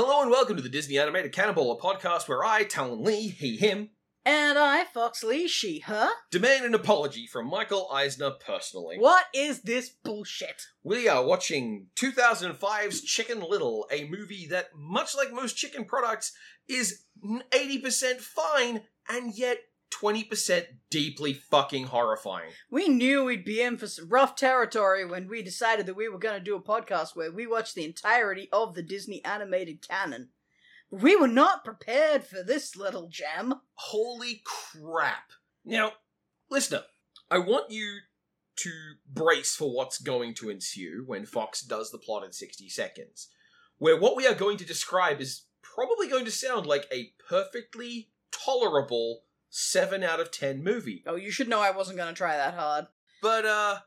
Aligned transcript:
Hello 0.00 0.22
and 0.22 0.30
welcome 0.30 0.54
to 0.54 0.62
the 0.62 0.68
Disney 0.68 0.96
Animated 0.96 1.32
Cannibal, 1.32 1.72
a 1.72 1.76
podcast 1.76 2.28
where 2.28 2.44
I, 2.44 2.62
Talon 2.62 3.02
Lee, 3.02 3.30
he, 3.30 3.56
him, 3.56 3.90
And 4.24 4.56
I, 4.56 4.84
Fox 4.84 5.24
Lee, 5.24 5.48
she, 5.48 5.80
her. 5.80 6.10
demand 6.30 6.64
an 6.64 6.72
apology 6.76 7.26
from 7.26 7.50
Michael 7.50 7.90
Eisner 7.92 8.30
personally. 8.30 8.96
What 8.96 9.24
is 9.34 9.62
this 9.62 9.88
bullshit? 9.88 10.62
We 10.84 11.08
are 11.08 11.26
watching 11.26 11.88
2005's 11.96 13.00
Chicken 13.00 13.40
Little, 13.40 13.88
a 13.90 14.04
movie 14.04 14.46
that, 14.50 14.68
much 14.72 15.16
like 15.16 15.32
most 15.32 15.56
chicken 15.56 15.84
products, 15.84 16.30
is 16.68 17.02
80% 17.52 18.20
fine 18.20 18.82
and 19.08 19.36
yet 19.36 19.58
20% 19.90 20.64
deeply 20.90 21.32
fucking 21.32 21.86
horrifying. 21.86 22.50
We 22.70 22.88
knew 22.88 23.24
we'd 23.24 23.44
be 23.44 23.60
in 23.60 23.76
for 23.76 23.86
some 23.86 24.08
rough 24.08 24.36
territory 24.36 25.04
when 25.04 25.28
we 25.28 25.42
decided 25.42 25.86
that 25.86 25.96
we 25.96 26.08
were 26.08 26.18
going 26.18 26.38
to 26.38 26.44
do 26.44 26.56
a 26.56 26.62
podcast 26.62 27.16
where 27.16 27.32
we 27.32 27.46
watched 27.46 27.74
the 27.74 27.84
entirety 27.84 28.48
of 28.52 28.74
the 28.74 28.82
Disney 28.82 29.24
animated 29.24 29.86
canon. 29.86 30.28
We 30.90 31.16
were 31.16 31.28
not 31.28 31.64
prepared 31.64 32.24
for 32.24 32.42
this 32.42 32.76
little 32.76 33.08
gem. 33.08 33.54
Holy 33.74 34.42
crap. 34.44 35.32
Now, 35.64 35.92
listener, 36.50 36.82
I 37.30 37.38
want 37.38 37.70
you 37.70 37.98
to 38.56 38.70
brace 39.06 39.54
for 39.54 39.74
what's 39.74 40.00
going 40.00 40.34
to 40.34 40.50
ensue 40.50 41.04
when 41.06 41.26
Fox 41.26 41.60
does 41.60 41.90
the 41.90 41.98
plot 41.98 42.24
in 42.24 42.32
60 42.32 42.68
seconds, 42.68 43.28
where 43.78 43.98
what 43.98 44.16
we 44.16 44.26
are 44.26 44.34
going 44.34 44.56
to 44.56 44.64
describe 44.64 45.20
is 45.20 45.44
probably 45.62 46.08
going 46.08 46.24
to 46.24 46.30
sound 46.30 46.66
like 46.66 46.86
a 46.92 47.12
perfectly 47.28 48.08
tolerable 48.32 49.22
7 49.50 50.02
out 50.02 50.20
of 50.20 50.30
10 50.30 50.62
movie. 50.62 51.02
Oh, 51.06 51.16
you 51.16 51.30
should 51.30 51.48
know 51.48 51.60
I 51.60 51.70
wasn't 51.70 51.98
going 51.98 52.12
to 52.12 52.16
try 52.16 52.36
that 52.36 52.54
hard. 52.54 52.86
But 53.20 53.44
uh 53.44 53.78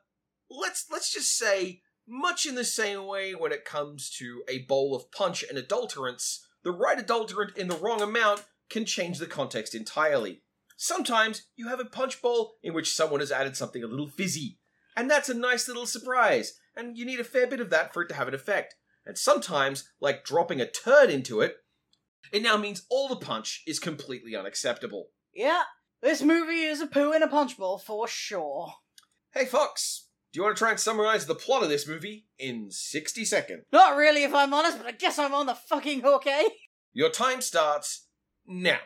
let's 0.50 0.86
let's 0.92 1.14
just 1.14 1.38
say 1.38 1.82
much 2.08 2.46
in 2.46 2.56
the 2.56 2.66
same 2.66 3.06
way 3.06 3.34
when 3.34 3.52
it 3.52 3.66
comes 3.66 4.10
to 4.10 4.44
a 4.48 4.60
bowl 4.60 4.96
of 4.96 5.12
punch 5.12 5.44
and 5.48 5.58
adulterants, 5.58 6.40
the 6.64 6.72
right 6.72 7.00
adulterant 7.00 7.58
in 7.58 7.68
the 7.68 7.78
wrong 7.78 8.02
amount 8.02 8.44
can 8.70 8.86
change 8.86 9.18
the 9.18 9.28
context 9.28 9.74
entirely. 9.74 10.42
Sometimes 10.76 11.44
you 11.56 11.68
have 11.68 11.80
a 11.80 11.86
punch 11.86 12.22
bowl 12.22 12.56
in 12.64 12.74
which 12.74 12.94
someone 12.94 13.20
has 13.20 13.32
added 13.32 13.56
something 13.56 13.84
a 13.84 13.88
little 13.88 14.08
fizzy, 14.08 14.60
and 14.96 15.10
that's 15.10 15.30
a 15.30 15.34
nice 15.34 15.68
little 15.68 15.86
surprise, 15.86 16.60
and 16.76 16.98
you 16.98 17.06
need 17.06 17.20
a 17.20 17.24
fair 17.24 17.48
bit 17.48 17.60
of 17.60 17.70
that 17.70 17.94
for 17.94 18.02
it 18.02 18.10
to 18.10 18.16
have 18.16 18.28
an 18.28 18.34
effect. 18.34 18.76
And 19.06 19.18
sometimes, 19.18 19.90
like 20.00 20.26
dropping 20.26 20.60
a 20.60 20.70
turd 20.70 21.10
into 21.10 21.42
it, 21.42 21.58
it 22.32 22.42
now 22.42 22.58
means 22.58 22.86
all 22.90 23.08
the 23.08 23.16
punch 23.16 23.64
is 23.68 23.80
completely 23.80 24.36
unacceptable. 24.36 25.10
Yeah, 25.34 25.64
this 26.02 26.22
movie 26.22 26.64
is 26.64 26.82
a 26.82 26.88
poo 26.88 27.14
in 27.14 27.24
a 27.24 27.28
punch 27.28 27.58
bowl 27.58 27.78
for 27.78 28.08
sure. 28.08 28.74
Hey 29.34 29.46
Fox, 29.46 30.08
do 30.34 30.40
you 30.40 30.44
want 30.44 30.58
to 30.58 30.60
try 30.60 30.72
and 30.72 30.80
summarize 30.80 31.26
the 31.26 31.36
plot 31.36 31.64
of 31.64 31.70
this 31.70 31.88
movie 31.88 32.28
in 32.38 32.70
60 32.70 33.24
seconds? 33.24 33.64
Not 33.72 33.96
really, 33.96 34.24
if 34.24 34.34
I'm 34.34 34.54
honest, 34.54 34.78
but 34.78 34.88
I 34.88 34.92
guess 34.92 35.18
I'm 35.18 35.34
on 35.34 35.46
the 35.46 35.56
fucking 35.56 36.02
hook, 36.02 36.28
eh? 36.28 36.50
Your 36.94 37.10
time 37.10 37.42
starts 37.42 38.08
now. 38.46 38.80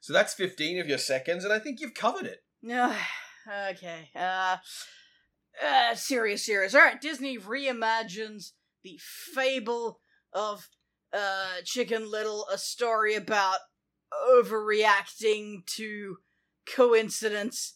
So 0.00 0.12
that's 0.12 0.34
15 0.34 0.80
of 0.80 0.88
your 0.88 0.98
seconds, 0.98 1.44
and 1.44 1.52
I 1.52 1.58
think 1.58 1.80
you've 1.80 1.94
covered 1.94 2.26
it. 2.26 2.42
Okay. 3.46 4.10
Uh, 4.14 4.56
uh, 5.64 5.94
serious, 5.94 6.44
serious. 6.46 6.74
All 6.74 6.80
right, 6.80 7.00
Disney 7.00 7.38
reimagines 7.38 8.52
the 8.82 8.98
fable 9.00 10.00
of 10.32 10.68
uh 11.12 11.60
Chicken 11.64 12.10
Little, 12.10 12.46
a 12.52 12.58
story 12.58 13.14
about 13.14 13.58
overreacting 14.30 15.66
to 15.66 16.18
coincidence 16.66 17.74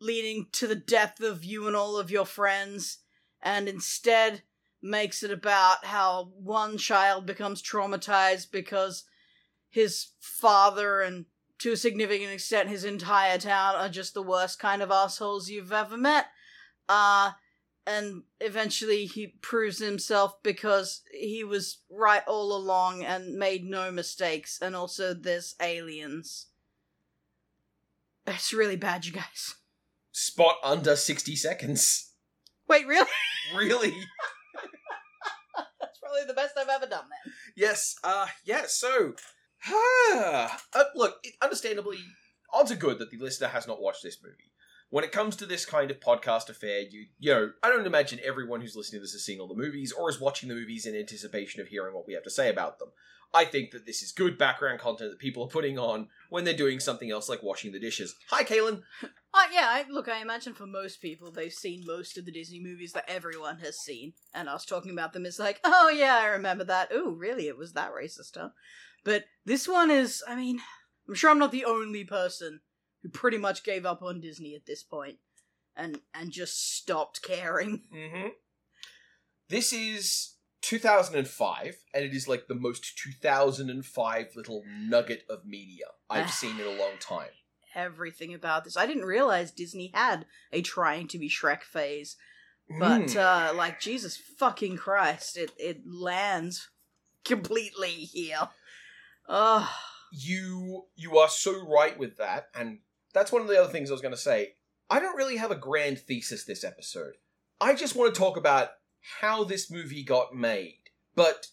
leading 0.00 0.46
to 0.52 0.66
the 0.66 0.74
death 0.76 1.20
of 1.20 1.44
you 1.44 1.66
and 1.66 1.74
all 1.74 1.96
of 1.96 2.10
your 2.10 2.26
friends, 2.26 2.98
and 3.42 3.68
instead 3.68 4.42
makes 4.82 5.22
it 5.22 5.30
about 5.30 5.84
how 5.86 6.30
one 6.36 6.76
child 6.76 7.24
becomes 7.26 7.62
traumatized 7.62 8.50
because 8.50 9.04
his 9.70 10.08
father 10.20 11.00
and 11.00 11.26
to 11.58 11.72
a 11.72 11.76
significant 11.76 12.30
extent 12.32 12.68
his 12.68 12.84
entire 12.84 13.38
town 13.38 13.74
are 13.76 13.88
just 13.88 14.14
the 14.14 14.22
worst 14.22 14.58
kind 14.58 14.82
of 14.82 14.90
assholes 14.90 15.48
you've 15.50 15.72
ever 15.72 15.96
met. 15.96 16.26
Uh 16.88 17.32
and 17.86 18.24
eventually 18.40 19.06
he 19.06 19.28
proves 19.28 19.78
himself 19.78 20.42
because 20.42 21.02
he 21.12 21.44
was 21.44 21.78
right 21.88 22.22
all 22.26 22.56
along 22.56 23.04
and 23.04 23.34
made 23.38 23.64
no 23.64 23.92
mistakes 23.92 24.58
and 24.60 24.74
also 24.74 25.14
there's 25.14 25.54
aliens. 25.62 26.46
It's 28.26 28.52
really 28.52 28.74
bad, 28.76 29.06
you 29.06 29.12
guys. 29.12 29.54
Spot 30.10 30.56
under 30.64 30.96
60 30.96 31.36
seconds. 31.36 32.12
Wait, 32.68 32.86
really? 32.86 33.06
Really? 33.54 33.94
That's 35.80 35.98
probably 36.00 36.24
the 36.26 36.34
best 36.34 36.58
I've 36.58 36.68
ever 36.68 36.86
done 36.86 37.04
then. 37.08 37.32
yes, 37.56 37.94
uh, 38.02 38.26
yeah, 38.44 38.64
so. 38.66 39.14
Uh, 40.14 40.48
look, 40.94 41.24
understandably, 41.42 41.98
odds 42.52 42.72
are 42.72 42.76
good 42.76 42.98
that 42.98 43.10
the 43.10 43.18
listener 43.18 43.48
has 43.48 43.66
not 43.66 43.80
watched 43.80 44.02
this 44.02 44.18
movie. 44.22 44.52
When 44.88 45.04
it 45.04 45.12
comes 45.12 45.34
to 45.36 45.46
this 45.46 45.66
kind 45.66 45.90
of 45.90 45.98
podcast 45.98 46.48
affair, 46.48 46.80
you 46.80 47.06
you 47.18 47.32
know, 47.32 47.50
I 47.62 47.68
don't 47.68 47.86
imagine 47.86 48.20
everyone 48.24 48.60
who's 48.60 48.76
listening 48.76 49.00
to 49.00 49.04
this 49.04 49.12
has 49.12 49.24
seen 49.24 49.40
all 49.40 49.48
the 49.48 49.54
movies 49.54 49.92
or 49.92 50.08
is 50.08 50.20
watching 50.20 50.48
the 50.48 50.54
movies 50.54 50.86
in 50.86 50.94
anticipation 50.94 51.60
of 51.60 51.68
hearing 51.68 51.94
what 51.94 52.06
we 52.06 52.14
have 52.14 52.22
to 52.22 52.30
say 52.30 52.48
about 52.48 52.78
them. 52.78 52.90
I 53.34 53.44
think 53.44 53.72
that 53.72 53.84
this 53.84 54.02
is 54.02 54.12
good 54.12 54.38
background 54.38 54.78
content 54.78 55.10
that 55.10 55.18
people 55.18 55.42
are 55.42 55.48
putting 55.48 55.78
on 55.78 56.08
when 56.30 56.44
they're 56.44 56.54
doing 56.54 56.78
something 56.78 57.10
else 57.10 57.28
like 57.28 57.42
washing 57.42 57.72
the 57.72 57.80
dishes. 57.80 58.14
Hi, 58.30 58.44
Kaylin. 58.44 58.82
Uh, 59.02 59.48
yeah, 59.52 59.66
I, 59.68 59.84
look, 59.90 60.08
I 60.08 60.22
imagine 60.22 60.54
for 60.54 60.66
most 60.66 61.02
people, 61.02 61.30
they've 61.30 61.52
seen 61.52 61.84
most 61.84 62.16
of 62.16 62.24
the 62.24 62.32
Disney 62.32 62.60
movies 62.60 62.92
that 62.92 63.10
everyone 63.10 63.58
has 63.58 63.78
seen, 63.78 64.14
and 64.32 64.48
us 64.48 64.64
talking 64.64 64.92
about 64.92 65.12
them 65.12 65.26
is 65.26 65.38
like, 65.38 65.60
oh 65.64 65.90
yeah, 65.90 66.18
I 66.22 66.26
remember 66.28 66.64
that. 66.64 66.88
Oh, 66.92 67.10
really? 67.10 67.48
It 67.48 67.58
was 67.58 67.72
that 67.72 67.90
racist, 67.92 68.36
huh? 68.36 68.50
But 69.06 69.24
this 69.44 69.68
one 69.68 69.90
is, 69.92 70.22
I 70.26 70.34
mean, 70.34 70.58
I'm 71.08 71.14
sure 71.14 71.30
I'm 71.30 71.38
not 71.38 71.52
the 71.52 71.64
only 71.64 72.02
person 72.02 72.60
who 73.02 73.08
pretty 73.08 73.38
much 73.38 73.62
gave 73.62 73.86
up 73.86 74.02
on 74.02 74.20
Disney 74.20 74.56
at 74.56 74.66
this 74.66 74.82
point, 74.82 75.18
and 75.76 76.00
and 76.12 76.32
just 76.32 76.74
stopped 76.76 77.22
caring. 77.22 77.82
Mm-hmm. 77.94 78.28
This 79.48 79.72
is 79.72 80.34
2005, 80.62 81.76
and 81.94 82.04
it 82.04 82.12
is 82.12 82.26
like 82.26 82.48
the 82.48 82.56
most 82.56 82.98
2005 82.98 84.26
little 84.34 84.64
nugget 84.66 85.22
of 85.30 85.46
media 85.46 85.84
I've 86.10 86.30
seen 86.40 86.58
in 86.58 86.66
a 86.66 86.70
long 86.80 86.98
time. 86.98 87.30
Everything 87.76 88.34
about 88.34 88.64
this, 88.64 88.76
I 88.76 88.86
didn't 88.86 89.04
realize 89.04 89.52
Disney 89.52 89.92
had 89.94 90.26
a 90.52 90.62
trying 90.62 91.06
to 91.08 91.18
be 91.18 91.28
Shrek 91.28 91.62
phase, 91.62 92.16
but 92.80 93.02
Mm. 93.02 93.16
uh, 93.16 93.54
like 93.54 93.78
Jesus 93.78 94.16
fucking 94.16 94.78
Christ, 94.78 95.36
it 95.36 95.52
it 95.58 95.82
lands 95.86 96.70
completely 97.24 97.90
here. 97.90 98.48
Ugh. 99.28 99.68
you 100.12 100.84
you 100.94 101.18
are 101.18 101.28
so 101.28 101.66
right 101.66 101.98
with 101.98 102.16
that, 102.18 102.48
and 102.54 102.78
that's 103.12 103.32
one 103.32 103.42
of 103.42 103.48
the 103.48 103.60
other 103.60 103.72
things 103.72 103.90
I 103.90 103.94
was 103.94 104.02
going 104.02 104.14
to 104.14 104.20
say. 104.20 104.54
I 104.88 105.00
don't 105.00 105.16
really 105.16 105.36
have 105.36 105.50
a 105.50 105.56
grand 105.56 105.98
thesis 105.98 106.44
this 106.44 106.62
episode. 106.62 107.14
I 107.60 107.74
just 107.74 107.96
want 107.96 108.14
to 108.14 108.18
talk 108.18 108.36
about 108.36 108.70
how 109.20 109.44
this 109.44 109.70
movie 109.70 110.04
got 110.04 110.34
made. 110.34 110.78
But 111.14 111.48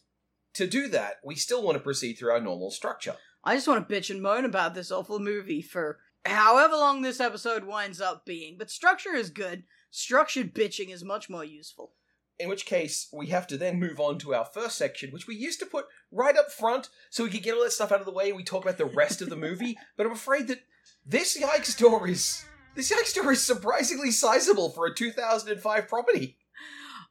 to 0.56 0.68
do 0.68 0.88
that, 0.90 1.16
we 1.24 1.36
still 1.36 1.64
want 1.64 1.78
to 1.78 1.84
proceed 1.84 2.14
through 2.14 2.32
our 2.32 2.42
normal 2.42 2.70
structure. 2.70 3.16
I 3.44 3.56
just 3.56 3.68
want 3.68 3.88
to 3.88 3.94
bitch 3.94 4.10
and 4.10 4.22
moan 4.22 4.46
about 4.46 4.76
this 4.76 4.92
awful 4.92 5.20
movie 5.20 5.62
for 5.62 6.00
however 6.26 6.76
long 6.76 7.02
this 7.02 7.20
episode 7.20 7.64
winds 7.64 8.00
up 8.00 8.26
being. 8.26 8.58
But 8.58 8.70
structure 8.70 9.16
is 9.16 9.30
good. 9.30 9.64
Structured 9.90 10.54
bitching 10.54 10.90
is 10.90 11.04
much 11.04 11.30
more 11.30 11.46
useful. 11.46 11.94
In 12.40 12.50
which 12.50 12.66
case, 12.66 13.08
we 13.14 13.28
have 13.28 13.46
to 13.48 13.58
then 13.58 13.80
move 13.80 14.00
on 14.00 14.18
to 14.20 14.34
our 14.34 14.46
first 14.46 14.78
section, 14.78 15.12
which 15.12 15.28
we 15.28 15.36
used 15.36 15.60
to 15.60 15.66
put 15.66 15.86
right 16.12 16.36
up 16.36 16.52
front 16.52 16.90
so 17.10 17.24
we 17.24 17.30
could 17.30 17.44
get 17.44 17.54
all 17.54 17.64
that 17.64 17.72
stuff 17.72 17.92
out 17.92 18.00
of 18.00 18.06
the 18.06 18.12
way 18.12 18.30
and 18.30 18.38
we 18.38 18.44
talk 18.44 18.64
about 18.64 18.78
the 18.78 18.86
rest 18.86 19.22
of 19.22 19.30
the 19.30 19.36
movie. 19.36 19.78
But 19.98 20.08
I'm 20.08 20.12
afraid 20.12 20.48
that 20.48 20.60
this 21.06 21.40
Yikes 21.40 21.78
door 21.78 22.08
is. 22.08 22.44
This 22.76 22.92
Yikes 22.92 23.14
door 23.14 23.32
is 23.32 23.44
surprisingly 23.44 24.10
sizable 24.12 24.72
for 24.72 24.88
a 24.88 24.96
2005 24.96 25.88
property. 25.88 26.38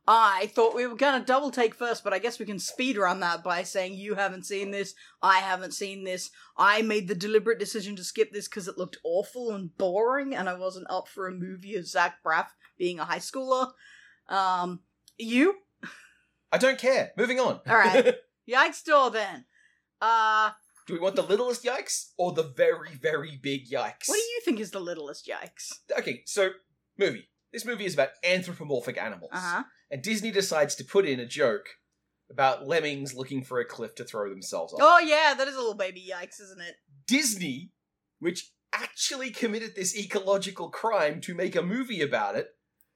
I 0.07 0.51
thought 0.53 0.75
we 0.75 0.87
were 0.87 0.97
gonna 0.97 1.25
double 1.25 1.53
take 1.53 1.77
first, 1.77 2.03
but 2.03 2.13
I 2.13 2.19
guess 2.19 2.41
we 2.41 2.47
can 2.47 2.59
speed 2.59 2.97
run 2.97 3.21
that 3.21 3.45
by 3.45 3.63
saying 3.63 3.95
you 3.95 4.17
haven't 4.17 4.47
seen 4.47 4.73
this, 4.73 4.95
I 5.23 5.39
haven't 5.39 5.75
seen 5.75 6.03
this. 6.03 6.31
I 6.57 6.83
made 6.83 7.07
the 7.07 7.15
deliberate 7.15 7.61
decision 7.61 7.95
to 7.97 8.05
skip 8.05 8.33
this 8.33 8.49
because 8.49 8.67
it 8.67 8.77
looked 8.77 8.99
awful 9.05 9.53
and 9.53 9.77
boring, 9.79 10.35
and 10.35 10.49
I 10.49 10.55
wasn't 10.55 10.91
up 10.91 11.07
for 11.07 11.29
a 11.29 11.33
movie 11.33 11.77
of 11.77 11.87
Zach 11.87 12.17
Braff 12.25 12.49
being 12.77 12.99
a 12.99 13.05
high 13.05 13.19
schooler. 13.19 13.71
Um, 14.29 14.81
you? 15.23 15.57
I 16.51 16.59
don't 16.59 16.79
care. 16.79 17.13
Moving 17.17 17.41
on. 17.41 17.61
All 17.67 17.77
right. 17.77 18.15
Yikes 18.51 18.85
door 18.85 19.11
then. 19.11 19.45
Uh, 20.01 20.51
Do 20.87 20.95
we 20.95 21.01
want 21.01 21.17
the 21.17 21.23
littlest 21.23 21.65
yikes 21.65 22.11
or 22.19 22.33
the 22.33 22.43
very, 22.43 22.91
very 23.01 23.39
big 23.41 23.71
yikes? 23.71 24.07
what 24.09 24.17
do 24.17 24.21
you 24.21 24.41
think 24.45 24.61
is 24.61 24.71
the 24.73 24.81
littlest 24.81 25.27
yikes? 25.29 25.73
Okay, 25.99 26.23
so 26.27 26.51
movie. 26.99 27.29
This 27.53 27.65
movie 27.65 27.85
is 27.85 27.95
about 27.95 28.11
anthropomorphic 28.25 28.99
animals. 28.99 29.31
Uh 29.33 29.39
huh. 29.41 29.63
And 29.91 30.03
Disney 30.03 30.31
decides 30.31 30.75
to 30.77 30.85
put 30.85 31.07
in 31.07 31.21
a 31.21 31.27
joke 31.27 31.67
about 32.31 32.67
lemmings 32.67 33.15
looking 33.15 33.45
for 33.45 33.61
a 33.61 33.65
cliff 33.65 33.95
to 33.97 34.05
throw 34.05 34.29
themselves 34.31 34.73
off. 34.73 34.81
Oh 34.83 34.99
yeah, 34.99 35.35
that 35.35 35.49
is 35.49 35.55
a 35.55 35.59
little 35.59 35.75
baby 35.75 36.05
yikes, 36.11 36.41
isn't 36.41 36.61
it? 36.61 36.77
Disney, 37.07 37.73
which 38.19 38.53
actually 38.73 39.31
committed 39.31 39.75
this 39.77 39.97
ecological 39.97 40.71
crime 40.71 41.21
to 41.21 41.35
make 41.35 41.55
a 41.55 41.63
movie 41.63 42.01
about 42.01 42.37
it, 42.37 42.49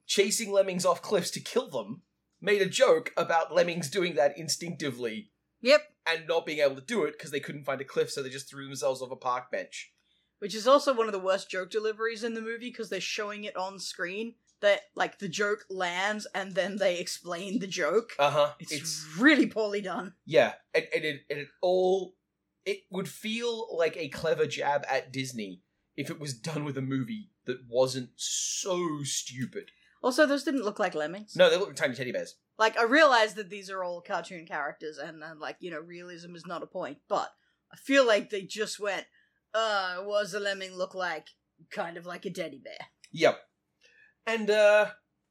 chasing 0.06 0.50
lemmings 0.50 0.86
off 0.86 1.02
cliffs 1.02 1.30
to 1.32 1.40
kill 1.40 1.68
them, 1.68 2.00
made 2.40 2.62
a 2.62 2.66
joke 2.68 3.12
about 3.16 3.54
lemmings 3.54 3.90
doing 3.90 4.14
that 4.14 4.36
instinctively 4.38 5.30
Yep. 5.62 5.82
and 6.06 6.26
not 6.28 6.46
being 6.46 6.58
able 6.60 6.74
to 6.76 6.80
do 6.80 7.04
it 7.04 7.12
because 7.12 7.30
they 7.30 7.40
couldn't 7.40 7.64
find 7.64 7.80
a 7.80 7.84
cliff, 7.84 8.10
so 8.10 8.22
they 8.22 8.28
just 8.28 8.48
threw 8.48 8.66
themselves 8.66 9.00
off 9.02 9.10
a 9.10 9.16
park 9.16 9.50
bench. 9.50 9.92
Which 10.38 10.54
is 10.54 10.66
also 10.68 10.94
one 10.94 11.06
of 11.06 11.12
the 11.12 11.18
worst 11.18 11.50
joke 11.50 11.70
deliveries 11.70 12.22
in 12.22 12.34
the 12.34 12.42
movie 12.42 12.68
because 12.70 12.90
they're 12.90 13.00
showing 13.00 13.44
it 13.44 13.56
on 13.56 13.78
screen. 13.78 14.34
That 14.60 14.80
like 14.94 15.18
the 15.18 15.28
joke 15.28 15.64
lands 15.68 16.26
and 16.34 16.54
then 16.54 16.76
they 16.76 16.98
explain 16.98 17.58
the 17.58 17.66
joke. 17.66 18.12
Uh 18.18 18.30
huh. 18.30 18.52
It's, 18.58 18.72
It's, 18.72 19.06
really 19.18 19.46
poorly 19.46 19.82
done. 19.82 20.14
yeah, 20.24 20.54
and, 20.74 20.86
and 20.94 21.04
it 21.04 21.20
and 21.28 21.38
it 21.40 21.48
all 21.60 22.14
it 22.64 22.80
would 22.90 23.06
feel 23.08 23.76
like 23.76 23.96
a 23.98 24.08
clever 24.08 24.46
jab 24.46 24.84
at 24.90 25.12
Disney 25.12 25.62
if 25.94 26.08
it 26.10 26.18
was 26.18 26.32
done 26.34 26.64
with 26.64 26.78
a 26.78 26.82
movie 26.82 27.30
that 27.44 27.58
wasn't 27.68 28.10
so 28.16 29.02
stupid. 29.04 29.70
Also, 30.06 30.24
those 30.24 30.44
didn't 30.44 30.62
look 30.62 30.78
like 30.78 30.94
lemmings. 30.94 31.34
No, 31.34 31.50
they 31.50 31.56
look 31.56 31.66
like 31.66 31.74
tiny 31.74 31.96
teddy 31.96 32.12
bears. 32.12 32.36
Like 32.60 32.78
I 32.78 32.84
realize 32.84 33.34
that 33.34 33.50
these 33.50 33.68
are 33.70 33.82
all 33.82 34.00
cartoon 34.00 34.46
characters 34.46 34.98
and, 34.98 35.20
and 35.20 35.40
like 35.40 35.56
you 35.58 35.68
know 35.68 35.80
realism 35.80 36.36
is 36.36 36.46
not 36.46 36.62
a 36.62 36.66
point, 36.66 36.98
but 37.08 37.28
I 37.72 37.76
feel 37.76 38.06
like 38.06 38.30
they 38.30 38.42
just 38.42 38.78
went, 38.78 39.06
"Uh, 39.52 39.96
what 40.04 40.20
does 40.20 40.32
a 40.32 40.38
lemming 40.38 40.76
look 40.76 40.94
like?" 40.94 41.26
Kind 41.72 41.96
of 41.96 42.06
like 42.06 42.24
a 42.24 42.30
teddy 42.30 42.60
bear. 42.62 42.86
Yep. 43.10 43.36
And 44.28 44.48
uh 44.48 44.90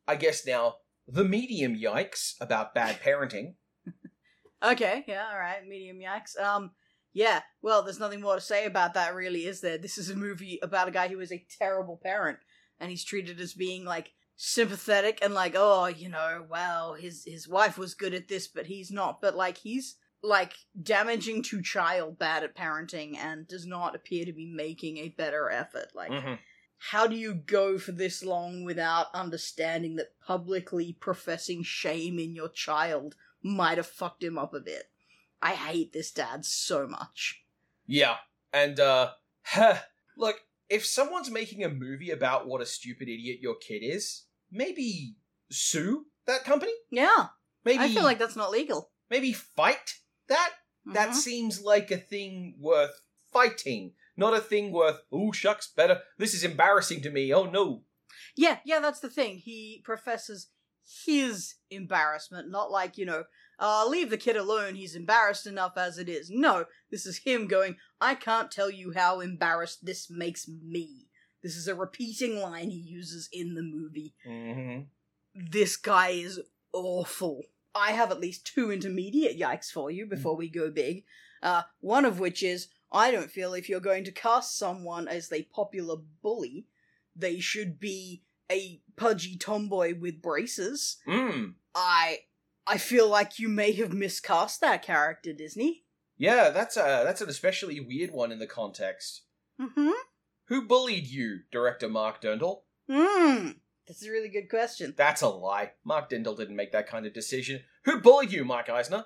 I 0.09 0.17
guess 0.17 0.45
now 0.45 0.75
the 1.07 1.23
medium 1.23 1.73
yikes 1.73 2.33
about 2.41 2.75
bad 2.75 2.99
parenting. 3.05 3.53
Okay, 4.61 5.05
yeah, 5.07 5.29
all 5.31 5.39
right, 5.39 5.65
medium 5.65 5.99
yikes. 5.99 6.37
Um, 6.37 6.71
yeah. 7.13 7.43
Well, 7.61 7.81
there's 7.81 7.99
nothing 7.99 8.19
more 8.19 8.35
to 8.35 8.41
say 8.41 8.65
about 8.65 8.93
that, 8.95 9.15
really, 9.15 9.45
is 9.45 9.61
there? 9.61 9.77
This 9.77 9.97
is 9.97 10.09
a 10.09 10.15
movie 10.17 10.59
about 10.61 10.89
a 10.89 10.91
guy 10.91 11.07
who 11.07 11.21
is 11.21 11.31
a 11.31 11.45
terrible 11.59 11.97
parent, 12.03 12.39
and 12.77 12.89
he's 12.89 13.05
treated 13.05 13.39
as 13.39 13.53
being 13.53 13.85
like 13.85 14.11
sympathetic 14.35 15.19
and 15.21 15.33
like, 15.33 15.53
oh, 15.55 15.85
you 15.87 16.09
know, 16.09 16.45
well, 16.49 16.93
his 16.93 17.23
his 17.25 17.47
wife 17.47 17.77
was 17.77 17.93
good 17.93 18.13
at 18.13 18.27
this, 18.27 18.47
but 18.47 18.65
he's 18.67 18.91
not. 18.91 19.21
But 19.21 19.35
like, 19.35 19.57
he's 19.57 19.95
like 20.21 20.53
damaging 20.81 21.43
to 21.43 21.61
child, 21.61 22.17
bad 22.17 22.43
at 22.43 22.55
parenting, 22.55 23.15
and 23.17 23.47
does 23.47 23.65
not 23.65 23.95
appear 23.95 24.25
to 24.25 24.33
be 24.33 24.45
making 24.47 24.97
a 24.97 25.09
better 25.09 25.49
effort. 25.49 25.89
Like, 25.93 26.11
Mhm. 26.11 26.39
how 26.77 27.05
do 27.07 27.15
you 27.15 27.33
go 27.33 27.77
for 27.77 27.91
this 27.91 28.23
long 28.23 28.63
without 28.63 29.07
understanding 29.13 29.95
that 29.97 30.19
publicly 30.25 30.93
professing 30.93 31.63
shame 31.63 32.17
in 32.19 32.33
your 32.35 32.49
child 32.49 33.15
might 33.43 33.77
have 33.77 33.87
fucked 33.87 34.23
him 34.23 34.37
up 34.37 34.53
a 34.53 34.59
bit? 34.59 34.91
I 35.41 35.53
hate 35.53 35.93
this 35.93 36.11
dad 36.11 36.43
so 36.45 36.87
much. 36.87 37.43
Yeah. 37.85 38.17
And 38.51 38.79
uh 38.79 39.13
huh, 39.43 39.77
look, 40.17 40.37
if 40.69 40.85
someone's 40.85 41.29
making 41.31 41.63
a 41.63 41.69
movie 41.69 42.11
about 42.11 42.47
what 42.47 42.61
a 42.61 42.65
stupid 42.65 43.07
idiot 43.07 43.39
your 43.41 43.55
kid 43.55 43.79
is, 43.83 44.25
maybe 44.51 45.15
sue 45.51 46.05
that 46.27 46.43
company? 46.43 46.73
Yeah, 46.91 47.27
Maybe 47.63 47.79
I 47.83 47.89
feel 47.89 48.03
like 48.03 48.19
that's 48.19 48.35
not 48.35 48.51
legal. 48.51 48.91
maybe 49.09 49.33
fight 49.33 49.95
that? 50.27 50.53
That 50.85 51.09
Mhm. 51.09 51.15
seems 51.15 51.61
like 51.61 51.89
a 51.91 51.97
thing 51.97 52.55
worth 52.59 53.01
fighting, 53.31 53.95
not 54.15 54.33
a 54.35 54.41
thing 54.41 54.71
worth, 54.71 55.01
oh 55.11 55.31
shucks, 55.31 55.67
better. 55.67 56.03
This 56.17 56.33
is 56.35 56.43
embarrassing 56.43 57.01
to 57.01 57.09
me. 57.09 57.33
Oh 57.33 57.45
no. 57.45 57.83
Yeah, 58.35 58.59
yeah, 58.65 58.79
that's 58.79 58.99
the 58.99 59.09
thing. 59.09 59.37
He 59.39 59.81
professes 59.83 60.49
his 61.05 61.55
embarrassment, 61.71 62.49
not 62.49 62.69
like, 62.71 62.97
you 62.97 63.05
know, 63.05 63.25
uh, 63.59 63.85
leave 63.87 64.09
the 64.09 64.17
kid 64.17 64.35
alone, 64.35 64.75
he's 64.75 64.95
embarrassed 64.95 65.47
enough 65.47 65.73
as 65.77 65.97
it 65.97 66.09
is. 66.09 66.29
No, 66.29 66.65
this 66.91 67.05
is 67.05 67.19
him 67.19 67.47
going, 67.47 67.77
I 68.01 68.15
can't 68.15 68.51
tell 68.51 68.69
you 68.69 68.93
how 68.95 69.19
embarrassed 69.19 69.85
this 69.85 70.09
makes 70.09 70.47
me. 70.47 71.07
This 71.43 71.55
is 71.55 71.67
a 71.67 71.75
repeating 71.75 72.39
line 72.39 72.69
he 72.69 72.77
uses 72.77 73.29
in 73.31 73.53
the 73.53 73.61
movie. 73.61 74.15
Mm-hmm. 74.27 74.81
This 75.35 75.77
guy 75.77 76.09
is 76.09 76.39
awful. 76.73 77.43
I 77.75 77.91
have 77.91 78.09
at 78.11 78.19
least 78.19 78.47
two 78.47 78.71
intermediate 78.71 79.39
yikes 79.39 79.69
for 79.69 79.91
you 79.91 80.05
before 80.05 80.35
we 80.35 80.49
go 80.49 80.71
big. 80.71 81.03
Uh, 81.43 81.63
one 81.81 82.05
of 82.05 82.19
which 82.19 82.41
is 82.41 82.69
I 82.91 83.11
don't 83.11 83.29
feel 83.29 83.53
if 83.53 83.67
you're 83.67 83.79
going 83.79 84.05
to 84.05 84.11
cast 84.11 84.57
someone 84.57 85.07
as 85.07 85.31
a 85.31 85.43
popular 85.43 85.97
bully, 86.23 86.65
they 87.15 87.39
should 87.39 87.79
be 87.79 88.23
a 88.51 88.81
pudgy 88.95 89.37
tomboy 89.37 89.99
with 89.99 90.21
braces. 90.21 90.97
Mm. 91.07 91.55
I 91.73 92.19
I 92.67 92.77
feel 92.77 93.07
like 93.07 93.39
you 93.39 93.47
may 93.47 93.71
have 93.73 93.93
miscast 93.93 94.61
that 94.61 94.81
character, 94.81 95.33
Disney. 95.33 95.83
Yeah, 96.17 96.49
that's 96.49 96.77
a 96.77 97.03
that's 97.03 97.21
an 97.21 97.29
especially 97.29 97.79
weird 97.79 98.11
one 98.11 98.31
in 98.31 98.39
the 98.39 98.47
context. 98.47 99.23
Mm-hmm. 99.61 99.91
Who 100.47 100.67
bullied 100.67 101.07
you, 101.07 101.39
director 101.51 101.89
Mark 101.89 102.21
Dindal? 102.21 102.61
Hmm. 102.89 103.49
That's 103.87 104.05
a 104.05 104.11
really 104.11 104.29
good 104.29 104.49
question. 104.49 104.93
That's 104.97 105.21
a 105.21 105.27
lie. 105.27 105.71
Mark 105.83 106.09
Dindal 106.09 106.37
didn't 106.37 106.55
make 106.55 106.71
that 106.71 106.87
kind 106.87 107.05
of 107.05 107.13
decision. 107.13 107.61
Who 107.83 108.01
bullied 108.01 108.31
you, 108.31 108.43
Mike 108.45 108.69
Eisner? 108.69 109.05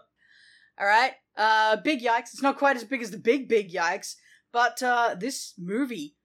All 0.80 0.88
right. 0.88 1.14
Uh, 1.36 1.78
big 1.78 2.02
yikes. 2.02 2.34
It's 2.34 2.42
not 2.42 2.58
quite 2.58 2.78
as 2.78 2.84
big 2.84 3.02
as 3.02 3.12
the 3.12 3.18
big 3.18 3.50
big 3.50 3.72
yikes, 3.72 4.16
but 4.54 4.82
uh, 4.82 5.16
this 5.20 5.54
movie 5.58 6.16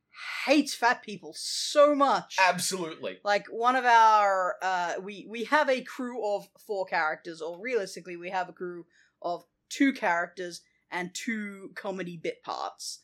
hates 0.47 0.75
fat 0.75 1.03
people 1.03 1.33
so 1.37 1.95
much. 1.95 2.37
Absolutely. 2.41 3.19
like 3.25 3.47
one 3.51 3.77
of 3.77 3.85
our 3.85 4.57
uh 4.63 4.95
we 5.03 5.27
we 5.29 5.45
have 5.45 5.69
a 5.69 5.83
crew 5.83 6.25
of 6.35 6.49
four 6.67 6.85
characters 6.87 7.41
or 7.41 7.61
realistically 7.61 8.17
we 8.17 8.31
have 8.31 8.49
a 8.49 8.53
crew 8.53 8.87
of 9.23 9.45
two 9.69 9.93
characters 9.93 10.61
and 10.91 11.13
two 11.15 11.71
comedy 11.75 12.17
bit 12.23 12.43
parts 12.43 13.01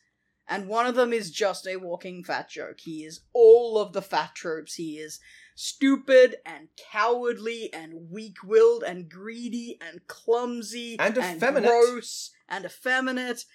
and 0.47 0.67
one 0.67 0.85
of 0.85 0.95
them 0.95 1.11
is 1.13 1.31
just 1.31 1.67
a 1.67 1.75
walking 1.77 2.23
fat 2.23 2.49
joke 2.49 2.79
he 2.79 3.03
is 3.03 3.21
all 3.33 3.77
of 3.77 3.91
the 3.93 4.01
fat 4.01 4.33
tropes 4.35 4.75
he 4.75 4.97
is 4.97 5.19
stupid 5.55 6.37
and 6.45 6.69
cowardly 6.91 7.69
and 7.73 8.09
weak-willed 8.09 8.83
and 8.83 9.09
greedy 9.09 9.77
and 9.81 10.07
clumsy 10.07 10.95
And 10.99 11.17
effeminate. 11.17 11.69
gross 11.69 12.31
and 12.47 12.65
effeminate 12.65 13.45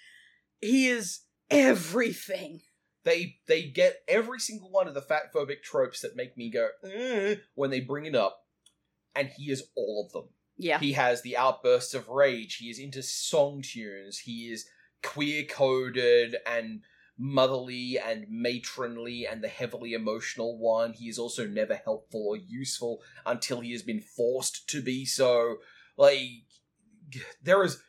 he 0.61 0.87
is 0.87 1.21
everything 1.49 2.61
They 3.07 3.37
they 3.47 3.63
get 3.63 4.03
every 4.05 4.37
single 4.37 4.69
one 4.69 4.89
of 4.89 4.93
the 4.93 5.01
fat 5.01 5.33
phobic 5.33 5.63
tropes 5.63 6.01
that 6.01 6.17
make 6.17 6.35
me 6.35 6.49
go 6.49 6.67
"Eh," 6.83 7.35
when 7.55 7.69
they 7.69 7.79
bring 7.79 8.05
it 8.05 8.15
up, 8.15 8.45
and 9.15 9.29
he 9.29 9.49
is 9.49 9.63
all 9.77 10.05
of 10.05 10.11
them. 10.11 10.33
yeah 10.57 10.77
He 10.77 10.91
has 10.91 11.21
the 11.21 11.37
outbursts 11.37 11.93
of 11.93 12.09
rage. 12.09 12.57
He 12.57 12.69
is 12.69 12.79
into 12.79 13.01
song 13.01 13.61
tunes. 13.61 14.19
He 14.19 14.51
is 14.51 14.67
queer 15.01 15.45
coded 15.45 16.35
and 16.45 16.81
motherly 17.17 17.97
and 17.97 18.25
matronly 18.29 19.25
and 19.25 19.41
the 19.41 19.47
heavily 19.47 19.93
emotional 19.93 20.57
one. 20.59 20.91
He 20.91 21.07
is 21.07 21.17
also 21.17 21.47
never 21.47 21.75
helpful 21.75 22.27
or 22.27 22.35
useful 22.35 23.01
until 23.25 23.61
he 23.61 23.71
has 23.71 23.83
been 23.83 24.01
forced 24.01 24.67
to 24.71 24.81
be 24.81 25.05
so. 25.05 25.59
Like 25.95 26.43
there 27.41 27.63
is 27.63 27.81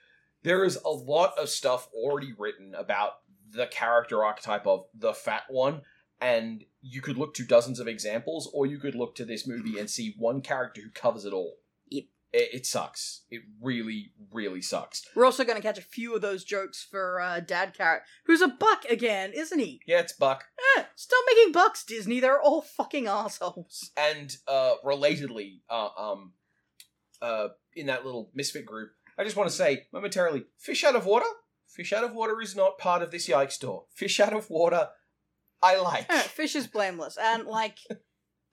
there 0.45 0.63
is 0.65 0.77
a 0.77 0.91
lot 0.91 1.37
of 1.37 1.49
stuff 1.49 1.89
already 1.93 2.33
written 2.39 2.77
about 2.77 3.15
the 3.53 3.67
character 3.67 4.25
archetype 4.25 4.67
of 4.67 4.87
the 4.95 5.13
fat 5.15 5.43
one 5.49 5.83
and 6.21 6.65
you 6.83 7.01
could 7.01 7.17
look 7.17 7.33
to 7.35 7.45
dozens 7.45 7.79
of 7.81 7.87
examples 7.89 8.51
or 8.53 8.67
you 8.67 8.79
could 8.79 8.95
look 8.95 9.15
to 9.15 9.25
this 9.25 9.47
movie 9.47 9.79
and 9.79 9.89
see 9.89 10.15
one 10.19 10.41
character 10.41 10.81
who 10.81 10.91
covers 10.91 11.25
it 11.25 11.33
all 11.33 11.55
Yep. 11.91 12.05
it, 12.33 12.49
it 12.53 12.67
sucks. 12.67 13.23
It 13.31 13.43
really, 13.63 14.13
really 14.33 14.61
sucks. 14.61 15.07
We're 15.15 15.25
also 15.25 15.45
going 15.45 15.57
to 15.57 15.63
catch 15.63 15.79
a 15.79 15.83
few 15.83 16.15
of 16.15 16.21
those 16.21 16.45
jokes 16.45 16.87
for 16.91 17.21
uh, 17.21 17.41
Dad 17.41 17.73
Carrot, 17.75 18.03
who's 18.27 18.43
a 18.43 18.49
buck 18.49 18.85
again, 18.91 19.33
isn't 19.35 19.59
he? 19.59 19.81
Yeah, 19.87 20.01
it's 20.01 20.13
Buck. 20.13 20.45
Eh, 20.77 20.83
stop 20.97 21.25
making 21.35 21.53
bucks, 21.53 21.85
Disney. 21.85 22.21
They're 22.21 22.41
all 22.43 22.61
fucking 22.63 23.07
assholes. 23.07 23.91
And 23.97 24.37
uh, 24.47 24.75
relatedly, 24.85 25.61
uh, 25.71 25.89
um, 25.97 26.33
uh, 27.23 27.49
in 27.75 27.87
that 27.87 28.05
little 28.05 28.31
misfit 28.35 28.67
group, 28.67 28.91
I 29.17 29.25
just 29.25 29.37
want 29.37 29.49
to 29.49 29.57
say 29.57 29.87
momentarily, 29.93 30.45
fish 30.59 30.85
out 30.85 30.95
of 30.97 31.07
water. 31.07 31.27
Fish 31.69 31.93
out 31.93 32.05
of 32.05 32.15
water 32.15 32.41
is 32.41 32.57
not 32.57 32.79
part 32.79 33.03
of 33.03 33.11
this 33.11 33.29
yike 33.29 33.53
store. 33.53 33.85
Fish 33.95 34.19
out 34.21 34.33
of 34.33 34.51
water, 34.51 34.89
I 35.63 35.79
like. 35.79 36.11
Fish 36.11 36.57
is 36.57 36.67
blameless, 36.67 37.17
and 37.21 37.45
like 37.45 37.79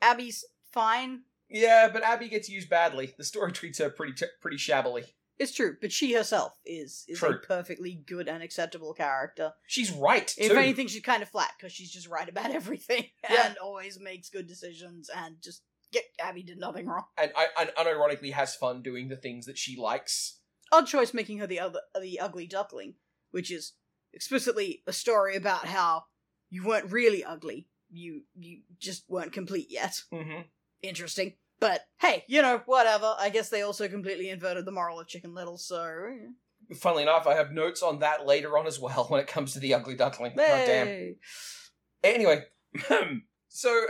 Abby's 0.01 0.45
fine. 0.71 1.21
yeah, 1.49 1.89
but 1.91 2.03
Abby 2.03 2.29
gets 2.29 2.49
used 2.49 2.69
badly. 2.69 3.13
The 3.17 3.23
story 3.23 3.51
treats 3.51 3.79
her 3.79 3.89
pretty 3.89 4.13
t- 4.13 4.25
pretty 4.41 4.57
shabbily. 4.57 5.03
It's 5.37 5.53
true, 5.53 5.75
but 5.81 5.91
she 5.91 6.13
herself 6.13 6.53
is 6.65 7.03
is 7.09 7.21
a 7.21 7.33
perfectly 7.33 8.01
good 8.07 8.27
and 8.29 8.41
acceptable 8.41 8.93
character. 8.93 9.51
She's 9.67 9.91
right 9.91 10.25
too. 10.27 10.43
If 10.43 10.51
anything, 10.53 10.87
she's 10.87 11.01
kind 11.01 11.21
of 11.23 11.29
flat 11.29 11.51
because 11.57 11.73
she's 11.73 11.91
just 11.91 12.07
right 12.07 12.27
about 12.29 12.51
everything 12.51 13.05
Yeah. 13.29 13.47
and 13.47 13.57
always 13.57 13.99
makes 13.99 14.29
good 14.29 14.47
decisions 14.47 15.09
and 15.13 15.35
just 15.43 15.61
get 15.91 16.03
Abby 16.21 16.41
did 16.43 16.57
nothing 16.57 16.85
wrong. 16.87 17.03
and, 17.17 17.31
I, 17.35 17.47
and 17.59 17.69
unironically 17.77 18.31
has 18.33 18.55
fun 18.55 18.81
doing 18.81 19.07
the 19.09 19.17
things 19.17 19.45
that 19.45 19.57
she 19.57 19.75
likes. 19.77 20.39
odd 20.71 20.87
choice 20.87 21.13
making 21.13 21.39
her 21.39 21.47
the 21.47 21.59
other 21.59 21.79
the 22.01 22.17
ugly 22.21 22.47
duckling, 22.47 22.93
which 23.35 23.51
is 23.51 23.73
explicitly 24.13 24.81
a 24.87 24.93
story 24.93 25.35
about 25.35 25.65
how 25.65 26.05
you 26.49 26.65
weren't 26.65 26.89
really 26.89 27.21
ugly. 27.21 27.67
You 27.91 28.21
you 28.33 28.61
just 28.79 29.03
weren't 29.09 29.33
complete 29.33 29.67
yet. 29.69 30.01
Mm-hmm. 30.13 30.43
Interesting. 30.81 31.33
But 31.59 31.81
hey, 31.99 32.23
you 32.27 32.41
know, 32.41 32.61
whatever. 32.65 33.13
I 33.19 33.29
guess 33.29 33.49
they 33.49 33.61
also 33.61 33.89
completely 33.89 34.29
inverted 34.29 34.63
the 34.63 34.71
moral 34.71 35.01
of 35.01 35.07
Chicken 35.07 35.35
Little, 35.35 35.57
so 35.57 36.11
funnily 36.77 37.03
enough, 37.03 37.27
I 37.27 37.35
have 37.35 37.51
notes 37.51 37.83
on 37.83 37.99
that 37.99 38.25
later 38.25 38.57
on 38.57 38.67
as 38.67 38.79
well 38.79 39.05
when 39.09 39.19
it 39.19 39.27
comes 39.27 39.51
to 39.53 39.59
the 39.59 39.73
ugly 39.73 39.95
duckling. 39.95 40.33
God 40.35 40.65
damn. 40.65 41.15
Anyway, 42.03 42.43
so 43.49 43.85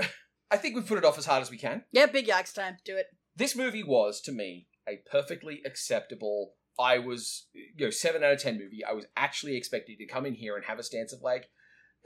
I 0.49 0.57
think 0.57 0.75
we've 0.75 0.87
put 0.87 0.97
it 0.97 1.05
off 1.05 1.19
as 1.19 1.27
hard 1.27 1.43
as 1.43 1.51
we 1.51 1.57
can. 1.57 1.83
Yeah, 1.91 2.07
big 2.07 2.27
yikes 2.27 2.53
time. 2.53 2.77
Do 2.83 2.97
it. 2.97 3.05
This 3.35 3.55
movie 3.55 3.83
was, 3.83 4.21
to 4.21 4.31
me, 4.31 4.67
a 4.87 5.01
perfectly 5.09 5.61
acceptable. 5.65 6.53
I 6.79 6.99
was, 6.99 7.47
you 7.53 7.85
know, 7.85 7.89
seven 7.89 8.23
out 8.23 8.33
of 8.33 8.39
ten 8.41 8.57
movie. 8.57 8.83
I 8.83 8.93
was 8.93 9.05
actually 9.15 9.55
expecting 9.55 9.97
to 9.97 10.05
come 10.05 10.25
in 10.25 10.33
here 10.33 10.55
and 10.55 10.65
have 10.65 10.79
a 10.79 10.83
stance 10.83 11.13
of 11.13 11.21
like, 11.21 11.49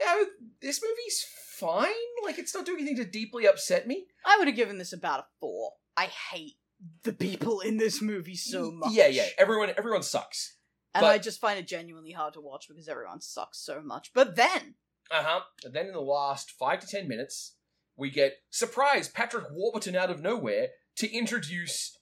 yeah, 0.00 0.22
this 0.62 0.80
movie's 0.82 1.26
fine. 1.58 1.88
Like, 2.24 2.38
it's 2.38 2.54
not 2.54 2.64
doing 2.66 2.80
anything 2.80 2.96
to 3.04 3.10
deeply 3.10 3.46
upset 3.46 3.86
me. 3.86 4.06
I 4.24 4.36
would 4.38 4.46
have 4.48 4.56
given 4.56 4.78
this 4.78 4.92
about 4.92 5.20
a 5.20 5.24
four. 5.40 5.72
I 5.96 6.06
hate 6.06 6.54
the 7.02 7.12
people 7.12 7.60
in 7.60 7.76
this 7.76 8.00
movie 8.00 8.36
so 8.36 8.70
much. 8.70 8.92
Yeah, 8.92 9.08
yeah. 9.08 9.26
Everyone, 9.36 9.70
everyone 9.76 10.02
sucks. 10.02 10.56
And 10.94 11.02
but- 11.02 11.10
I 11.10 11.18
just 11.18 11.40
find 11.40 11.58
it 11.58 11.66
genuinely 11.66 12.12
hard 12.12 12.34
to 12.34 12.40
watch 12.40 12.66
because 12.68 12.88
everyone 12.88 13.20
sucks 13.20 13.58
so 13.64 13.82
much. 13.82 14.12
But 14.14 14.36
then, 14.36 14.76
Uh 15.10 15.22
huh. 15.24 15.40
Then 15.70 15.86
in 15.86 15.92
the 15.92 16.00
last 16.00 16.50
five 16.52 16.80
to 16.80 16.86
ten 16.86 17.06
minutes, 17.08 17.56
we 17.96 18.10
get 18.10 18.38
surprise 18.48 19.08
Patrick 19.08 19.46
Warburton 19.50 19.96
out 19.96 20.10
of 20.10 20.22
nowhere 20.22 20.68
to 20.96 21.12
introduce 21.12 21.98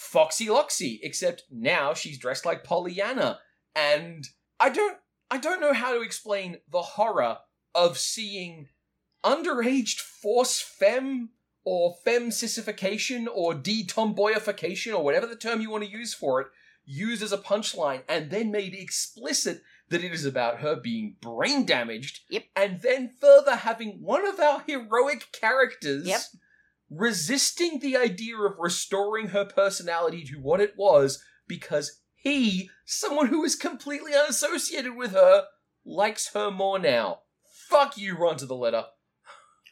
Foxy 0.00 0.46
Loxy. 0.46 0.98
Except 1.02 1.44
now 1.50 1.92
she's 1.92 2.18
dressed 2.18 2.46
like 2.46 2.64
Pollyanna, 2.64 3.38
and 3.74 4.26
I 4.58 4.70
don't, 4.70 4.96
I 5.30 5.38
don't 5.38 5.60
know 5.60 5.74
how 5.74 5.94
to 5.94 6.02
explain 6.02 6.58
the 6.70 6.82
horror 6.82 7.38
of 7.74 7.98
seeing 7.98 8.68
underaged 9.22 10.00
force 10.00 10.60
femme 10.60 11.30
or 11.64 11.94
femme 12.04 12.30
sissification 12.30 13.28
or 13.28 13.54
de-tomboyification 13.54 14.94
or 14.94 15.04
whatever 15.04 15.26
the 15.26 15.36
term 15.36 15.60
you 15.60 15.70
want 15.70 15.84
to 15.84 15.90
use 15.90 16.14
for 16.14 16.40
it 16.40 16.46
used 16.86 17.22
as 17.22 17.32
a 17.32 17.38
punchline 17.38 18.02
and 18.08 18.30
then 18.30 18.50
made 18.50 18.74
explicit 18.74 19.62
that 19.90 20.02
it 20.02 20.12
is 20.12 20.24
about 20.24 20.60
her 20.60 20.74
being 20.74 21.16
brain 21.20 21.66
damaged. 21.66 22.20
Yep. 22.30 22.44
And 22.56 22.80
then 22.80 23.10
further 23.20 23.56
having 23.56 24.00
one 24.00 24.26
of 24.26 24.40
our 24.40 24.62
heroic 24.66 25.30
characters 25.32 26.06
Yep. 26.06 26.20
Resisting 26.90 27.78
the 27.78 27.96
idea 27.96 28.36
of 28.36 28.58
restoring 28.58 29.28
her 29.28 29.44
personality 29.44 30.24
to 30.24 30.36
what 30.36 30.60
it 30.60 30.74
was 30.76 31.22
because 31.46 32.00
he, 32.16 32.68
someone 32.84 33.28
who 33.28 33.44
is 33.44 33.56
completely 33.56 34.12
unassociated 34.14 34.96
with 34.96 35.12
her, 35.12 35.44
likes 35.84 36.34
her 36.34 36.50
more 36.50 36.78
now. 36.78 37.20
Fuck 37.68 37.96
you, 37.96 38.16
run 38.16 38.36
to 38.38 38.46
the 38.46 38.56
letter. 38.56 38.84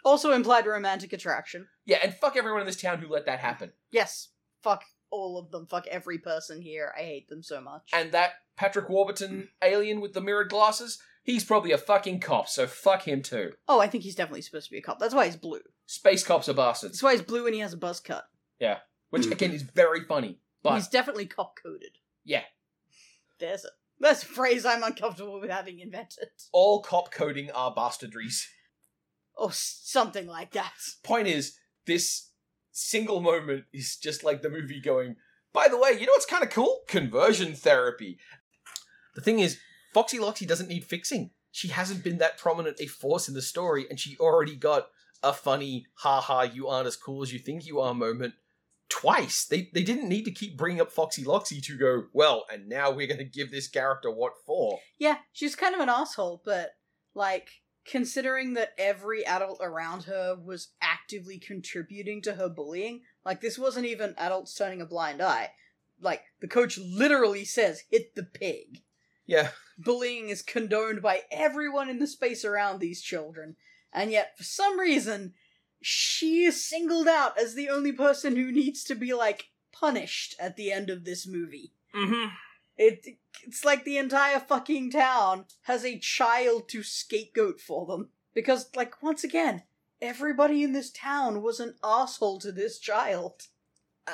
also 0.04 0.32
implied 0.32 0.66
romantic 0.66 1.12
attraction. 1.12 1.66
Yeah, 1.84 1.98
and 2.02 2.14
fuck 2.14 2.36
everyone 2.36 2.60
in 2.60 2.66
this 2.66 2.80
town 2.80 2.98
who 3.00 3.08
let 3.08 3.26
that 3.26 3.40
happen. 3.40 3.72
Yes, 3.90 4.28
fuck 4.62 4.84
all 5.10 5.38
of 5.38 5.50
them. 5.50 5.66
Fuck 5.66 5.86
every 5.88 6.18
person 6.18 6.60
here. 6.62 6.92
I 6.96 7.02
hate 7.02 7.28
them 7.28 7.42
so 7.42 7.60
much. 7.60 7.90
And 7.92 8.12
that 8.12 8.32
Patrick 8.56 8.88
Warburton 8.88 9.48
alien 9.62 10.00
with 10.00 10.12
the 10.12 10.20
mirrored 10.20 10.50
glasses, 10.50 10.98
he's 11.28 11.44
probably 11.44 11.72
a 11.72 11.78
fucking 11.78 12.20
cop, 12.20 12.48
so 12.48 12.66
fuck 12.66 13.06
him 13.06 13.22
too. 13.22 13.52
oh, 13.68 13.80
I 13.80 13.86
think 13.86 14.02
he's 14.02 14.14
definitely 14.14 14.42
supposed 14.42 14.66
to 14.66 14.72
be 14.72 14.78
a 14.78 14.82
cop. 14.82 14.98
That's 14.98 15.14
why 15.14 15.26
he's 15.26 15.36
blue. 15.36 15.60
Space 15.86 16.24
cops 16.24 16.48
are 16.48 16.54
bastards. 16.54 16.94
That's 16.94 17.02
why 17.02 17.12
he's 17.12 17.22
blue 17.22 17.46
and 17.46 17.54
he 17.54 17.60
has 17.60 17.72
a 17.72 17.76
buzz 17.76 18.00
cut. 18.00 18.24
Yeah. 18.58 18.78
Which, 19.10 19.26
hmm. 19.26 19.32
again, 19.32 19.52
is 19.52 19.62
very 19.62 20.04
funny. 20.04 20.38
But, 20.62 20.74
he's 20.74 20.88
definitely 20.88 21.26
cop 21.26 21.54
coded. 21.62 21.98
yeah, 22.24 22.42
There's 23.38 23.64
a 23.64 23.68
that's 24.00 24.22
a 24.22 24.26
phrase 24.26 24.64
I'm 24.64 24.82
uncomfortable 24.82 25.40
with 25.40 25.50
having 25.50 25.80
invented. 25.80 26.28
all 26.52 26.82
cop 26.82 27.12
coding 27.12 27.50
are 27.50 27.74
bastardries. 27.74 28.46
Or 29.36 29.46
oh, 29.46 29.48
s- 29.48 29.80
something 29.84 30.26
like 30.26 30.52
that. 30.52 30.72
Point 31.02 31.26
is, 31.28 31.58
this 31.86 32.30
single 32.72 33.20
moment 33.20 33.64
is 33.72 33.96
just 33.96 34.24
like 34.24 34.42
the 34.42 34.50
movie 34.50 34.80
going, 34.80 35.16
by 35.52 35.68
the 35.68 35.78
way, 35.78 35.92
you 35.92 36.06
know 36.06 36.12
what's 36.12 36.26
kind 36.26 36.44
of 36.44 36.50
cool? 36.50 36.80
Conversion 36.88 37.54
therapy. 37.54 38.18
The 39.14 39.20
thing 39.20 39.40
is, 39.40 39.58
Foxy 39.92 40.18
Loxy 40.18 40.46
doesn't 40.46 40.68
need 40.68 40.84
fixing. 40.84 41.30
She 41.50 41.68
hasn't 41.68 42.04
been 42.04 42.18
that 42.18 42.38
prominent 42.38 42.80
a 42.80 42.86
force 42.86 43.28
in 43.28 43.34
the 43.34 43.42
story, 43.42 43.86
and 43.88 43.98
she 43.98 44.16
already 44.18 44.56
got 44.56 44.88
a 45.22 45.32
funny, 45.32 45.86
"ha 45.94 46.20
ha, 46.20 46.42
you 46.42 46.68
aren't 46.68 46.86
as 46.86 46.96
cool 46.96 47.22
as 47.22 47.32
you 47.32 47.38
think 47.38 47.66
you 47.66 47.80
are 47.80 47.94
moment 47.94 48.34
twice. 48.88 49.44
They 49.44 49.70
they 49.72 49.82
didn't 49.82 50.08
need 50.08 50.24
to 50.24 50.30
keep 50.30 50.56
bringing 50.56 50.80
up 50.80 50.90
Foxy 50.90 51.24
Loxy 51.24 51.62
to 51.62 51.76
go, 51.76 52.04
well, 52.12 52.46
and 52.50 52.68
now 52.68 52.90
we're 52.90 53.06
going 53.06 53.18
to 53.18 53.24
give 53.24 53.50
this 53.50 53.68
character 53.68 54.10
what 54.10 54.34
for. 54.46 54.80
Yeah, 54.98 55.18
she's 55.32 55.56
kind 55.56 55.74
of 55.74 55.80
an 55.80 55.88
asshole, 55.88 56.42
but 56.44 56.70
like 57.14 57.48
considering 57.84 58.54
that 58.54 58.74
every 58.76 59.24
adult 59.24 59.60
around 59.62 60.04
her 60.04 60.36
was 60.36 60.68
actively 60.80 61.38
contributing 61.38 62.20
to 62.22 62.34
her 62.34 62.48
bullying, 62.48 63.02
like 63.24 63.40
this 63.40 63.58
wasn't 63.58 63.86
even 63.86 64.14
adults 64.18 64.54
turning 64.54 64.80
a 64.80 64.86
blind 64.86 65.22
eye. 65.22 65.50
Like 66.00 66.22
the 66.40 66.48
coach 66.48 66.78
literally 66.78 67.44
says, 67.44 67.84
"Hit 67.90 68.14
the 68.14 68.24
pig." 68.24 68.82
Yeah. 69.28 69.50
Bullying 69.78 70.30
is 70.30 70.42
condoned 70.42 71.00
by 71.00 71.22
everyone 71.30 71.88
in 71.88 72.00
the 72.00 72.08
space 72.08 72.44
around 72.44 72.80
these 72.80 73.00
children, 73.00 73.54
and 73.92 74.10
yet 74.10 74.36
for 74.36 74.42
some 74.42 74.80
reason 74.80 75.34
she 75.80 76.42
is 76.42 76.68
singled 76.68 77.06
out 77.06 77.38
as 77.38 77.54
the 77.54 77.68
only 77.68 77.92
person 77.92 78.34
who 78.34 78.50
needs 78.50 78.82
to 78.82 78.96
be 78.96 79.14
like 79.14 79.50
punished 79.70 80.34
at 80.40 80.56
the 80.56 80.72
end 80.72 80.90
of 80.90 81.04
this 81.04 81.24
movie. 81.24 81.72
Mm-hmm. 81.94 82.34
It 82.76 83.06
it's 83.44 83.64
like 83.64 83.84
the 83.84 83.98
entire 83.98 84.40
fucking 84.40 84.90
town 84.90 85.44
has 85.62 85.84
a 85.84 85.98
child 86.00 86.68
to 86.70 86.82
scapegoat 86.82 87.60
for 87.60 87.86
them. 87.86 88.08
Because, 88.34 88.70
like, 88.76 89.02
once 89.02 89.24
again, 89.24 89.64
everybody 90.00 90.62
in 90.62 90.72
this 90.72 90.90
town 90.90 91.42
was 91.42 91.60
an 91.60 91.74
asshole 91.82 92.38
to 92.40 92.52
this 92.52 92.78
child. 92.78 93.48
I, 94.06 94.12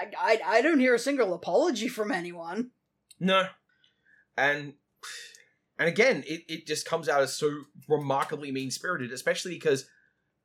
I, 0.00 0.10
I, 0.18 0.40
I 0.58 0.62
don't 0.62 0.78
hear 0.78 0.94
a 0.94 1.00
single 1.00 1.34
apology 1.34 1.88
from 1.88 2.12
anyone. 2.12 2.70
No. 3.18 3.48
And 4.36 4.74
and 5.78 5.88
again, 5.88 6.24
it, 6.26 6.42
it 6.48 6.66
just 6.66 6.86
comes 6.86 7.08
out 7.08 7.22
as 7.22 7.34
so 7.34 7.64
remarkably 7.88 8.50
mean 8.50 8.70
spirited, 8.70 9.12
especially 9.12 9.54
because 9.54 9.86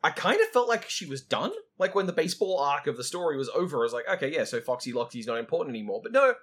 I 0.03 0.09
kind 0.11 0.41
of 0.41 0.47
felt 0.47 0.67
like 0.67 0.89
she 0.89 1.05
was 1.05 1.21
done. 1.21 1.51
Like 1.77 1.95
when 1.95 2.05
the 2.05 2.13
baseball 2.13 2.59
arc 2.59 2.87
of 2.87 2.97
the 2.97 3.03
story 3.03 3.37
was 3.37 3.49
over, 3.49 3.79
I 3.79 3.83
was 3.83 3.93
like, 3.93 4.07
okay, 4.07 4.31
yeah, 4.31 4.43
so 4.43 4.59
Foxy 4.59 4.91
Loxy's 4.91 5.27
not 5.27 5.37
important 5.37 5.75
anymore. 5.75 6.01
But 6.03 6.11
no, 6.11 6.35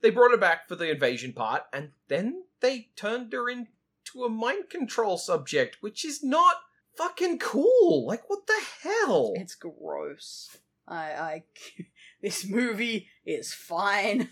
they 0.00 0.10
brought 0.10 0.30
her 0.30 0.36
back 0.36 0.68
for 0.68 0.76
the 0.76 0.90
invasion 0.90 1.32
part, 1.32 1.62
and 1.72 1.90
then 2.08 2.44
they 2.60 2.88
turned 2.96 3.32
her 3.32 3.48
into 3.48 4.24
a 4.24 4.28
mind 4.28 4.70
control 4.70 5.18
subject, 5.18 5.78
which 5.80 6.04
is 6.04 6.22
not 6.22 6.56
fucking 6.96 7.38
cool. 7.38 8.06
Like, 8.06 8.28
what 8.30 8.46
the 8.46 8.60
hell? 8.82 9.32
It's 9.36 9.54
gross. 9.54 10.56
I, 10.86 10.96
I, 10.96 11.42
this 12.22 12.48
movie 12.48 13.08
is 13.24 13.52
fine 13.52 14.28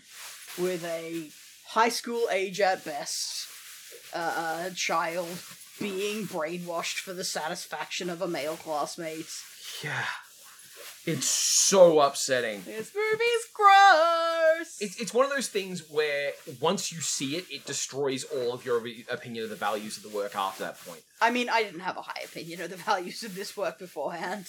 with 0.57 0.85
a 0.85 1.29
high 1.67 1.89
school 1.89 2.27
age 2.31 2.59
at 2.59 2.85
best 2.85 3.47
uh, 4.13 4.17
uh, 4.17 4.69
child 4.71 5.27
being 5.79 6.25
brainwashed 6.25 6.99
for 6.99 7.13
the 7.13 7.23
satisfaction 7.23 8.09
of 8.09 8.21
a 8.21 8.27
male 8.27 8.55
classmate. 8.55 9.29
yeah. 9.83 10.05
It's 11.05 11.29
so 11.29 11.99
upsetting. 11.99 12.63
This 12.65 12.91
movie's 12.95 13.45
gross. 13.53 14.77
It's, 14.79 14.99
it's 14.99 15.13
one 15.13 15.23
of 15.23 15.31
those 15.31 15.49
things 15.49 15.87
where 15.87 16.31
once 16.59 16.91
you 16.91 16.99
see 16.99 17.35
it, 17.35 17.45
it 17.51 17.65
destroys 17.65 18.23
all 18.23 18.53
of 18.53 18.65
your 18.65 18.83
opinion 19.11 19.43
of 19.43 19.51
the 19.51 19.55
values 19.55 19.97
of 19.97 20.03
the 20.03 20.09
work 20.09 20.35
after 20.35 20.63
that 20.63 20.83
point. 20.83 21.01
I 21.21 21.29
mean, 21.29 21.47
I 21.47 21.61
didn't 21.61 21.81
have 21.81 21.97
a 21.97 22.01
high 22.01 22.23
opinion 22.23 22.61
of 22.61 22.71
the 22.71 22.75
values 22.91 23.21
of 23.21 23.35
this 23.35 23.55
work 23.55 23.77
beforehand. 23.77 24.47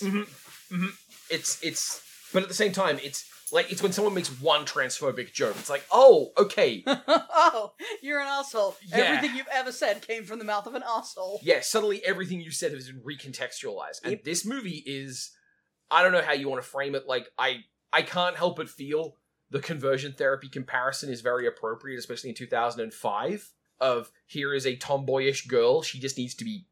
It's 1.28 1.62
it's, 1.62 2.02
but 2.36 2.42
at 2.42 2.50
the 2.50 2.54
same 2.54 2.72
time, 2.72 2.98
it's 3.02 3.24
like 3.50 3.72
it's 3.72 3.82
when 3.82 3.92
someone 3.92 4.12
makes 4.12 4.28
one 4.42 4.66
transphobic 4.66 5.32
joke. 5.32 5.56
It's 5.58 5.70
like, 5.70 5.86
oh, 5.90 6.32
okay, 6.36 6.84
oh, 6.86 7.72
you're 8.02 8.20
an 8.20 8.26
asshole. 8.26 8.76
Yeah. 8.86 8.98
Everything 8.98 9.34
you've 9.38 9.48
ever 9.50 9.72
said 9.72 10.06
came 10.06 10.24
from 10.24 10.38
the 10.38 10.44
mouth 10.44 10.66
of 10.66 10.74
an 10.74 10.82
asshole. 10.86 11.40
yeah. 11.42 11.60
Suddenly, 11.62 12.04
everything 12.04 12.42
you 12.42 12.50
said 12.50 12.72
has 12.72 12.90
been 12.90 13.00
recontextualized, 13.00 14.02
and 14.02 14.12
Yep. 14.12 14.24
this 14.24 14.44
movie 14.44 14.82
is, 14.84 15.30
I 15.90 16.02
don't 16.02 16.12
know 16.12 16.20
how 16.20 16.34
you 16.34 16.46
want 16.50 16.62
to 16.62 16.68
frame 16.68 16.94
it. 16.94 17.06
Like, 17.08 17.30
I 17.38 17.60
I 17.90 18.02
can't 18.02 18.36
help 18.36 18.56
but 18.56 18.68
feel 18.68 19.16
the 19.48 19.60
conversion 19.60 20.12
therapy 20.12 20.50
comparison 20.50 21.08
is 21.08 21.22
very 21.22 21.46
appropriate, 21.46 21.98
especially 21.98 22.28
in 22.28 22.36
two 22.36 22.46
thousand 22.46 22.82
and 22.82 22.92
five. 22.92 23.48
Of 23.80 24.10
here 24.26 24.52
is 24.52 24.66
a 24.66 24.76
tomboyish 24.76 25.46
girl, 25.46 25.80
she 25.80 25.98
just 25.98 26.18
needs 26.18 26.34
to 26.34 26.44
be 26.44 26.66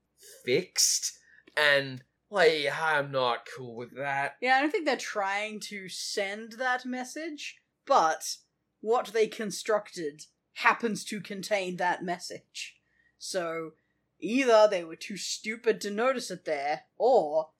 fixed, 0.44 1.18
and 1.56 2.02
like 2.35 2.67
I'm 2.81 3.12
not 3.12 3.49
cool 3.57 3.76
with 3.76 3.97
that. 3.97 4.37
Yeah, 4.41 4.57
I 4.57 4.61
don't 4.61 4.71
think 4.71 4.87
they're 4.87 4.97
trying 4.97 5.61
to 5.61 5.88
send 5.88 6.53
that 6.53 6.85
message, 6.85 7.57
but 7.87 8.37
what 8.81 9.07
they 9.07 9.29
constructed 9.29 10.25
happens 10.55 11.05
to 11.05 11.21
contain 11.21 11.76
that 11.76 12.03
message. 12.03 12.76
So 13.19 13.73
either 14.21 14.67
they 14.69 14.83
were 14.85 14.97
too 14.97 15.17
stupid 15.17 15.81
to 15.83 15.91
notice 15.91 16.31
it 16.31 16.45
there, 16.45 16.83
or 16.99 17.50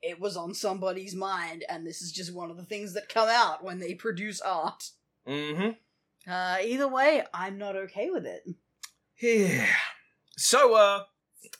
it 0.00 0.18
was 0.18 0.36
on 0.36 0.54
somebody's 0.54 1.14
mind, 1.14 1.64
and 1.68 1.86
this 1.86 2.00
is 2.00 2.10
just 2.10 2.34
one 2.34 2.50
of 2.50 2.56
the 2.56 2.64
things 2.64 2.94
that 2.94 3.08
come 3.08 3.28
out 3.28 3.62
when 3.62 3.80
they 3.80 3.94
produce 3.94 4.40
art. 4.40 4.90
Mm-hmm. 5.28 6.30
Uh, 6.30 6.56
either 6.64 6.88
way, 6.88 7.22
I'm 7.34 7.58
not 7.58 7.76
okay 7.76 8.08
with 8.10 8.26
it. 8.26 8.44
Yeah. 9.20 9.66
So, 10.36 10.74
uh, 10.74 11.04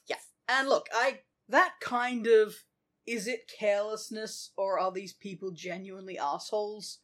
Yeah. 0.08 0.16
And 0.48 0.68
look, 0.68 0.88
I 0.92 1.20
that 1.48 1.74
kind 1.80 2.26
of 2.26 2.54
is 3.06 3.26
it 3.26 3.50
carelessness 3.58 4.50
or 4.56 4.78
are 4.78 4.92
these 4.92 5.12
people 5.12 5.50
genuinely 5.50 6.18
assholes? 6.18 6.98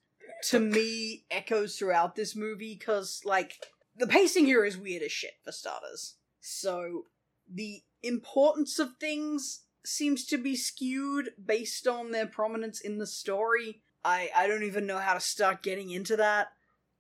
To 0.45 0.61
me, 0.61 1.25
echoes 1.31 1.77
throughout 1.77 2.15
this 2.15 2.37
movie 2.37 2.77
because 2.79 3.21
like 3.25 3.55
the 3.97 4.07
pacing 4.07 4.47
here 4.47 4.65
is 4.65 4.79
weird 4.79 5.03
as 5.03 5.13
shit 5.13 5.35
for 5.45 5.53
starters. 5.53 6.15
So 6.41 7.05
the 7.53 7.83
importance 8.03 8.79
of 8.79 8.97
things 9.01 9.63
seems 9.85 10.25
to 10.27 10.39
be 10.39 10.55
skewed 10.55 11.31
based 11.43 11.87
on 11.87 12.13
their 12.13 12.27
prominence 12.27 12.81
in 12.81 12.99
the 12.99 13.07
story. 13.07 13.81
I 14.05 14.31
I 14.37 14.47
don't 14.47 14.63
even 14.63 14.87
know 14.87 14.99
how 14.99 15.15
to 15.15 15.21
start 15.21 15.63
getting 15.63 15.91
into 15.91 16.17
that, 16.17 16.49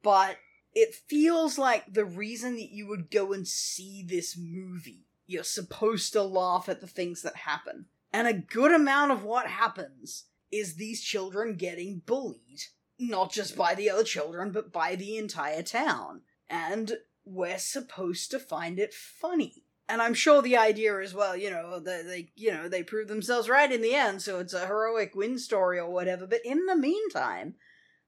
but 0.02 0.36
it 0.74 0.94
feels 0.94 1.58
like 1.58 1.92
the 1.92 2.04
reason 2.04 2.56
that 2.56 2.70
you 2.70 2.86
would 2.86 3.10
go 3.10 3.32
and 3.32 3.46
see 3.46 4.04
this 4.06 4.36
movie, 4.38 5.06
you're 5.28 5.44
supposed 5.44 6.12
to 6.14 6.22
laugh 6.22 6.68
at 6.68 6.80
the 6.80 6.86
things 6.88 7.22
that 7.22 7.36
happen. 7.36 7.84
And 8.12 8.26
a 8.26 8.32
good 8.32 8.72
amount 8.72 9.12
of 9.12 9.22
what 9.22 9.46
happens 9.46 10.24
is 10.50 10.74
these 10.74 11.02
children 11.02 11.54
getting 11.54 12.02
bullied. 12.04 12.62
Not 12.98 13.30
just 13.30 13.54
by 13.54 13.76
the 13.76 13.90
other 13.90 14.02
children, 14.02 14.50
but 14.50 14.72
by 14.72 14.96
the 14.96 15.18
entire 15.18 15.62
town. 15.62 16.22
And 16.50 16.96
we're 17.24 17.58
supposed 17.58 18.30
to 18.32 18.40
find 18.40 18.80
it 18.80 18.92
funny. 18.92 19.62
And 19.88 20.02
I'm 20.02 20.14
sure 20.14 20.42
the 20.42 20.56
idea 20.56 20.98
is, 20.98 21.14
well, 21.14 21.36
you 21.36 21.50
know, 21.50 21.78
they, 21.78 22.02
they 22.02 22.32
you 22.34 22.50
know, 22.50 22.68
they 22.68 22.82
prove 22.82 23.08
themselves 23.08 23.48
right 23.48 23.70
in 23.70 23.82
the 23.82 23.94
end, 23.94 24.20
so 24.20 24.38
it's 24.38 24.52
a 24.52 24.66
heroic 24.66 25.14
win 25.14 25.38
story 25.38 25.78
or 25.78 25.90
whatever. 25.90 26.26
But 26.26 26.44
in 26.44 26.66
the 26.66 26.76
meantime, 26.76 27.54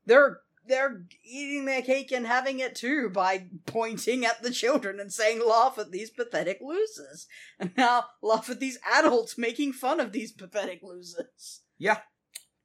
they're 0.04 0.40
they're 0.66 1.04
eating 1.24 1.64
their 1.64 1.82
cake 1.82 2.12
and 2.12 2.26
having 2.26 2.60
it 2.60 2.74
too 2.74 3.10
by 3.10 3.46
pointing 3.66 4.24
at 4.24 4.42
the 4.42 4.50
children 4.50 5.00
and 5.00 5.12
saying, 5.12 5.40
laugh 5.46 5.78
at 5.78 5.90
these 5.90 6.10
pathetic 6.10 6.58
losers. 6.60 7.26
And 7.58 7.72
now 7.76 8.04
laugh 8.22 8.48
at 8.50 8.60
these 8.60 8.78
adults 8.92 9.38
making 9.38 9.72
fun 9.72 10.00
of 10.00 10.12
these 10.12 10.32
pathetic 10.32 10.80
losers. 10.82 11.62
Yeah. 11.78 11.98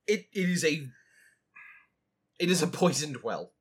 It 0.07 0.27
it 0.33 0.49
is 0.49 0.63
a 0.63 0.87
it 2.39 2.51
is 2.51 2.61
a 2.61 2.67
poisoned 2.67 3.23
well. 3.23 3.53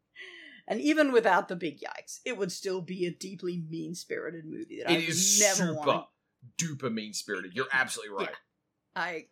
And 0.67 0.81
even 0.81 1.13
without 1.13 1.49
the 1.49 1.57
big 1.57 1.81
yikes, 1.81 2.21
it 2.25 2.39
would 2.39 2.51
still 2.51 2.81
be 2.81 3.07
a 3.07 3.11
deeply 3.11 3.63
mean 3.69 3.95
spirited 3.95 4.47
movie 4.47 4.79
that 4.79 4.91
I 4.91 4.95
would 4.95 5.05
is 5.05 5.41
never 5.41 5.75
super 5.75 6.05
duper 6.59 6.93
mean 6.93 7.13
spirited. 7.13 7.53
You're 7.55 7.67
absolutely 7.73 8.17
right. 8.17 8.35
I 8.97 9.27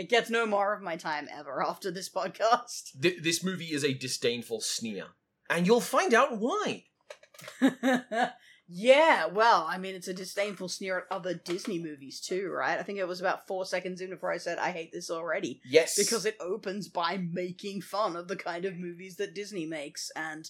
it 0.00 0.08
gets 0.08 0.30
no 0.30 0.46
more 0.46 0.74
of 0.74 0.82
my 0.82 0.96
time 0.96 1.28
ever 1.30 1.62
after 1.62 1.90
this 1.90 2.08
podcast. 2.08 2.98
Th- 3.00 3.22
this 3.22 3.44
movie 3.44 3.72
is 3.72 3.84
a 3.84 3.92
disdainful 3.94 4.60
sneer. 4.60 5.04
And 5.48 5.66
you'll 5.66 5.80
find 5.80 6.14
out 6.14 6.38
why. 6.38 6.84
yeah, 8.68 9.26
well, 9.26 9.66
I 9.68 9.78
mean, 9.78 9.94
it's 9.94 10.08
a 10.08 10.14
disdainful 10.14 10.68
sneer 10.68 10.98
at 10.98 11.04
other 11.16 11.34
Disney 11.34 11.78
movies 11.78 12.20
too, 12.20 12.48
right? 12.50 12.78
I 12.78 12.82
think 12.82 12.98
it 12.98 13.08
was 13.08 13.20
about 13.20 13.46
four 13.46 13.64
seconds 13.66 14.00
in 14.00 14.10
before 14.10 14.32
I 14.32 14.38
said 14.38 14.58
I 14.58 14.70
hate 14.70 14.92
this 14.92 15.10
already 15.10 15.60
Yes. 15.64 15.96
because 15.96 16.24
it 16.24 16.36
opens 16.40 16.88
by 16.88 17.18
making 17.32 17.82
fun 17.82 18.16
of 18.16 18.28
the 18.28 18.36
kind 18.36 18.64
of 18.64 18.76
movies 18.76 19.16
that 19.16 19.34
Disney 19.34 19.66
makes, 19.66 20.10
and 20.14 20.48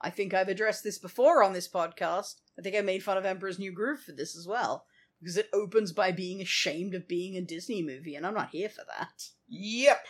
I 0.00 0.10
think 0.10 0.34
I've 0.34 0.48
addressed 0.48 0.82
this 0.82 0.98
before 0.98 1.42
on 1.42 1.52
this 1.52 1.68
podcast. 1.68 2.36
I 2.58 2.62
think 2.62 2.74
I 2.76 2.80
made 2.80 3.02
fun 3.02 3.16
of 3.18 3.24
Emperor's 3.24 3.58
New 3.58 3.72
Groove 3.72 4.00
for 4.00 4.12
this 4.12 4.36
as 4.36 4.46
well 4.46 4.86
because 5.20 5.36
it 5.36 5.48
opens 5.52 5.92
by 5.92 6.10
being 6.12 6.40
ashamed 6.40 6.94
of 6.94 7.06
being 7.06 7.36
a 7.36 7.42
Disney 7.42 7.82
movie, 7.82 8.14
and 8.14 8.26
I'm 8.26 8.34
not 8.34 8.50
here 8.50 8.68
for 8.68 8.84
that. 8.96 9.28
Yep. 9.48 10.04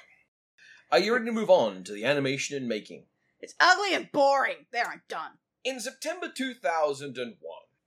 Are 0.92 0.98
you 0.98 1.12
ready 1.12 1.26
to 1.26 1.32
move 1.32 1.50
on 1.50 1.84
to 1.84 1.92
the 1.92 2.04
animation 2.04 2.56
and 2.56 2.68
making? 2.68 3.04
It's 3.40 3.54
ugly 3.60 3.94
and 3.94 4.10
boring. 4.12 4.66
There, 4.72 4.86
I'm 4.86 5.02
done. 5.08 5.32
In 5.64 5.80
September 5.80 6.28
2001, 6.28 7.36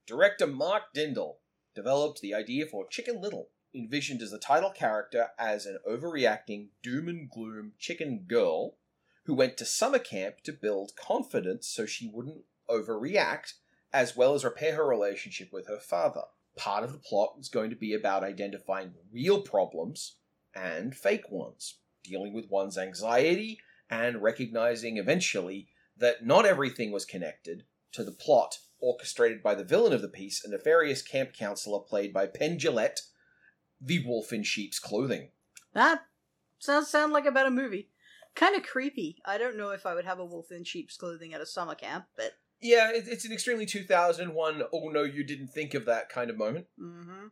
director 0.06 0.46
Mark 0.46 0.84
Dindal 0.94 1.36
developed 1.74 2.20
the 2.20 2.34
idea 2.34 2.66
for 2.66 2.86
Chicken 2.86 3.20
Little, 3.20 3.50
envisioned 3.74 4.22
as 4.22 4.30
the 4.30 4.38
title 4.38 4.70
character 4.70 5.28
as 5.38 5.66
an 5.66 5.78
overreacting, 5.88 6.68
doom 6.82 7.08
and 7.08 7.28
gloom 7.28 7.72
chicken 7.78 8.24
girl 8.28 8.76
who 9.26 9.34
went 9.34 9.56
to 9.56 9.64
summer 9.64 9.98
camp 9.98 10.40
to 10.42 10.52
build 10.52 10.92
confidence 10.96 11.66
so 11.66 11.86
she 11.86 12.06
wouldn't 12.06 12.44
overreact, 12.68 13.54
as 13.92 14.16
well 14.16 14.34
as 14.34 14.44
repair 14.44 14.76
her 14.76 14.86
relationship 14.86 15.52
with 15.52 15.66
her 15.66 15.80
father. 15.80 16.24
Part 16.56 16.84
of 16.84 16.92
the 16.92 16.98
plot 16.98 17.36
was 17.36 17.48
going 17.48 17.70
to 17.70 17.76
be 17.76 17.94
about 17.94 18.22
identifying 18.22 18.94
real 19.12 19.40
problems 19.40 20.16
and 20.54 20.94
fake 20.94 21.30
ones, 21.30 21.78
dealing 22.02 22.32
with 22.32 22.50
one's 22.50 22.78
anxiety, 22.78 23.58
and 23.90 24.22
recognizing 24.22 24.96
eventually 24.96 25.68
that 25.96 26.24
not 26.24 26.46
everything 26.46 26.92
was 26.92 27.04
connected 27.04 27.64
to 27.92 28.04
the 28.04 28.12
plot 28.12 28.58
orchestrated 28.80 29.42
by 29.42 29.54
the 29.54 29.64
villain 29.64 29.92
of 29.92 30.02
the 30.02 30.08
piece, 30.08 30.44
a 30.44 30.50
nefarious 30.50 31.00
camp 31.00 31.32
counselor 31.32 31.80
played 31.80 32.12
by 32.12 32.26
Penn 32.26 32.58
Jillette, 32.58 33.00
the 33.80 34.04
wolf 34.04 34.32
in 34.32 34.42
sheep's 34.42 34.78
clothing. 34.78 35.30
That 35.72 36.02
sounds 36.58 36.88
sound 36.88 37.12
like 37.12 37.26
a 37.26 37.32
better 37.32 37.50
movie. 37.50 37.88
Kind 38.34 38.56
of 38.56 38.62
creepy. 38.62 39.22
I 39.24 39.38
don't 39.38 39.56
know 39.56 39.70
if 39.70 39.86
I 39.86 39.94
would 39.94 40.04
have 40.04 40.18
a 40.18 40.24
wolf 40.24 40.50
in 40.50 40.64
sheep's 40.64 40.96
clothing 40.96 41.32
at 41.32 41.40
a 41.40 41.46
summer 41.46 41.74
camp, 41.74 42.06
but 42.16 42.32
Yeah, 42.64 42.90
it- 42.92 43.06
it's 43.06 43.24
an 43.26 43.32
extremely 43.32 43.66
2001, 43.66 44.62
oh 44.72 44.88
no, 44.88 45.02
you 45.02 45.22
didn't 45.22 45.48
think 45.48 45.74
of 45.74 45.84
that 45.84 46.08
kind 46.08 46.30
of 46.30 46.36
moment. 46.38 46.66
mm-hmm. 46.80 47.26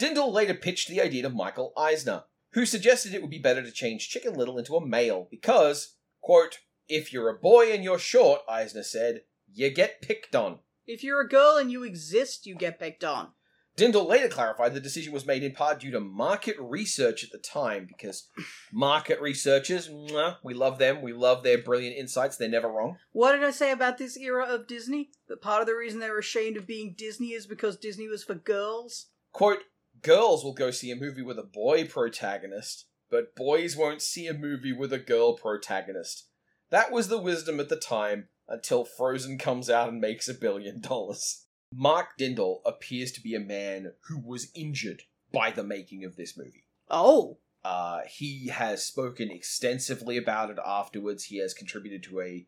Dindal 0.00 0.32
later 0.32 0.54
pitched 0.54 0.88
the 0.88 1.00
idea 1.00 1.22
to 1.22 1.28
Michael 1.28 1.72
Eisner, 1.76 2.24
who 2.52 2.64
suggested 2.64 3.12
it 3.12 3.20
would 3.20 3.30
be 3.30 3.38
better 3.38 3.62
to 3.62 3.70
change 3.72 4.08
Chicken 4.08 4.34
Little 4.34 4.56
into 4.58 4.76
a 4.76 4.86
male 4.86 5.26
because, 5.30 5.96
quote, 6.22 6.60
if 6.88 7.12
you're 7.12 7.28
a 7.28 7.38
boy 7.38 7.70
and 7.72 7.82
you're 7.84 7.98
short, 7.98 8.40
Eisner 8.48 8.82
said, 8.84 9.22
you 9.52 9.70
get 9.70 10.00
picked 10.00 10.34
on. 10.34 10.60
if 10.86 11.02
you're 11.04 11.20
a 11.20 11.28
girl 11.28 11.56
and 11.58 11.70
you 11.70 11.82
exist, 11.84 12.46
you 12.46 12.54
get 12.54 12.78
picked 12.78 13.04
on. 13.04 13.32
Dindal 13.78 14.08
later 14.08 14.26
clarified 14.26 14.74
the 14.74 14.80
decision 14.80 15.12
was 15.12 15.24
made 15.24 15.44
in 15.44 15.52
part 15.52 15.78
due 15.78 15.92
to 15.92 16.00
market 16.00 16.56
research 16.58 17.22
at 17.22 17.30
the 17.30 17.38
time, 17.38 17.86
because 17.86 18.28
market 18.72 19.20
researchers, 19.20 19.88
mwah, 19.88 20.38
we 20.42 20.52
love 20.52 20.80
them, 20.80 21.00
we 21.00 21.12
love 21.12 21.44
their 21.44 21.62
brilliant 21.62 21.96
insights, 21.96 22.36
they're 22.36 22.48
never 22.48 22.68
wrong. 22.68 22.96
What 23.12 23.32
did 23.32 23.44
I 23.44 23.52
say 23.52 23.70
about 23.70 23.96
this 23.96 24.16
era 24.16 24.46
of 24.46 24.66
Disney? 24.66 25.10
That 25.28 25.40
part 25.40 25.60
of 25.60 25.68
the 25.68 25.76
reason 25.76 26.00
they 26.00 26.10
were 26.10 26.18
ashamed 26.18 26.56
of 26.56 26.66
being 26.66 26.96
Disney 26.98 27.28
is 27.28 27.46
because 27.46 27.76
Disney 27.76 28.08
was 28.08 28.24
for 28.24 28.34
girls. 28.34 29.06
Quote, 29.30 29.60
girls 30.02 30.42
will 30.42 30.54
go 30.54 30.72
see 30.72 30.90
a 30.90 30.96
movie 30.96 31.22
with 31.22 31.38
a 31.38 31.44
boy 31.44 31.86
protagonist, 31.86 32.86
but 33.08 33.36
boys 33.36 33.76
won't 33.76 34.02
see 34.02 34.26
a 34.26 34.34
movie 34.34 34.72
with 34.72 34.92
a 34.92 34.98
girl 34.98 35.34
protagonist. 35.34 36.26
That 36.70 36.90
was 36.90 37.06
the 37.06 37.22
wisdom 37.22 37.60
at 37.60 37.68
the 37.68 37.76
time 37.76 38.26
until 38.48 38.84
Frozen 38.84 39.38
comes 39.38 39.70
out 39.70 39.88
and 39.88 40.00
makes 40.00 40.28
a 40.28 40.34
billion 40.34 40.80
dollars. 40.80 41.44
Mark 41.72 42.16
Dindal 42.18 42.60
appears 42.64 43.12
to 43.12 43.20
be 43.20 43.34
a 43.34 43.40
man 43.40 43.92
who 44.08 44.18
was 44.18 44.50
injured 44.54 45.02
by 45.32 45.50
the 45.50 45.64
making 45.64 46.04
of 46.04 46.16
this 46.16 46.36
movie. 46.36 46.64
Oh, 46.90 47.38
Uh, 47.64 48.00
he 48.08 48.48
has 48.48 48.86
spoken 48.86 49.30
extensively 49.30 50.16
about 50.16 50.48
it 50.48 50.58
afterwards. 50.64 51.24
He 51.24 51.38
has 51.38 51.52
contributed 51.52 52.02
to 52.04 52.20
a 52.20 52.46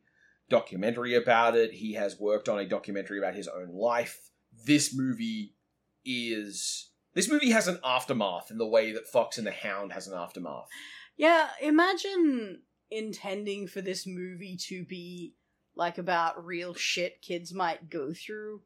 documentary 0.48 1.14
about 1.14 1.56
it. 1.56 1.72
He 1.72 1.94
has 1.94 2.18
worked 2.18 2.48
on 2.48 2.58
a 2.60 2.66
documentary 2.68 3.18
about 3.18 3.34
his 3.34 3.48
own 3.48 3.68
life. 3.74 4.30
This 4.64 4.94
movie 4.94 5.56
is. 6.04 6.90
This 7.12 7.28
movie 7.28 7.50
has 7.50 7.66
an 7.68 7.80
aftermath 7.84 8.50
in 8.52 8.58
the 8.58 8.66
way 8.68 8.92
that 8.92 9.08
Fox 9.08 9.36
and 9.36 9.46
the 9.46 9.50
Hound 9.50 9.92
has 9.92 10.06
an 10.06 10.14
aftermath. 10.16 10.68
yeah. 11.16 11.48
Imagine 11.60 12.62
intending 12.90 13.66
for 13.66 13.80
this 13.82 14.06
movie 14.06 14.56
to 14.68 14.84
be 14.84 15.34
like 15.74 15.98
about 15.98 16.44
real 16.46 16.72
shit 16.72 17.20
kids 17.20 17.52
might 17.52 17.90
go 17.90 18.12
through 18.12 18.62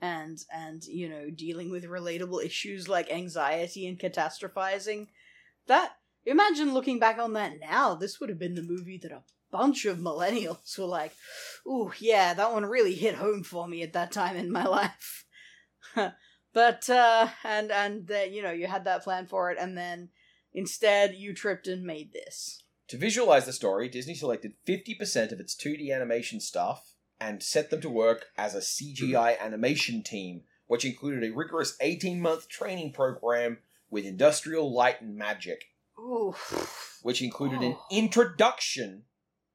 and 0.00 0.38
and 0.52 0.84
you 0.84 1.08
know 1.08 1.30
dealing 1.30 1.70
with 1.70 1.84
relatable 1.84 2.44
issues 2.44 2.88
like 2.88 3.10
anxiety 3.10 3.86
and 3.86 3.98
catastrophizing. 3.98 5.08
That 5.66 5.92
imagine 6.24 6.74
looking 6.74 6.98
back 6.98 7.18
on 7.18 7.32
that 7.34 7.54
now 7.60 7.94
this 7.94 8.20
would 8.20 8.28
have 8.28 8.38
been 8.38 8.54
the 8.54 8.62
movie 8.62 8.98
that 8.98 9.12
a 9.12 9.22
bunch 9.50 9.84
of 9.84 9.98
millennials 9.98 10.76
were 10.78 10.84
like 10.84 11.12
ooh 11.66 11.92
yeah 11.98 12.34
that 12.34 12.52
one 12.52 12.66
really 12.66 12.94
hit 12.94 13.14
home 13.14 13.44
for 13.44 13.68
me 13.68 13.82
at 13.82 13.92
that 13.92 14.12
time 14.12 14.36
in 14.36 14.50
my 14.50 14.64
life. 14.66 15.24
But 16.52 16.88
uh 16.88 17.28
and 17.44 17.70
and 17.70 18.06
that 18.06 18.32
you 18.32 18.42
know 18.42 18.50
you 18.50 18.66
had 18.66 18.84
that 18.84 19.04
plan 19.04 19.26
for 19.26 19.50
it 19.50 19.58
and 19.60 19.76
then 19.76 20.08
instead 20.54 21.14
you 21.14 21.34
tripped 21.34 21.66
and 21.66 21.84
made 21.84 22.14
this. 22.14 22.62
To 22.88 22.96
visualize 22.96 23.44
the 23.44 23.52
story, 23.52 23.90
Disney 23.90 24.14
selected 24.14 24.54
50% 24.66 25.32
of 25.32 25.40
its 25.40 25.54
2D 25.54 25.94
animation 25.94 26.40
staff 26.40 26.94
and 27.20 27.42
set 27.42 27.70
them 27.70 27.80
to 27.80 27.90
work 27.90 28.26
as 28.36 28.54
a 28.54 28.58
CGI 28.58 29.12
mm-hmm. 29.12 29.44
animation 29.44 30.02
team, 30.02 30.42
which 30.66 30.84
included 30.84 31.24
a 31.24 31.34
rigorous 31.34 31.76
18 31.80 32.20
month 32.20 32.48
training 32.48 32.92
program 32.92 33.58
with 33.90 34.04
industrial 34.04 34.72
light 34.72 35.00
and 35.00 35.16
magic, 35.16 35.66
ooh 35.98 36.34
which 37.02 37.22
included 37.22 37.60
an 37.60 37.76
Oh. 37.78 37.86
introduction 37.90 39.04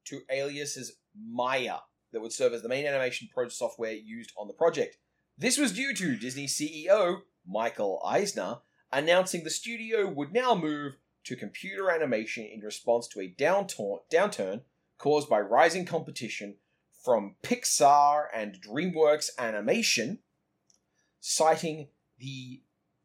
to 0.04 0.22
Alias's 0.30 0.96
Maya 1.14 1.78
that 2.12 2.20
would 2.20 2.32
serve 2.32 2.52
as 2.52 2.62
the 2.62 2.68
main 2.68 2.86
animation 2.86 3.28
pro 3.32 3.48
software 3.48 3.92
used 3.92 4.32
on 4.36 4.48
the 4.48 4.54
project. 4.54 4.96
This 5.36 5.58
was 5.58 5.72
due 5.72 5.94
to 5.94 6.16
Disney 6.16 6.46
CEO 6.46 7.22
Michael 7.46 8.00
Eisner 8.04 8.58
announcing 8.92 9.44
the 9.44 9.50
studio 9.50 10.08
would 10.08 10.32
now 10.32 10.54
move 10.54 10.96
to 11.24 11.36
computer 11.36 11.90
animation 11.90 12.44
in 12.44 12.60
response 12.60 13.08
to 13.08 13.20
a 13.20 13.28
downturn, 13.28 13.98
downturn 14.12 14.62
caused 14.98 15.28
by 15.28 15.40
rising 15.40 15.84
competition 15.84 16.56
from 17.02 17.34
Pixar 17.42 18.26
and 18.34 18.60
DreamWorks 18.62 19.30
Animation, 19.38 20.20
citing 21.20 21.88
the 22.18 22.60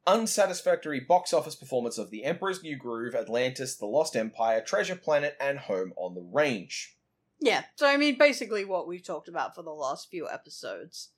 unsatisfactory 0.05 0.99
box 0.99 1.33
office 1.33 1.55
performance 1.55 1.97
of 1.97 2.11
The 2.11 2.23
Emperor's 2.23 2.63
New 2.63 2.77
Groove, 2.77 3.15
Atlantis, 3.15 3.75
The 3.75 3.85
Lost 3.85 4.15
Empire, 4.15 4.61
Treasure 4.61 4.95
Planet, 4.95 5.35
and 5.39 5.59
Home 5.59 5.93
on 5.97 6.15
the 6.15 6.21
Range. 6.21 6.95
Yeah, 7.39 7.63
so 7.75 7.87
I 7.87 7.97
mean, 7.97 8.17
basically 8.17 8.65
what 8.65 8.87
we've 8.87 9.05
talked 9.05 9.27
about 9.27 9.53
for 9.53 9.63
the 9.63 9.71
last 9.71 10.09
few 10.09 10.27
episodes. 10.29 11.09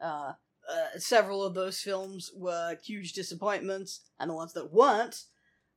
Uh, 0.00 0.32
uh, 0.70 0.98
several 0.98 1.42
of 1.42 1.54
those 1.54 1.80
films 1.80 2.30
were 2.34 2.76
huge 2.82 3.12
disappointments, 3.12 4.00
and 4.18 4.30
the 4.30 4.34
ones 4.34 4.52
that 4.52 4.72
weren't 4.72 5.24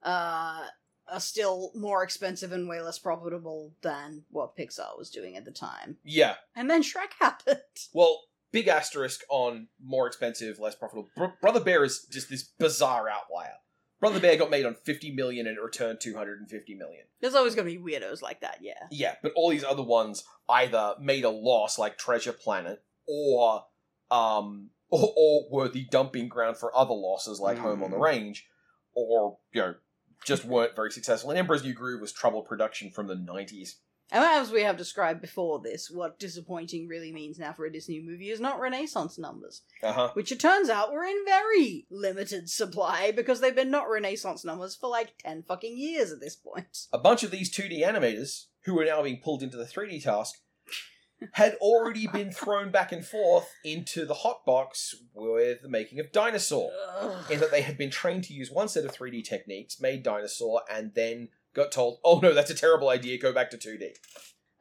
uh, 0.04 0.66
are 1.12 1.20
still 1.20 1.72
more 1.76 2.04
expensive 2.04 2.52
and 2.52 2.68
way 2.68 2.82
less 2.82 3.00
profitable 3.00 3.74
than 3.82 4.24
what 4.30 4.56
Pixar 4.58 4.98
was 4.98 5.10
doing 5.10 5.38
at 5.38 5.46
the 5.46 5.52
time. 5.52 5.98
Yeah. 6.04 6.36
And 6.56 6.70
then 6.70 6.84
Shrek 6.84 7.14
happened. 7.20 7.60
Well, 7.94 8.22
big 8.52 8.68
asterisk 8.68 9.22
on 9.30 9.68
more 9.84 10.08
expensive, 10.08 10.60
less 10.60 10.76
profitable. 10.76 11.10
Br- 11.16 11.26
Brother 11.42 11.60
Bear 11.60 11.84
is 11.84 12.06
just 12.12 12.30
this 12.30 12.44
bizarre 12.44 13.10
outlier. 13.10 13.54
Brother 14.00 14.20
Bear 14.20 14.38
got 14.38 14.52
made 14.52 14.66
on 14.66 14.76
50 14.76 15.12
million 15.16 15.48
and 15.48 15.58
it 15.58 15.62
returned 15.62 16.00
250 16.00 16.76
million. 16.76 17.04
There's 17.20 17.34
always 17.34 17.56
going 17.56 17.68
to 17.68 17.80
be 17.80 17.84
weirdos 17.94 18.22
like 18.22 18.42
that, 18.42 18.60
yeah. 18.62 18.74
Yeah, 18.92 19.16
but 19.24 19.32
all 19.36 19.50
these 19.50 19.64
other 19.64 19.82
ones 19.84 20.24
either 20.48 20.94
made 21.02 21.24
a 21.24 21.30
loss 21.32 21.80
like 21.80 21.98
Treasure 21.98 22.34
Planet 22.34 22.84
or 23.08 23.64
um 24.12 24.70
or, 24.90 25.14
or 25.18 25.46
were 25.52 25.68
the 25.68 25.86
dumping 25.92 26.28
ground 26.30 26.58
for 26.58 26.76
other 26.78 26.94
losses 26.94 27.40
like 27.40 27.58
Home 27.58 27.82
on 27.84 27.92
the 27.92 27.98
Mm. 27.98 28.02
Range 28.04 28.48
or 28.94 29.38
you 29.52 29.62
know 29.62 29.76
just 30.26 30.46
weren't 30.46 30.76
very 30.76 30.92
successful. 30.92 31.30
And 31.30 31.40
Emperor's 31.40 31.64
New 31.64 31.74
Groove 31.74 32.02
was 32.02 32.12
troubled 32.12 32.46
production 32.48 32.92
from 32.92 33.08
the 33.08 33.16
90s. 33.16 33.76
And 34.10 34.24
as 34.24 34.52
we 34.52 34.62
have 34.64 34.78
described 34.78 35.20
before 35.20 35.60
this, 35.60 35.92
what 35.92 36.18
disappointing 36.18 36.88
really 36.88 37.12
means 37.12 37.38
now 37.38 37.52
for 37.52 37.66
a 37.66 37.72
Disney 37.72 38.00
movie 38.02 38.30
is 38.30 38.40
not 38.40 38.58
Renaissance 38.60 39.18
numbers, 39.18 39.64
Uh-huh. 39.84 40.12
which 40.14 40.32
it 40.32 40.40
turns 40.40 40.70
out 40.70 40.94
were 40.94 41.04
in 41.04 41.26
very 41.26 41.86
limited 41.90 42.50
supply 42.50 43.12
because 43.12 43.42
they've 43.42 43.54
been 43.54 43.70
not 43.70 43.90
Renaissance 43.90 44.46
numbers 44.46 44.76
for 44.78 44.90
like 44.90 45.18
10 45.18 45.44
fucking 45.44 45.78
years 45.78 46.14
at 46.14 46.22
this 46.22 46.38
point. 46.38 46.88
A 46.94 46.98
bunch 46.98 47.24
of 47.24 47.32
these 47.32 47.54
2D 47.54 47.84
animators 47.86 48.46
who 48.62 48.80
are 48.80 48.86
now 48.86 49.04
being 49.04 49.20
pulled 49.22 49.44
into 49.44 49.58
the 49.58 49.66
3D 49.66 50.02
task 50.02 50.36
had 51.34 51.56
already 51.56 52.08
been 52.08 52.32
thrown 52.32 52.72
back 52.72 52.92
and 52.92 53.06
forth 53.06 53.52
into 53.64 54.06
the 54.06 54.14
hot 54.14 54.46
box 54.46 54.96
with 55.14 55.62
the 55.62 55.70
making 55.70 56.00
of 56.00 56.12
Dinosaur. 56.12 56.72
Ugh. 57.00 57.32
in 57.32 57.40
that 57.40 57.52
they 57.52 57.62
had 57.62 57.78
been 57.78 57.90
trained 57.90 58.24
to 58.26 58.34
use 58.34 58.52
one 58.52 58.68
set 58.68 58.86
of 58.86 58.96
3D 58.96 59.24
techniques, 59.24 59.82
made 59.82 60.04
Dinosaur, 60.04 60.62
and 60.72 60.94
then 60.94 61.30
got 61.54 61.72
told, 61.72 62.00
oh 62.04 62.20
no, 62.20 62.34
that's 62.34 62.52
a 62.52 62.56
terrible 62.56 62.90
idea, 62.90 63.20
go 63.20 63.34
back 63.34 63.50
to 63.50 63.58
2D. 63.58 63.94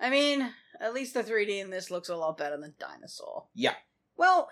I 0.00 0.10
mean, 0.10 0.52
at 0.80 0.94
least 0.94 1.14
the 1.14 1.22
3D 1.22 1.60
in 1.60 1.70
this 1.70 1.90
looks 1.90 2.08
a 2.08 2.16
lot 2.16 2.38
better 2.38 2.56
than 2.56 2.74
Dinosaur. 2.78 3.44
Yeah. 3.54 3.74
Well, 4.16 4.48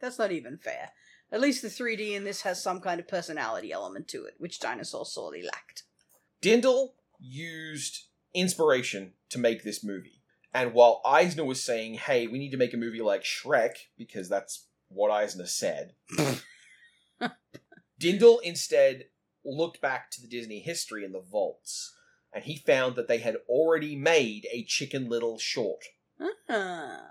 that's 0.00 0.18
not 0.18 0.32
even 0.32 0.58
fair. 0.58 0.90
At 1.32 1.40
least 1.40 1.62
the 1.62 1.68
3D 1.68 2.12
in 2.12 2.24
this 2.24 2.42
has 2.42 2.62
some 2.62 2.80
kind 2.80 3.00
of 3.00 3.08
personality 3.08 3.72
element 3.72 4.08
to 4.08 4.24
it, 4.24 4.34
which 4.38 4.60
Dinosaur 4.60 5.04
sorely 5.04 5.42
lacked. 5.42 5.84
Dindal 6.42 6.90
used 7.18 8.04
inspiration 8.34 9.12
to 9.30 9.38
make 9.38 9.64
this 9.64 9.82
movie. 9.82 10.20
And 10.54 10.72
while 10.72 11.02
Eisner 11.04 11.44
was 11.44 11.60
saying, 11.60 11.94
hey, 11.94 12.28
we 12.28 12.38
need 12.38 12.52
to 12.52 12.56
make 12.56 12.72
a 12.72 12.78
movie 12.78 13.02
like 13.02 13.24
Shrek, 13.24 13.74
because 13.98 14.28
that's 14.28 14.68
what 14.88 15.10
Eisner 15.10 15.46
said, 15.46 15.94
Dindal 18.00 18.40
instead 18.42 19.06
looked 19.44 19.80
back 19.80 20.12
to 20.12 20.22
the 20.22 20.28
Disney 20.28 20.60
history 20.60 21.04
in 21.04 21.10
the 21.10 21.20
vaults, 21.20 21.92
and 22.32 22.44
he 22.44 22.56
found 22.56 22.94
that 22.94 23.08
they 23.08 23.18
had 23.18 23.36
already 23.48 23.96
made 23.96 24.46
a 24.52 24.64
Chicken 24.64 25.08
Little 25.08 25.38
short. 25.38 25.84
Ah. 26.48 27.10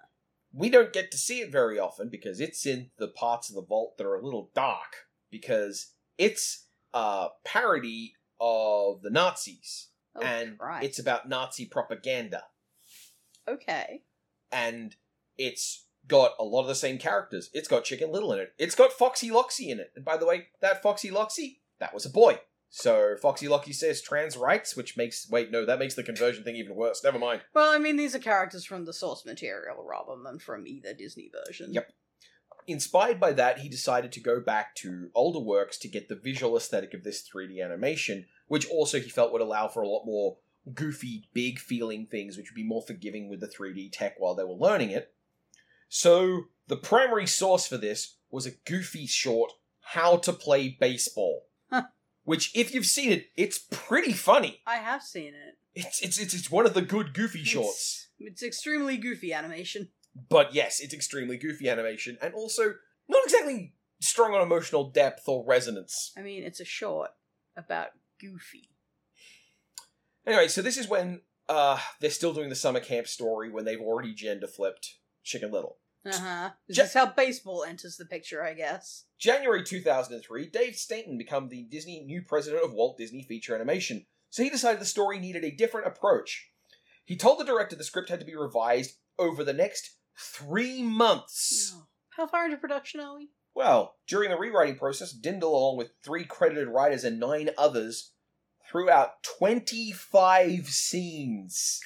we 0.54 0.70
don't 0.70 0.94
get 0.94 1.12
to 1.12 1.18
see 1.18 1.42
it 1.42 1.52
very 1.52 1.78
often 1.78 2.08
because 2.08 2.40
it's 2.40 2.66
in 2.66 2.92
the 2.98 3.10
parts 3.10 3.50
of 3.50 3.56
the 3.56 3.62
vault 3.62 3.98
that 3.98 4.08
are 4.08 4.16
a 4.16 4.24
little 4.24 4.50
dark 4.56 5.08
because 5.30 5.92
it's 6.18 6.68
a 6.94 7.28
parody 7.44 8.14
of 8.40 9.02
the 9.02 9.10
Nazis 9.10 9.90
Oh, 10.16 10.22
and 10.22 10.60
it's 10.82 11.00
about 11.00 11.28
Nazi 11.28 11.66
propaganda 11.66 12.44
Okay. 13.48 14.04
and 14.52 14.96
it's 15.38 15.86
got 16.08 16.32
a 16.40 16.44
lot 16.44 16.62
of 16.62 16.68
the 16.68 16.76
same 16.76 16.98
characters. 16.98 17.50
It's 17.54 17.68
got 17.68 17.84
Chicken 17.84 18.12
Little 18.12 18.34
in 18.34 18.40
it. 18.40 18.54
It's 18.58 18.76
got 18.76 18.92
Foxy 18.92 19.30
Loxy 19.30 19.70
in 19.70 19.80
it. 19.80 19.92
And 19.96 20.04
by 20.06 20.18
the 20.18 20.26
way, 20.26 20.48
that 20.62 20.84
Foxy 20.84 21.10
Loxy, 21.10 21.60
that 21.80 21.94
was 21.94 22.06
a 22.06 22.10
boy. 22.10 22.40
So 22.70 23.16
Foxy 23.22 23.48
Loxy 23.48 23.74
says 23.74 24.02
trans 24.02 24.36
rights, 24.36 24.76
which 24.76 24.98
makes 24.98 25.30
wait 25.30 25.52
no, 25.52 25.66
that 25.66 25.80
makes 25.80 25.96
the 25.96 26.04
conversion 26.04 26.44
thing 26.44 26.56
even 26.56 26.76
worse. 26.76 27.04
Never 27.04 27.20
mind. 27.20 27.42
Well, 27.54 27.72
I 27.72 27.78
mean, 27.78 27.98
these 27.98 28.16
are 28.16 28.20
characters 28.20 28.66
from 28.66 28.86
the 28.86 28.94
source 28.94 29.26
material 29.26 29.86
rather 29.88 30.22
than 30.24 30.40
from 30.40 30.68
either 30.68 30.94
Disney 30.94 31.32
version. 31.46 31.74
Yep. 31.74 31.90
Inspired 32.66 33.20
by 33.20 33.34
that, 33.34 33.60
he 33.60 33.68
decided 33.70 34.12
to 34.14 34.22
go 34.22 34.40
back 34.40 34.74
to 34.76 35.10
older 35.14 35.40
works 35.40 35.78
to 35.80 35.90
get 35.90 36.08
the 36.08 36.16
visual 36.16 36.56
aesthetic 36.56 36.94
of 36.94 37.04
this 37.04 37.22
3D 37.28 37.64
animation, 37.64 38.26
which 38.48 38.68
also 38.70 39.00
he 39.00 39.10
felt 39.10 39.34
would 39.34 39.42
allow 39.42 39.68
for 39.68 39.82
a 39.82 39.88
lot 39.88 40.06
more 40.06 40.38
goofy, 40.74 41.28
big 41.34 41.60
feeling 41.60 42.06
things, 42.06 42.38
which 42.38 42.50
would 42.50 42.56
be 42.56 42.64
more 42.64 42.82
forgiving 42.82 43.30
with 43.30 43.40
the 43.40 43.48
3D 43.48 43.92
tech 43.92 44.16
while 44.18 44.36
they 44.36 44.44
were 44.44 44.54
learning 44.54 44.92
it. 44.92 45.14
So, 45.90 46.46
the 46.68 46.78
primary 46.78 47.28
source 47.28 47.68
for 47.68 47.78
this 47.78 48.16
was 48.32 48.46
a 48.46 48.52
goofy 48.66 49.06
short, 49.06 49.52
How 49.82 50.18
to 50.18 50.34
Play 50.34 50.70
Baseball. 50.80 51.46
Huh. 51.70 51.84
Which, 52.24 52.56
if 52.56 52.74
you've 52.74 52.86
seen 52.86 53.12
it, 53.12 53.28
it's 53.36 53.60
pretty 53.70 54.14
funny. 54.14 54.62
I 54.66 54.78
have 54.78 55.04
seen 55.04 55.34
it. 55.34 55.58
It's, 55.76 56.02
it's, 56.02 56.18
it's, 56.20 56.34
it's 56.34 56.52
one 56.52 56.66
of 56.66 56.74
the 56.74 56.82
good 56.82 57.14
goofy 57.14 57.44
shorts. 57.44 58.08
It's, 58.20 58.32
it's 58.32 58.44
extremely 58.44 58.98
goofy 58.98 59.34
animation. 59.34 59.90
But 60.30 60.54
yes, 60.54 60.80
it's 60.80 60.94
extremely 60.94 61.38
goofy 61.38 61.70
animation, 61.70 62.18
and 62.22 62.34
also 62.34 62.76
not 63.08 63.24
exactly 63.26 63.74
strong 64.00 64.34
on 64.34 64.42
emotional 64.42 64.90
depth 64.90 65.28
or 65.28 65.44
resonance. 65.46 66.12
I 66.18 66.22
mean, 66.22 66.44
it's 66.44 66.60
a 66.60 66.66
short 66.66 67.12
about 67.56 67.90
Goofy. 68.20 68.70
Anyway, 70.26 70.48
so 70.48 70.62
this 70.62 70.78
is 70.78 70.88
when 70.88 71.22
uh, 71.50 71.80
they're 72.00 72.10
still 72.10 72.34
doing 72.34 72.50
the 72.50 72.56
summer 72.56 72.80
camp 72.80 73.08
story 73.08 73.50
when 73.50 73.66
they've 73.66 73.82
already 73.82 74.14
gender 74.14 74.48
flipped 74.48 74.96
Chicken 75.24 75.52
Little. 75.52 75.78
Uh 76.06 76.18
huh. 76.18 76.50
This 76.68 76.78
Ja- 76.78 76.84
is 76.86 76.94
how 76.94 77.06
baseball 77.08 77.64
enters 77.64 77.98
the 77.98 78.06
picture, 78.06 78.44
I 78.44 78.54
guess. 78.54 79.06
January 79.20 79.64
2003, 79.64 80.48
Dave 80.50 80.76
Stainton 80.76 81.18
became 81.18 81.48
the 81.48 81.64
Disney 81.64 82.04
new 82.06 82.22
president 82.22 82.64
of 82.64 82.74
Walt 82.74 82.98
Disney 82.98 83.24
Feature 83.24 83.56
Animation, 83.56 84.06
so 84.30 84.44
he 84.44 84.50
decided 84.50 84.82
the 84.82 84.86
story 84.86 85.20
needed 85.20 85.44
a 85.46 85.52
different 85.52 85.88
approach. 85.88 86.50
He 87.06 87.16
told 87.18 87.40
the 87.40 87.46
director 87.46 87.76
the 87.76 87.84
script 87.84 88.10
had 88.10 88.20
to 88.20 88.26
be 88.26 88.36
revised 88.36 88.98
over 89.18 89.44
the 89.44 89.54
next 89.54 89.98
three 90.18 90.82
months. 90.82 91.72
No. 91.74 91.84
How 92.18 92.28
far 92.28 92.46
into 92.46 92.58
production 92.58 93.00
are 93.02 93.16
we? 93.16 93.30
Well, 93.56 93.96
during 94.08 94.30
the 94.30 94.38
rewriting 94.38 94.78
process, 94.78 95.16
Dindal, 95.16 95.44
along 95.44 95.78
with 95.78 95.92
three 96.04 96.24
credited 96.26 96.68
writers 96.70 97.04
and 97.04 97.20
nine 97.20 97.50
others, 97.58 98.13
threw 98.70 98.90
out 98.90 99.24
25 99.40 100.68
scenes. 100.68 101.82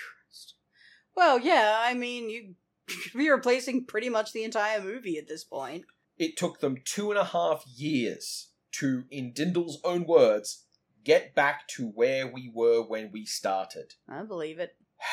Well, 1.16 1.40
yeah, 1.40 1.78
I 1.80 1.94
mean, 1.94 2.30
you 2.30 2.56
could 2.88 3.18
be 3.18 3.30
replacing 3.30 3.86
pretty 3.86 4.10
much 4.10 4.34
the 4.34 4.44
entire 4.44 4.82
movie 4.82 5.18
at 5.18 5.28
this 5.28 5.44
point. 5.44 5.86
It 6.18 6.38
took 6.38 6.60
them 6.60 6.78
two 6.84 7.12
and 7.12 7.20
a 7.20 7.26
half 7.26 7.64
years 7.76 8.50
to, 8.74 9.06
in 9.10 9.34
Dindal's 9.34 9.80
own 9.84 10.06
words, 10.06 10.66
get 11.04 11.34
back 11.36 11.68
to 11.70 11.88
where 11.88 12.28
we 12.28 12.52
were 12.54 12.82
when 12.82 13.12
we 13.12 13.26
started. 13.26 13.94
I 14.08 14.24
believe 14.24 14.60
it. 14.60 14.76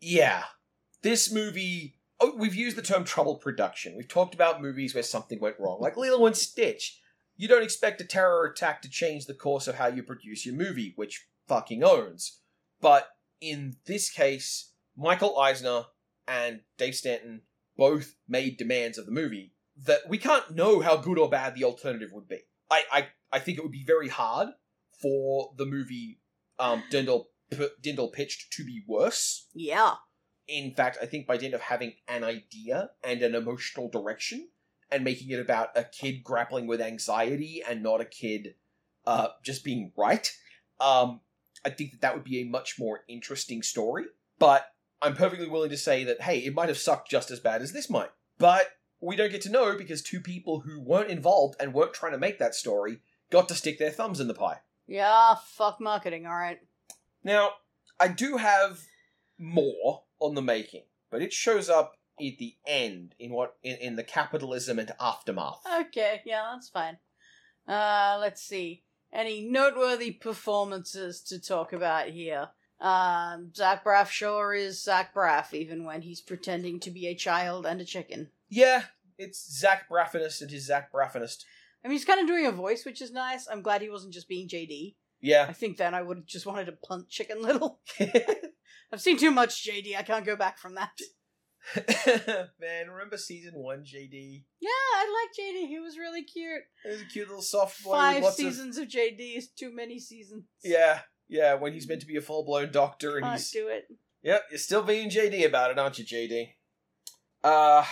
Yeah. 0.00 0.42
This 1.00 1.32
movie. 1.32 1.94
Oh, 2.20 2.34
we've 2.36 2.54
used 2.54 2.76
the 2.76 2.82
term 2.82 3.04
trouble 3.04 3.36
production. 3.36 3.96
We've 3.96 4.08
talked 4.08 4.34
about 4.34 4.60
movies 4.60 4.92
where 4.92 5.02
something 5.02 5.40
went 5.40 5.56
wrong, 5.58 5.78
like 5.80 5.96
Lilo 5.96 6.26
and 6.26 6.36
Stitch. 6.36 7.00
You 7.36 7.48
don't 7.48 7.62
expect 7.64 8.00
a 8.00 8.04
terror 8.04 8.44
attack 8.46 8.82
to 8.82 8.88
change 8.88 9.26
the 9.26 9.34
course 9.34 9.66
of 9.66 9.74
how 9.76 9.86
you 9.88 10.02
produce 10.02 10.46
your 10.46 10.54
movie, 10.54 10.92
which 10.96 11.26
fucking 11.48 11.82
owns. 11.82 12.40
But 12.80 13.08
in 13.40 13.76
this 13.86 14.10
case, 14.10 14.72
Michael 14.96 15.38
Eisner 15.38 15.84
and 16.28 16.60
Dave 16.78 16.94
Stainton 16.94 17.42
both 17.76 18.14
made 18.28 18.56
demands 18.56 18.98
of 18.98 19.06
the 19.06 19.12
movie 19.12 19.52
that 19.84 20.00
we 20.08 20.18
can't 20.18 20.54
know 20.54 20.80
how 20.80 20.96
good 20.96 21.18
or 21.18 21.28
bad 21.28 21.54
the 21.54 21.64
alternative 21.64 22.10
would 22.12 22.28
be. 22.28 22.38
I, 22.70 22.82
I, 22.92 23.08
I 23.32 23.38
think 23.40 23.58
it 23.58 23.62
would 23.62 23.72
be 23.72 23.84
very 23.84 24.08
hard 24.08 24.48
for 25.02 25.52
the 25.58 25.66
movie 25.66 26.20
um, 26.60 26.84
Dindal, 26.90 27.24
P- 27.50 27.68
Dindal 27.82 28.12
pitched 28.12 28.52
to 28.52 28.64
be 28.64 28.82
worse 28.86 29.48
Yeah. 29.54 29.94
in 30.46 30.72
fact, 30.74 30.98
I 31.02 31.06
think 31.06 31.26
by 31.26 31.36
dint 31.36 31.54
of 31.54 31.60
having 31.60 31.94
an 32.06 32.22
idea 32.22 32.90
and 33.02 33.20
an 33.22 33.34
emotional 33.34 33.88
direction 33.90 34.48
and 34.94 35.02
making 35.02 35.30
it 35.30 35.40
about 35.40 35.76
a 35.76 35.82
kid 35.82 36.22
grappling 36.22 36.68
with 36.68 36.80
anxiety 36.80 37.62
and 37.68 37.82
not 37.82 38.00
a 38.00 38.04
kid 38.04 38.54
uh, 39.06 39.28
just 39.42 39.64
being 39.64 39.90
right, 39.96 40.32
um, 40.80 41.20
I 41.64 41.70
think 41.70 41.90
that 41.90 42.00
that 42.02 42.14
would 42.14 42.22
be 42.22 42.40
a 42.40 42.44
much 42.44 42.78
more 42.78 43.00
interesting 43.08 43.62
story. 43.62 44.04
But 44.38 44.72
I'm 45.02 45.16
perfectly 45.16 45.48
willing 45.48 45.70
to 45.70 45.76
say 45.76 46.04
that, 46.04 46.22
hey, 46.22 46.38
it 46.38 46.54
might 46.54 46.68
have 46.68 46.78
sucked 46.78 47.10
just 47.10 47.32
as 47.32 47.40
bad 47.40 47.60
as 47.60 47.72
this 47.72 47.90
might. 47.90 48.10
But 48.38 48.68
we 49.00 49.16
don't 49.16 49.32
get 49.32 49.42
to 49.42 49.50
know 49.50 49.76
because 49.76 50.00
two 50.00 50.20
people 50.20 50.60
who 50.60 50.80
weren't 50.80 51.10
involved 51.10 51.56
and 51.58 51.74
weren't 51.74 51.92
trying 51.92 52.12
to 52.12 52.18
make 52.18 52.38
that 52.38 52.54
story 52.54 53.00
got 53.30 53.48
to 53.48 53.54
stick 53.54 53.80
their 53.80 53.90
thumbs 53.90 54.20
in 54.20 54.28
the 54.28 54.34
pie. 54.34 54.60
Yeah, 54.86 55.34
fuck 55.44 55.80
marketing, 55.80 56.26
alright. 56.26 56.60
Now, 57.24 57.50
I 57.98 58.08
do 58.08 58.36
have 58.36 58.80
more 59.38 60.04
on 60.20 60.36
the 60.36 60.42
making, 60.42 60.84
but 61.10 61.20
it 61.20 61.32
shows 61.32 61.68
up 61.68 61.96
at 62.20 62.38
the 62.38 62.54
end 62.66 63.14
in 63.18 63.32
what 63.32 63.56
in, 63.62 63.76
in 63.76 63.96
the 63.96 64.04
capitalism 64.04 64.78
and 64.78 64.92
aftermath. 65.00 65.62
Okay, 65.80 66.22
yeah, 66.24 66.50
that's 66.52 66.68
fine. 66.68 66.98
Uh, 67.66 68.18
let's 68.20 68.42
see. 68.42 68.82
Any 69.12 69.42
noteworthy 69.42 70.10
performances 70.10 71.20
to 71.22 71.40
talk 71.40 71.72
about 71.72 72.08
here? 72.08 72.48
Um, 72.80 73.52
Zach 73.54 73.84
Braff 73.84 74.10
sure 74.10 74.52
is 74.52 74.82
Zach 74.82 75.14
Braff, 75.14 75.54
even 75.54 75.84
when 75.84 76.02
he's 76.02 76.20
pretending 76.20 76.80
to 76.80 76.90
be 76.90 77.06
a 77.06 77.14
child 77.14 77.64
and 77.64 77.80
a 77.80 77.84
chicken. 77.84 78.30
Yeah, 78.48 78.82
it's 79.18 79.58
Zach 79.58 79.88
Braffinist 79.88 80.42
and 80.42 80.50
his 80.50 80.66
Zach 80.66 80.92
Braffinist. 80.92 81.44
I 81.84 81.88
mean, 81.88 81.96
he's 81.96 82.04
kind 82.04 82.20
of 82.20 82.26
doing 82.26 82.46
a 82.46 82.52
voice, 82.52 82.84
which 82.84 83.00
is 83.00 83.12
nice. 83.12 83.46
I'm 83.50 83.62
glad 83.62 83.82
he 83.82 83.90
wasn't 83.90 84.14
just 84.14 84.28
being 84.28 84.48
JD. 84.48 84.94
Yeah. 85.20 85.46
I 85.48 85.52
think 85.52 85.76
then 85.76 85.94
I 85.94 86.02
would 86.02 86.18
have 86.18 86.26
just 86.26 86.46
wanted 86.46 86.66
to 86.66 86.72
punt 86.72 87.08
Chicken 87.08 87.42
Little. 87.42 87.80
I've 88.92 89.00
seen 89.00 89.18
too 89.18 89.30
much 89.30 89.66
JD. 89.66 89.96
I 89.96 90.02
can't 90.02 90.26
go 90.26 90.36
back 90.36 90.58
from 90.58 90.74
that. 90.74 90.92
Man, 92.60 92.90
remember 92.90 93.16
season 93.16 93.54
one, 93.54 93.84
JD? 93.84 94.44
Yeah, 94.60 94.68
I 94.70 95.26
like 95.26 95.30
JD. 95.38 95.68
He 95.68 95.78
was 95.80 95.96
really 95.98 96.22
cute. 96.22 96.62
He 96.82 96.90
was 96.90 97.02
a 97.02 97.06
cute 97.06 97.26
little 97.28 97.42
soft 97.42 97.82
boy 97.82 97.92
Five 97.92 98.22
lots 98.22 98.38
of 98.38 98.44
seasons 98.44 98.78
of... 98.78 98.88
JD 98.88 99.36
is 99.36 99.48
too 99.48 99.74
many 99.74 99.98
seasons. 99.98 100.44
Yeah, 100.62 101.00
yeah. 101.28 101.54
When 101.54 101.72
he's 101.72 101.88
meant 101.88 102.00
to 102.02 102.06
be 102.06 102.16
a 102.16 102.20
full 102.22 102.44
blown 102.44 102.70
doctor, 102.70 103.16
and 103.16 103.24
Can't 103.24 103.36
he's 103.38 103.50
do 103.50 103.68
it. 103.68 103.88
yep, 104.22 104.44
you're 104.50 104.58
still 104.58 104.82
being 104.82 105.08
JD 105.10 105.46
about 105.46 105.70
it, 105.70 105.78
aren't 105.78 105.98
you, 105.98 106.04
JD? 106.04 106.48
Uh, 107.42 107.84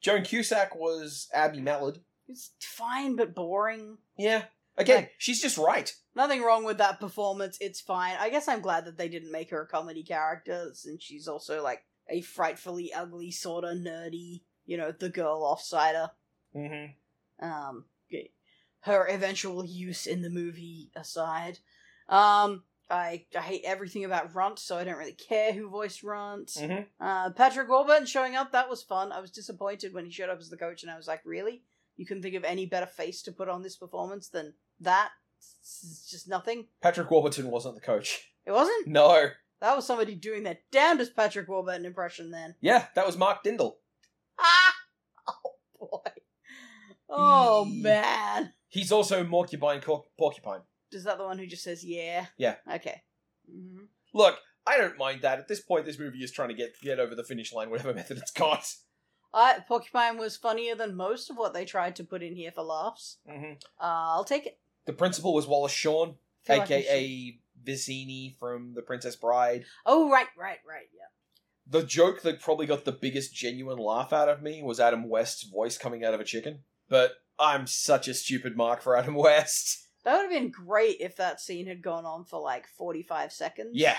Joan 0.00 0.22
Cusack 0.22 0.74
was 0.74 1.28
Abby 1.34 1.60
Mallard. 1.60 1.98
It's 2.28 2.52
fine, 2.60 3.16
but 3.16 3.34
boring. 3.34 3.98
Yeah, 4.18 4.44
again, 4.76 5.02
Like- 5.04 5.12
she's 5.18 5.40
just 5.40 5.58
right. 5.58 5.94
Nothing 6.14 6.42
wrong 6.42 6.64
with 6.64 6.78
that 6.78 6.98
performance. 6.98 7.56
It's 7.60 7.80
fine. 7.80 8.16
I 8.18 8.28
guess 8.28 8.48
I'm 8.48 8.60
glad 8.60 8.84
that 8.86 8.98
they 8.98 9.08
didn't 9.08 9.30
make 9.32 9.50
her 9.50 9.62
a 9.62 9.66
comedy 9.68 10.02
character, 10.02 10.70
since 10.74 11.02
she's 11.02 11.28
also 11.28 11.62
like 11.62 11.82
a 12.08 12.20
frightfully 12.20 12.92
ugly, 12.92 13.30
sort 13.30 13.64
of 13.64 13.76
nerdy, 13.76 14.42
you 14.66 14.76
know, 14.76 14.92
the 14.92 15.08
girl 15.08 15.42
offsider. 15.42 16.10
Mm-hmm. 16.54 17.46
Um, 17.46 17.84
her 18.80 19.06
eventual 19.06 19.64
use 19.64 20.06
in 20.06 20.22
the 20.22 20.30
movie 20.30 20.90
aside. 20.94 21.58
Um, 22.08 22.62
I 22.90 23.26
I 23.36 23.40
hate 23.40 23.62
everything 23.64 24.04
about 24.04 24.34
Runt, 24.34 24.58
so 24.58 24.78
I 24.78 24.84
don't 24.84 24.96
really 24.96 25.12
care 25.12 25.52
who 25.52 25.68
voiced 25.68 26.02
Runt. 26.02 26.48
Mhm. 26.48 26.86
Uh, 27.00 27.30
Patrick 27.30 27.68
Warburton 27.68 28.06
showing 28.06 28.34
up, 28.34 28.52
that 28.52 28.70
was 28.70 28.82
fun. 28.82 29.12
I 29.12 29.20
was 29.20 29.30
disappointed 29.30 29.92
when 29.92 30.06
he 30.06 30.10
showed 30.10 30.30
up 30.30 30.38
as 30.38 30.48
the 30.48 30.56
coach, 30.56 30.82
and 30.82 30.90
I 30.90 30.96
was 30.96 31.06
like, 31.06 31.20
really? 31.24 31.64
You 31.96 32.06
couldn't 32.06 32.22
think 32.22 32.36
of 32.36 32.44
any 32.44 32.64
better 32.66 32.86
face 32.86 33.22
to 33.22 33.32
put 33.32 33.48
on 33.48 33.62
this 33.62 33.76
performance 33.76 34.28
than 34.28 34.54
that? 34.80 35.10
It's 35.38 36.08
just 36.10 36.28
nothing. 36.28 36.68
Patrick 36.80 37.10
Warburton 37.10 37.50
wasn't 37.50 37.74
the 37.74 37.80
coach. 37.80 38.32
It 38.46 38.52
wasn't? 38.52 38.86
No. 38.86 39.30
That 39.60 39.74
was 39.74 39.86
somebody 39.86 40.14
doing 40.14 40.44
that 40.44 40.62
damnedest 40.70 41.16
Patrick 41.16 41.48
Warburton 41.48 41.84
impression 41.84 42.30
then. 42.30 42.54
Yeah, 42.60 42.86
that 42.94 43.06
was 43.06 43.16
Mark 43.16 43.42
Dindal. 43.44 43.74
Ah! 44.38 44.74
Oh, 45.80 45.88
boy. 45.92 46.10
Oh, 47.08 47.64
He- 47.64 47.82
man. 47.82 48.52
He's 48.68 48.92
also 48.92 49.24
Morcubine 49.24 49.80
Cor- 49.82 50.04
Porcupine. 50.18 50.60
Is 50.92 51.04
that 51.04 51.18
the 51.18 51.24
one 51.24 51.38
who 51.38 51.46
just 51.46 51.62
says 51.64 51.84
yeah? 51.84 52.26
Yeah. 52.36 52.56
Okay. 52.70 53.02
hmm 53.50 53.84
Look, 54.12 54.38
I 54.66 54.76
don't 54.76 54.98
mind 54.98 55.22
that. 55.22 55.38
At 55.38 55.48
this 55.48 55.60
point, 55.60 55.84
this 55.86 55.98
movie 55.98 56.18
is 56.18 56.32
trying 56.32 56.48
to 56.48 56.54
get 56.54 56.74
get 56.82 56.98
over 56.98 57.14
the 57.14 57.24
finish 57.24 57.52
line, 57.52 57.70
whatever 57.70 57.94
method 58.00 58.18
it's 58.18 58.30
got. 58.32 58.74
I 59.32 59.60
Porcupine 59.68 60.18
was 60.18 60.36
funnier 60.36 60.74
than 60.74 60.96
most 60.96 61.30
of 61.30 61.36
what 61.36 61.54
they 61.54 61.64
tried 61.64 61.96
to 61.96 62.04
put 62.04 62.22
in 62.22 62.34
here 62.34 62.50
for 62.52 62.62
laughs. 62.62 63.18
Mm-hmm. 63.30 63.52
Uh, 63.80 63.84
I'll 64.14 64.24
take 64.24 64.46
it. 64.46 64.58
The 64.86 64.92
principal 64.94 65.34
was 65.34 65.46
Wallace 65.46 65.72
Shawn, 65.72 66.16
aka 66.48 67.38
Vizzini 67.64 68.36
from 68.38 68.74
The 68.74 68.82
Princess 68.82 69.16
Bride. 69.16 69.64
Oh, 69.86 70.10
right, 70.10 70.28
right, 70.36 70.58
right, 70.68 70.88
yeah. 70.94 71.06
The 71.66 71.82
joke 71.82 72.22
that 72.22 72.40
probably 72.40 72.66
got 72.66 72.84
the 72.84 72.92
biggest 72.92 73.34
genuine 73.34 73.78
laugh 73.78 74.12
out 74.12 74.28
of 74.28 74.42
me 74.42 74.62
was 74.62 74.80
Adam 74.80 75.08
West's 75.08 75.42
voice 75.42 75.76
coming 75.76 76.04
out 76.04 76.14
of 76.14 76.20
a 76.20 76.24
chicken. 76.24 76.60
But 76.88 77.12
I'm 77.38 77.66
such 77.66 78.08
a 78.08 78.14
stupid 78.14 78.56
mark 78.56 78.80
for 78.82 78.96
Adam 78.96 79.14
West. 79.16 79.86
That 80.04 80.16
would 80.16 80.22
have 80.22 80.42
been 80.42 80.50
great 80.50 80.96
if 81.00 81.16
that 81.16 81.40
scene 81.40 81.66
had 81.66 81.82
gone 81.82 82.06
on 82.06 82.24
for 82.24 82.40
like 82.40 82.66
45 82.66 83.32
seconds. 83.32 83.70
Yeah. 83.74 83.96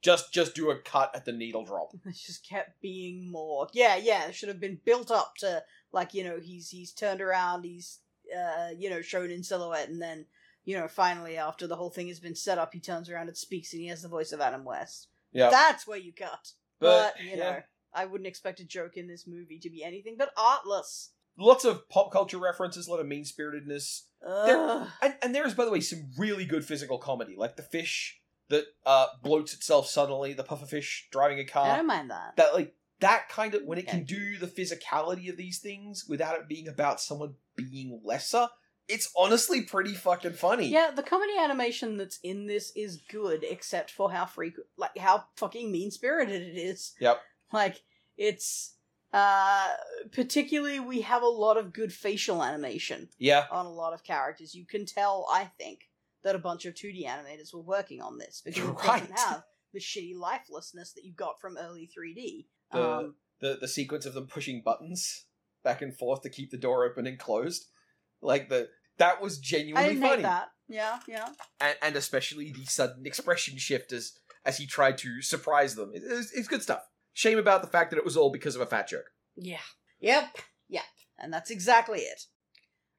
Just 0.00 0.32
just 0.32 0.54
do 0.54 0.70
a 0.70 0.78
cut 0.78 1.10
at 1.16 1.24
the 1.24 1.32
needle 1.32 1.64
drop. 1.64 1.90
It 2.06 2.14
just 2.14 2.48
kept 2.48 2.80
being 2.80 3.32
more. 3.32 3.66
Yeah, 3.72 3.96
yeah, 3.96 4.28
it 4.28 4.34
should 4.36 4.48
have 4.48 4.60
been 4.60 4.78
built 4.84 5.10
up 5.10 5.34
to 5.38 5.64
like, 5.90 6.14
you 6.14 6.22
know, 6.22 6.38
he's 6.40 6.68
he's 6.68 6.92
turned 6.92 7.20
around, 7.20 7.64
he's 7.64 7.98
uh, 8.36 8.68
you 8.76 8.90
know, 8.90 9.00
shown 9.00 9.30
in 9.30 9.42
silhouette 9.42 9.88
and 9.88 10.00
then, 10.00 10.26
you 10.68 10.78
know, 10.78 10.86
finally 10.86 11.38
after 11.38 11.66
the 11.66 11.76
whole 11.76 11.88
thing 11.88 12.08
has 12.08 12.20
been 12.20 12.34
set 12.34 12.58
up, 12.58 12.74
he 12.74 12.78
turns 12.78 13.08
around 13.08 13.28
and 13.28 13.36
speaks 13.38 13.72
and 13.72 13.80
he 13.80 13.88
has 13.88 14.02
the 14.02 14.08
voice 14.08 14.32
of 14.32 14.40
Adam 14.42 14.66
West. 14.66 15.08
Yeah. 15.32 15.48
That's 15.48 15.86
where 15.86 15.96
you 15.96 16.12
cut. 16.12 16.52
But, 16.78 17.14
But, 17.16 17.24
you 17.24 17.30
yeah. 17.30 17.36
know, 17.36 17.58
I 17.94 18.04
wouldn't 18.04 18.26
expect 18.28 18.60
a 18.60 18.66
joke 18.66 18.98
in 18.98 19.08
this 19.08 19.26
movie 19.26 19.58
to 19.60 19.70
be 19.70 19.82
anything 19.82 20.16
but 20.18 20.30
artless. 20.36 21.12
Lots 21.38 21.64
of 21.64 21.88
pop 21.88 22.12
culture 22.12 22.36
references, 22.36 22.86
a 22.86 22.90
lot 22.90 23.00
of 23.00 23.06
mean 23.06 23.24
spiritedness. 23.24 24.08
And 24.22 25.14
and 25.22 25.34
there 25.34 25.46
is, 25.46 25.54
by 25.54 25.64
the 25.64 25.70
way, 25.70 25.80
some 25.80 26.10
really 26.18 26.44
good 26.44 26.66
physical 26.66 26.98
comedy, 26.98 27.34
like 27.34 27.56
the 27.56 27.62
fish 27.62 28.20
that 28.50 28.64
uh 28.84 29.06
bloats 29.24 29.54
itself 29.54 29.86
suddenly, 29.86 30.34
the 30.34 30.44
pufferfish 30.44 31.04
driving 31.10 31.38
a 31.38 31.46
car. 31.46 31.70
I 31.70 31.76
don't 31.76 31.86
mind 31.86 32.10
that. 32.10 32.36
That 32.36 32.52
like 32.52 32.74
that 33.00 33.30
kind 33.30 33.54
of 33.54 33.62
when 33.64 33.78
it 33.78 33.86
can 33.86 34.04
do 34.04 34.36
the 34.36 34.46
physicality 34.48 35.30
of 35.30 35.38
these 35.38 35.60
things 35.60 36.04
without 36.06 36.38
it 36.38 36.46
being 36.46 36.68
about 36.68 37.00
someone 37.00 37.36
being 37.56 38.02
lesser, 38.04 38.48
it's 38.88 39.10
honestly 39.16 39.62
pretty 39.62 39.94
fucking 39.94 40.32
funny. 40.32 40.68
Yeah, 40.68 40.90
the 40.94 41.02
comedy 41.02 41.34
animation 41.38 41.96
that's 41.96 42.18
in 42.22 42.46
this 42.46 42.72
is 42.74 43.02
good, 43.10 43.44
except 43.48 43.90
for 43.90 44.10
how 44.10 44.24
freak, 44.26 44.54
like 44.76 44.96
how 44.98 45.24
fucking 45.36 45.70
mean 45.70 45.90
spirited 45.90 46.42
it 46.42 46.56
is. 46.58 46.94
Yep. 47.00 47.20
Like 47.52 47.82
it's, 48.16 48.74
uh, 49.12 49.68
particularly 50.12 50.80
we 50.80 51.02
have 51.02 51.22
a 51.22 51.26
lot 51.26 51.56
of 51.56 51.72
good 51.72 51.92
facial 51.92 52.42
animation 52.42 53.08
Yeah. 53.18 53.46
on 53.50 53.66
a 53.66 53.72
lot 53.72 53.92
of 53.92 54.02
characters. 54.04 54.54
You 54.54 54.66
can 54.66 54.86
tell, 54.86 55.26
I 55.32 55.44
think, 55.44 55.88
that 56.24 56.34
a 56.34 56.38
bunch 56.38 56.64
of 56.64 56.74
2D 56.74 57.06
animators 57.06 57.54
were 57.54 57.60
working 57.60 58.00
on 58.02 58.18
this 58.18 58.42
because 58.44 58.58
You're 58.58 58.72
it 58.72 58.78
doesn't 58.82 59.18
have 59.18 59.44
the 59.72 59.80
shitty 59.80 60.16
lifelessness 60.16 60.92
that 60.94 61.04
you 61.04 61.12
got 61.12 61.40
from 61.40 61.56
early 61.58 61.88
3D. 61.96 62.46
The 62.72 62.90
um, 62.90 63.14
the 63.40 63.56
the 63.60 63.68
sequence 63.68 64.04
of 64.04 64.14
them 64.14 64.26
pushing 64.26 64.62
buttons 64.64 65.24
back 65.62 65.80
and 65.82 65.96
forth 65.96 66.22
to 66.22 66.30
keep 66.30 66.50
the 66.50 66.56
door 66.56 66.84
open 66.84 67.06
and 67.06 67.18
closed. 67.18 67.66
Like 68.20 68.48
the 68.48 68.68
that 68.98 69.20
was 69.20 69.38
I 69.38 69.42
genuinely 69.42 69.88
didn't 69.90 70.02
funny. 70.02 70.16
hate 70.16 70.22
that. 70.22 70.48
Yeah, 70.68 70.98
yeah. 71.08 71.28
and, 71.60 71.76
and 71.82 71.96
especially 71.96 72.52
the 72.52 72.64
sudden 72.66 73.06
expression 73.06 73.56
shift 73.58 73.92
as 73.92 74.12
as 74.44 74.58
he 74.58 74.66
tried 74.66 74.98
to 74.98 75.22
surprise 75.22 75.74
them. 75.74 75.90
It- 75.94 76.02
it's, 76.04 76.32
it's 76.32 76.48
good 76.48 76.62
stuff. 76.62 76.82
Shame 77.14 77.38
about 77.38 77.62
the 77.62 77.68
fact 77.68 77.90
that 77.90 77.96
it 77.96 78.04
was 78.04 78.16
all 78.16 78.30
because 78.30 78.54
of 78.54 78.60
a 78.60 78.66
fat 78.66 78.88
joke. 78.88 79.10
Yeah. 79.36 79.58
Yep. 80.00 80.36
Yep. 80.68 80.84
And 81.18 81.32
that's 81.32 81.50
exactly 81.50 82.00
it. 82.00 82.22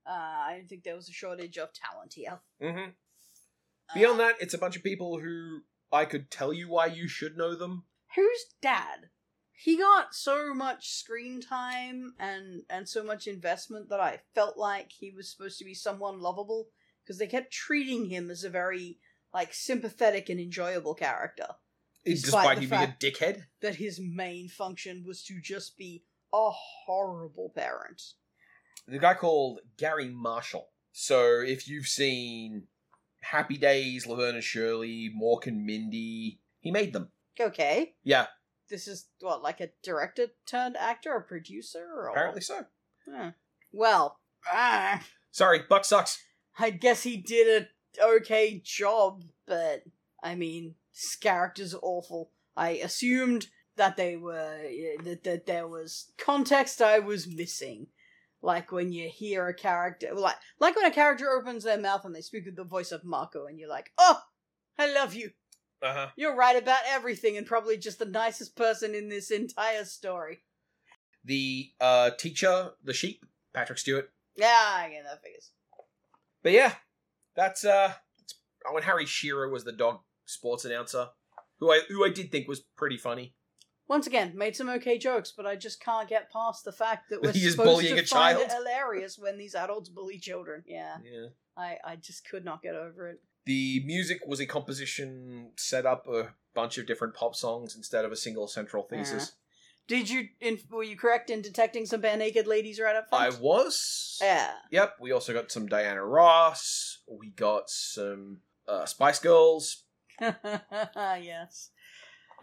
Uh, 0.06 0.12
I 0.14 0.56
don't 0.58 0.68
think 0.68 0.84
there 0.84 0.96
was 0.96 1.08
a 1.10 1.14
shortage 1.14 1.58
of 1.58 1.70
talent 1.74 2.14
here. 2.16 2.40
Mm-hmm. 2.62 2.90
Uh, 2.90 3.94
Beyond 3.94 4.20
that, 4.20 4.36
it's 4.42 4.54
a 4.54 4.58
bunch 4.58 4.76
of 4.76 4.84
people 4.84 5.20
who 5.20 5.60
I 5.92 6.06
could 6.06 6.30
tell 6.32 6.52
you 6.52 6.70
why 6.70 6.88
you 6.88 7.08
should 7.08 7.38
know 7.38 7.56
them. 7.56 7.84
who's 8.16 8.46
dad? 8.62 9.10
He 9.62 9.78
got 9.78 10.16
so 10.16 10.54
much 10.54 10.94
screen 10.94 11.42
time 11.42 12.14
and 12.18 12.64
and 12.70 12.88
so 12.88 13.04
much 13.04 13.28
investment 13.28 13.90
that 13.90 14.00
I 14.00 14.22
felt 14.34 14.58
like 14.58 14.90
he 14.92 15.12
was 15.12 15.30
supposed 15.30 15.60
to 15.60 15.66
be 15.66 15.74
someone 15.74 16.22
lovable 16.22 16.70
because 17.04 17.18
they 17.18 17.28
kept 17.28 17.52
treating 17.52 18.06
him 18.06 18.32
as 18.32 18.46
a 18.46 18.50
very 18.50 19.00
like 19.34 19.54
sympathetic 19.54 20.30
and 20.30 20.40
enjoyable 20.40 20.96
character. 20.96 21.48
Despite 22.06 22.24
Despite, 22.24 22.58
the 22.58 22.64
him 22.64 22.70
being 22.70 22.84
a 22.84 22.98
dickhead. 23.00 23.44
That 23.62 23.76
his 23.76 24.00
main 24.00 24.48
function 24.48 25.04
was 25.06 25.24
to 25.24 25.42
just 25.42 25.76
be 25.78 26.06
a 26.34 26.50
horrible 26.52 27.52
parent. 27.54 28.02
The 28.88 28.98
guy 28.98 29.14
called 29.14 29.60
Garry 29.78 30.08
Marshall. 30.08 30.70
So 30.94 31.42
if 31.42 31.68
you've 31.68 31.88
seen 31.88 32.68
Happy 33.20 33.58
Days, 33.58 34.08
Laverne 34.08 34.36
and 34.36 34.44
Shirley, 34.44 35.14
Mork 35.22 35.48
and 35.48 35.66
Mindy, 35.66 36.40
he 36.62 36.72
made 36.72 36.94
them. 36.94 37.10
Okay, 37.40 37.96
Yeah, 38.04 38.28
this 38.70 38.88
is 38.88 39.08
what 39.22 39.42
like 39.42 39.62
a 39.62 39.70
director 39.84 40.28
turned 40.46 40.78
actor 40.78 41.12
or 41.12 41.22
producer 41.22 41.86
or 41.96 42.10
apparently 42.10 42.42
so. 42.42 42.66
Huh. 43.10 43.32
Well, 43.72 44.20
ah, 44.52 45.04
Sorry, 45.32 45.62
Buck 45.68 45.86
sucks. 45.86 46.24
I 46.58 46.72
guess 46.72 47.04
he 47.04 47.18
did 47.18 47.68
a 48.00 48.04
okay 48.04 48.62
job, 48.64 49.24
but 49.48 49.84
I 50.24 50.36
mean, 50.36 50.76
his 50.92 51.16
character's 51.16 51.76
awful. 51.82 52.32
I 52.58 52.72
assumed 52.72 53.48
that 53.76 53.96
they 53.96 54.18
were 54.18 54.60
that 55.04 55.24
that 55.24 55.46
there 55.46 55.68
was 55.68 56.12
context 56.18 56.82
I 56.82 57.00
was 57.00 57.28
missing, 57.28 57.88
like 58.42 58.72
when 58.72 58.92
you 58.92 59.08
hear 59.08 59.48
a 59.48 59.54
character, 59.54 60.14
like 60.14 60.36
like 60.60 60.76
when 60.76 60.86
a 60.86 60.92
character 60.92 61.30
opens 61.30 61.64
their 61.64 61.80
mouth 61.80 62.04
and 62.04 62.14
they 62.14 62.22
speak 62.22 62.46
with 62.46 62.56
the 62.56 62.64
voice 62.64 62.92
of 62.92 63.06
Marco, 63.06 63.46
and 63.46 63.60
you're 63.60 63.70
like, 63.70 63.92
oh, 63.98 64.20
I 64.78 64.92
love 64.92 65.14
you. 65.14 65.32
Uh 65.82 65.94
huh. 65.94 66.08
You're 66.16 66.36
right 66.36 66.62
about 66.62 66.82
everything, 66.88 67.38
and 67.38 67.46
probably 67.48 67.78
just 67.78 68.00
the 68.00 68.06
nicest 68.06 68.56
person 68.56 68.94
in 68.94 69.10
this 69.10 69.32
entire 69.32 69.86
story. 69.86 70.40
The 71.24 71.72
uh, 71.80 72.12
teacher, 72.12 72.72
the 72.84 72.94
sheep, 72.94 73.26
Patrick 73.54 73.80
Stewart. 73.80 74.12
Yeah, 74.36 74.48
I 74.48 74.90
get 74.90 75.04
that 75.06 75.22
figures. 75.24 75.52
But 76.44 76.54
yeah, 76.54 76.74
that's 77.36 77.64
uh, 77.66 77.94
that's, 78.18 78.36
oh, 78.68 78.76
and 78.76 78.86
Harry 78.86 79.06
Shearer 79.06 79.50
was 79.50 79.64
the 79.64 79.72
dog 79.72 80.00
sports 80.26 80.66
announcer, 80.66 81.10
who 81.60 81.72
I 81.72 81.82
who 81.88 82.06
I 82.06 82.10
did 82.10 82.32
think 82.32 82.48
was 82.48 82.62
pretty 82.76 82.98
funny. 82.98 83.36
Once 83.88 84.06
again, 84.06 84.34
made 84.36 84.56
some 84.56 84.70
okay 84.70 85.00
jokes, 85.00 85.34
but 85.36 85.48
I 85.48 85.56
just 85.56 85.84
can't 85.84 86.08
get 86.08 86.32
past 86.32 86.64
the 86.64 86.72
fact 86.72 87.10
that 87.10 87.22
we're 87.24 87.32
He 87.32 87.46
is 87.46 87.52
supposed 87.54 87.70
bullying 87.70 87.96
to 87.96 88.04
a 88.04 88.06
find 88.06 88.40
it 88.40 88.52
hilarious 88.52 89.18
when 89.18 89.38
these 89.38 89.56
adults 89.56 89.90
bully 89.90 90.20
children. 90.20 90.64
Yeah, 90.68 90.98
Yeah. 91.04 91.28
I, 91.58 91.78
I 91.84 91.96
just 91.98 92.28
could 92.30 92.46
not 92.46 92.62
get 92.62 92.76
over 92.76 93.10
it. 93.10 93.22
The 93.50 93.82
music 93.84 94.20
was 94.28 94.40
a 94.40 94.46
composition 94.46 95.54
set 95.58 95.88
up 95.88 96.06
a 96.08 96.36
bunch 96.54 96.78
of 96.78 96.86
different 96.86 97.16
pop 97.16 97.36
songs 97.36 97.76
instead 97.76 98.06
of 98.06 98.12
a 98.12 98.16
single 98.16 98.48
central 98.48 98.84
thesis. 98.84 99.32
Did 99.88 100.08
you? 100.08 100.28
In, 100.40 100.60
were 100.70 100.84
you 100.84 100.96
correct 100.96 101.32
in 101.32 101.42
detecting 101.42 101.88
some 101.88 102.00
Barenaked 102.00 102.46
Ladies 102.46 102.80
right 102.80 102.96
up 102.96 103.08
I 103.12 103.32
was. 103.32 104.20
Yeah. 104.22 104.52
Yep. 104.70 104.98
We 105.02 105.12
also 105.12 105.34
got 105.34 105.52
some 105.52 105.66
Diana 105.66 106.06
Ross. 106.06 107.00
We 107.08 107.32
got 107.32 107.72
some 107.72 108.42
uh, 108.68 108.86
Spice 108.86 109.18
Girls. 109.18 109.82
yes. 110.22 111.72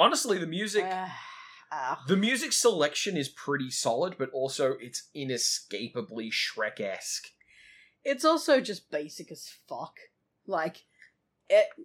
Honestly, 0.00 0.38
the 0.38 0.48
music. 0.48 0.86
Uh, 0.86 1.06
ow. 1.72 1.98
The 2.08 2.16
music 2.16 2.52
selection 2.52 3.16
is 3.16 3.28
pretty 3.28 3.70
solid, 3.70 4.16
but 4.18 4.30
also 4.30 4.74
it's 4.80 5.08
inescapably 5.14 6.32
Shrek 6.32 6.80
esque. 6.80 7.28
It's 8.02 8.24
also 8.24 8.60
just 8.60 8.90
basic 8.90 9.30
as 9.30 9.48
fuck. 9.68 9.94
Like, 10.48 10.78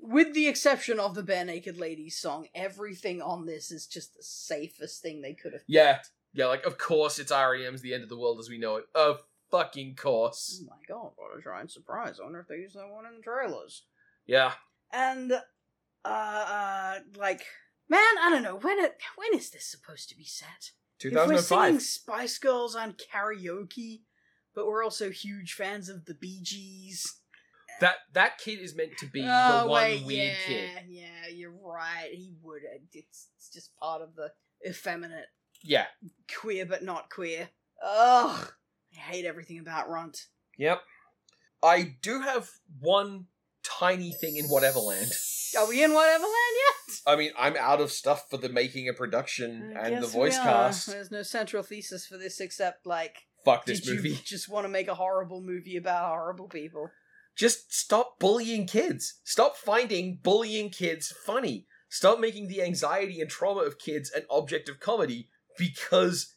with 0.02 0.34
the 0.34 0.48
exception 0.48 1.00
of 1.00 1.16
the 1.16 1.24
Barenaked 1.24 1.80
Ladies 1.80 2.18
song, 2.18 2.48
everything 2.56 3.22
on 3.22 3.46
this 3.46 3.72
is 3.72 3.88
just 3.88 4.16
the 4.16 4.24
safest 4.24 5.02
thing 5.02 5.22
they 5.22 5.34
could 5.34 5.54
have. 5.54 5.62
Yeah. 5.68 6.00
Yeah, 6.34 6.46
like, 6.46 6.66
of 6.66 6.78
course 6.78 7.20
it's 7.20 7.32
REM's 7.32 7.82
The 7.82 7.94
End 7.94 8.04
of 8.04 8.10
the 8.10 8.18
World 8.18 8.40
as 8.40 8.50
we 8.50 8.58
know 8.58 8.78
it. 8.78 8.86
Of 8.96 9.22
fucking 9.52 9.96
course. 9.96 10.64
Oh 10.64 10.70
my 10.70 10.82
god, 10.88 11.12
what 11.18 11.38
a 11.38 11.42
giant 11.42 11.72
surprise! 11.72 12.20
I 12.20 12.24
wonder 12.24 12.40
if 12.40 12.48
they 12.48 12.56
use 12.56 12.74
that 12.74 12.90
one 12.90 13.06
in 13.06 13.18
the 13.18 13.22
trailers. 13.22 13.84
Yeah. 14.26 14.54
And, 14.94 15.34
uh, 15.34 16.08
uh, 16.08 17.00
like, 17.18 17.44
man, 17.90 18.00
I 18.22 18.30
don't 18.30 18.44
know 18.44 18.56
when 18.56 18.80
it 18.80 18.96
when 19.18 19.38
is 19.38 19.50
this 19.50 19.66
supposed 19.66 20.10
to 20.10 20.16
be 20.16 20.24
set? 20.24 20.72
Two 21.00 21.12
thousand 21.12 21.36
and 21.36 21.46
five. 21.46 21.58
If 21.58 21.74
we're 21.74 21.80
singing 21.80 21.80
Spice 21.82 22.38
Girls 22.38 22.76
on 22.76 22.94
karaoke, 22.94 24.04
but 24.56 24.68
we're 24.68 24.84
also 24.84 25.10
huge 25.10 25.54
fans 25.54 25.90
of 25.90 26.06
the 26.06 26.14
Bee 26.14 26.40
Gees. 26.42 27.21
That 27.82 27.96
that 28.14 28.38
kid 28.38 28.60
is 28.60 28.76
meant 28.76 28.98
to 29.00 29.08
be 29.08 29.22
oh 29.28 29.62
the 29.64 29.68
one 29.70 29.84
wait, 29.84 30.06
weird 30.06 30.36
yeah, 30.48 30.48
kid. 30.48 30.70
yeah, 30.88 31.28
you're 31.34 31.52
right. 31.52 32.10
He 32.14 32.34
would. 32.42 32.62
Uh, 32.64 32.80
it's 32.94 33.28
it's 33.36 33.50
just 33.50 33.76
part 33.76 34.02
of 34.02 34.16
the 34.16 34.32
effeminate 34.68 35.26
Yeah. 35.64 35.88
queer 36.34 36.66
but 36.66 36.84
not 36.84 37.10
queer. 37.10 37.50
Ugh, 37.84 38.54
I 38.94 39.00
hate 39.00 39.26
everything 39.26 39.60
about 39.60 39.90
Runt. 39.90 40.28
Yep. 40.58 40.82
I 41.64 41.96
do 42.02 42.22
have 42.22 42.50
one 42.80 43.26
tiny 43.64 44.14
thing 44.14 44.38
in 44.38 44.46
Whateverland. 44.46 45.12
Are 45.58 45.68
we 45.68 45.84
in 45.84 45.94
whatever 45.94 46.24
land 46.24 46.56
yet? 46.88 46.96
I 47.06 47.16
mean, 47.16 47.32
I'm 47.38 47.58
out 47.58 47.82
of 47.82 47.92
stuff 47.92 48.30
for 48.30 48.38
the 48.38 48.50
making 48.50 48.88
and 48.88 48.96
production 48.98 49.76
I 49.78 49.90
and 49.90 50.04
the 50.04 50.08
voice 50.08 50.38
cast. 50.38 50.88
There's 50.88 51.12
no 51.12 51.24
central 51.24 51.62
thesis 51.62 52.06
for 52.06 52.18
this 52.18 52.40
except 52.40 52.86
like, 52.86 53.18
Fuck 53.44 53.66
this 53.66 53.88
movie. 53.88 54.20
just 54.24 54.50
want 54.50 54.66
to 54.66 54.70
make 54.70 54.88
a 54.88 54.96
horrible 54.96 55.42
movie 55.42 55.78
about 55.78 56.08
horrible 56.10 56.48
people? 56.48 56.90
Just 57.42 57.74
stop 57.74 58.20
bullying 58.20 58.68
kids. 58.68 59.16
Stop 59.24 59.58
finding 59.58 60.20
bullying 60.22 60.70
kids 60.70 61.12
funny. 61.26 61.66
Stop 61.90 62.20
making 62.20 62.50
the 62.50 62.62
anxiety 62.62 63.20
and 63.20 63.32
trauma 63.32 63.62
of 63.62 63.80
kids 63.80 64.12
an 64.12 64.26
object 64.30 64.70
of 64.70 64.80
comedy 64.80 65.28
because 65.58 66.36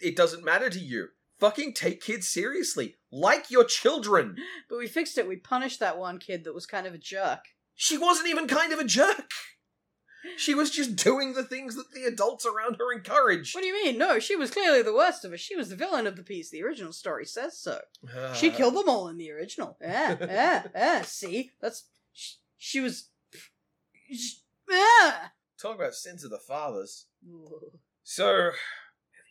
it 0.00 0.16
doesn't 0.16 0.44
matter 0.44 0.68
to 0.68 0.80
you. 0.80 1.10
Fucking 1.38 1.74
take 1.74 2.02
kids 2.02 2.26
seriously. 2.26 2.96
Like 3.12 3.48
your 3.48 3.62
children. 3.62 4.38
But 4.68 4.80
we 4.80 4.88
fixed 4.88 5.16
it. 5.18 5.28
We 5.28 5.36
punished 5.36 5.78
that 5.78 5.98
one 5.98 6.18
kid 6.18 6.42
that 6.42 6.52
was 6.52 6.66
kind 6.66 6.84
of 6.84 6.94
a 6.94 6.98
jerk. 6.98 7.44
She 7.76 7.96
wasn't 7.96 8.28
even 8.28 8.48
kind 8.48 8.72
of 8.72 8.80
a 8.80 8.84
jerk. 8.84 9.30
She 10.36 10.54
was 10.54 10.70
just 10.70 10.96
doing 10.96 11.32
the 11.32 11.42
things 11.44 11.76
that 11.76 11.92
the 11.92 12.04
adults 12.04 12.44
around 12.46 12.76
her 12.76 12.92
encouraged. 12.92 13.54
What 13.54 13.62
do 13.62 13.66
you 13.68 13.84
mean? 13.84 13.96
No, 13.98 14.18
she 14.18 14.36
was 14.36 14.50
clearly 14.50 14.82
the 14.82 14.92
worst 14.94 15.24
of 15.24 15.32
us. 15.32 15.40
She 15.40 15.56
was 15.56 15.68
the 15.70 15.76
villain 15.76 16.06
of 16.06 16.16
the 16.16 16.22
piece. 16.22 16.50
The 16.50 16.62
original 16.62 16.92
story 16.92 17.24
says 17.24 17.58
so. 17.58 17.80
She 18.34 18.50
Uh, 18.50 18.56
killed 18.56 18.74
them 18.76 18.88
all 18.88 19.08
in 19.08 19.16
the 19.16 19.30
original. 19.30 19.78
Yeah, 19.80 20.16
yeah, 20.20 20.62
yeah. 20.74 21.02
See, 21.02 21.52
that's 21.60 21.84
she, 22.12 22.34
she 22.58 22.80
was. 22.80 23.08
She, 24.12 24.34
yeah. 24.68 25.28
Talk 25.60 25.76
about 25.76 25.94
sins 25.94 26.24
of 26.24 26.30
the 26.30 26.38
fathers. 26.38 27.06
Ugh, 27.26 27.78
So, 28.02 28.26
movie 28.26 28.54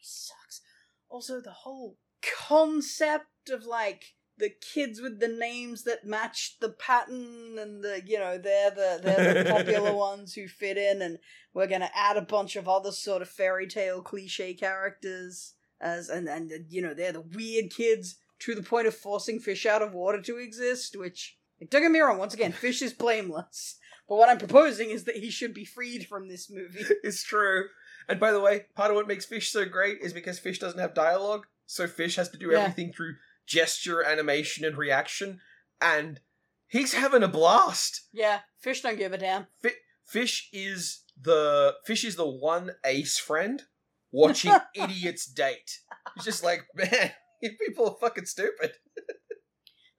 sucks. 0.01 0.61
Also, 1.09 1.41
the 1.41 1.51
whole 1.51 1.97
concept 2.21 3.49
of 3.51 3.65
like 3.65 4.15
the 4.39 4.49
kids 4.49 5.01
with 5.01 5.19
the 5.19 5.27
names 5.27 5.83
that 5.83 6.05
match 6.05 6.57
the 6.59 6.69
pattern, 6.69 7.57
and 7.59 7.83
the 7.83 8.01
you 8.05 8.17
know 8.17 8.37
they're 8.37 8.71
the 8.71 8.99
they're 9.03 9.43
the 9.43 9.49
popular 9.49 9.93
ones 10.09 10.33
who 10.33 10.47
fit 10.47 10.77
in, 10.77 11.01
and 11.01 11.19
we're 11.53 11.67
gonna 11.67 11.91
add 11.93 12.17
a 12.17 12.21
bunch 12.21 12.55
of 12.55 12.67
other 12.67 12.91
sort 12.91 13.21
of 13.21 13.29
fairy 13.29 13.67
tale 13.67 14.01
cliche 14.01 14.53
characters 14.53 15.53
as 15.81 16.09
and 16.09 16.27
and 16.27 16.51
you 16.69 16.81
know 16.81 16.93
they're 16.93 17.11
the 17.13 17.21
weird 17.21 17.69
kids 17.71 18.15
to 18.39 18.55
the 18.55 18.63
point 18.63 18.87
of 18.87 18.95
forcing 18.95 19.39
fish 19.39 19.65
out 19.65 19.81
of 19.81 19.93
water 19.93 20.21
to 20.21 20.37
exist, 20.37 20.95
which 20.97 21.37
like, 21.59 21.69
don't 21.69 21.81
get 21.81 21.91
me 21.91 21.99
wrong. 21.99 22.17
Once 22.17 22.33
again, 22.33 22.51
fish 22.53 22.81
is 22.81 22.93
blameless. 22.93 23.75
But 24.07 24.15
what 24.15 24.29
I'm 24.29 24.39
proposing 24.39 24.89
is 24.89 25.03
that 25.03 25.17
he 25.17 25.29
should 25.29 25.53
be 25.53 25.65
freed 25.65 26.07
from 26.07 26.27
this 26.29 26.49
movie. 26.49 26.83
it's 27.03 27.21
true. 27.23 27.65
And 28.07 28.19
by 28.19 28.31
the 28.31 28.39
way, 28.39 28.65
part 28.73 28.89
of 28.89 28.95
what 28.95 29.07
makes 29.07 29.25
Fish 29.25 29.51
so 29.51 29.65
great 29.65 29.99
is 30.01 30.13
because 30.13 30.39
Fish 30.39 30.57
doesn't 30.57 30.79
have 30.79 30.95
dialogue, 30.95 31.45
so 31.67 31.85
Fish 31.85 32.15
has 32.15 32.29
to 32.29 32.37
do 32.37 32.49
Yeah. 32.49 32.61
everything 32.61 32.91
through 32.91 33.17
gesture, 33.49 34.01
animation, 34.03 34.63
and 34.63 34.77
reaction. 34.77 35.39
And 35.81 36.21
he's 36.67 36.93
having 36.93 37.23
a 37.23 37.27
blast. 37.27 38.07
Yeah, 38.13 38.39
fish 38.59 38.81
don't 38.81 38.97
give 38.97 39.11
a 39.11 39.17
damn. 39.17 39.47
Fi- 39.61 39.71
Fish 40.05 40.49
is 40.53 41.03
the 41.21 41.75
Fish 41.85 42.03
is 42.03 42.15
the 42.15 42.27
one 42.27 42.71
ace 42.85 43.17
friend 43.17 43.63
watching 44.11 44.53
idiots 44.75 45.25
date. 45.25 45.79
He's 46.15 46.25
just 46.25 46.43
like, 46.43 46.65
man, 46.75 47.11
people 47.59 47.89
are 47.89 47.97
fucking 47.99 48.25
stupid. 48.25 48.73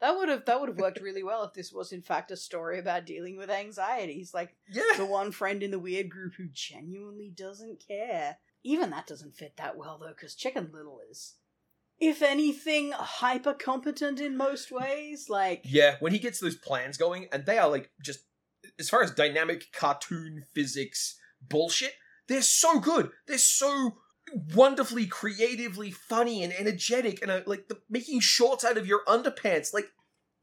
That 0.00 0.16
would 0.16 0.30
have 0.30 0.46
that 0.46 0.58
would 0.58 0.70
have 0.70 0.78
worked 0.78 1.02
really 1.02 1.22
well 1.22 1.44
if 1.44 1.52
this 1.52 1.74
was 1.74 1.92
in 1.92 2.00
fact 2.00 2.30
a 2.30 2.36
story 2.38 2.78
about 2.78 3.04
dealing 3.04 3.36
with 3.36 3.50
anxiety. 3.50 4.14
He's 4.14 4.32
like 4.32 4.56
the 4.96 5.04
one 5.04 5.30
friend 5.30 5.62
in 5.62 5.70
the 5.70 5.78
weird 5.78 6.08
group 6.08 6.32
who 6.38 6.46
genuinely 6.50 7.30
doesn't 7.36 7.84
care. 7.86 8.38
Even 8.64 8.88
that 8.90 9.06
doesn't 9.06 9.36
fit 9.36 9.58
that 9.58 9.76
well 9.76 9.98
though, 9.98 10.08
because 10.08 10.34
Chicken 10.34 10.70
Little 10.72 11.00
is, 11.10 11.34
if 12.00 12.22
anything, 12.22 12.92
hyper 12.92 13.54
competent 13.54 14.20
in 14.20 14.36
most 14.36 14.72
ways. 14.72 15.28
Like 15.28 15.62
Yeah, 15.64 15.96
when 16.00 16.12
he 16.12 16.18
gets 16.18 16.40
those 16.40 16.56
plans 16.56 16.96
going, 16.96 17.28
and 17.32 17.46
they 17.46 17.58
are 17.58 17.68
like 17.68 17.90
just 18.02 18.20
as 18.78 18.88
far 18.88 19.02
as 19.02 19.10
dynamic 19.10 19.72
cartoon 19.72 20.46
physics 20.54 21.18
bullshit, 21.40 21.94
they're 22.28 22.42
so 22.42 22.80
good. 22.80 23.10
They're 23.26 23.38
so 23.38 23.98
wonderfully 24.54 25.06
creatively 25.06 25.90
funny 25.90 26.44
and 26.44 26.52
energetic 26.52 27.20
and 27.20 27.30
uh, 27.30 27.40
like 27.46 27.68
the 27.68 27.78
making 27.88 28.20
shorts 28.20 28.64
out 28.64 28.76
of 28.76 28.86
your 28.86 29.00
underpants 29.06 29.74
like 29.74 29.90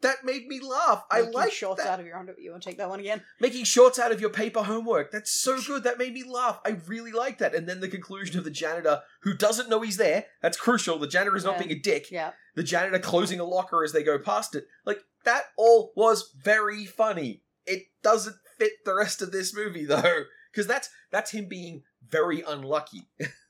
that 0.02 0.18
made 0.24 0.48
me 0.48 0.60
laugh 0.60 1.04
i 1.12 1.22
like 1.22 1.52
shorts 1.52 1.84
that 1.84 1.92
out 1.94 2.00
of 2.00 2.06
your 2.06 2.18
under. 2.18 2.36
You 2.38 2.52
want 2.52 2.64
to 2.64 2.70
take 2.70 2.78
that 2.78 2.90
one 2.90 3.00
again? 3.00 3.22
making 3.40 3.64
shorts 3.66 3.98
out 4.00 4.12
of 4.12 4.22
your 4.22 4.30
paper 4.30 4.64
homework 4.64 5.12
that's 5.12 5.32
so 5.42 5.60
good 5.62 5.84
that 5.84 5.98
made 5.98 6.14
me 6.14 6.24
laugh 6.24 6.60
i 6.66 6.78
really 6.88 7.12
like 7.12 7.38
that 7.40 7.56
and 7.56 7.68
then 7.68 7.80
the 7.80 7.88
conclusion 7.88 8.38
of 8.38 8.44
the 8.44 8.52
janitor 8.52 9.02
who 9.22 9.34
doesn't 9.36 9.70
know 9.70 9.82
he's 9.82 9.98
there 9.98 10.26
that's 10.42 10.58
crucial 10.58 10.98
the 11.00 11.08
janitor 11.08 11.36
is 11.36 11.44
not 11.46 11.58
being 11.58 11.72
a 11.72 11.80
dick 11.80 12.12
Yeah. 12.12 12.32
the 12.56 12.64
janitor 12.64 13.00
closing 13.00 13.40
a 13.40 13.44
locker 13.46 13.84
as 13.84 13.92
they 13.94 14.04
go 14.04 14.18
past 14.20 14.56
it. 14.56 14.66
Like 14.86 15.00
that 15.26 15.44
all 15.58 15.92
was 15.96 16.34
very 16.42 16.86
funny. 16.86 17.44
It 17.66 17.84
doesn't 18.02 18.36
fit 18.58 18.72
the 18.86 18.96
rest 18.96 19.22
of 19.22 19.32
this 19.32 19.54
movie 19.54 19.86
though, 19.86 20.24
because 20.52 20.68
that's 20.68 20.90
that's 21.12 21.32
him 21.32 21.48
being 21.48 21.84
very 22.08 22.42
unlucky. 22.48 23.10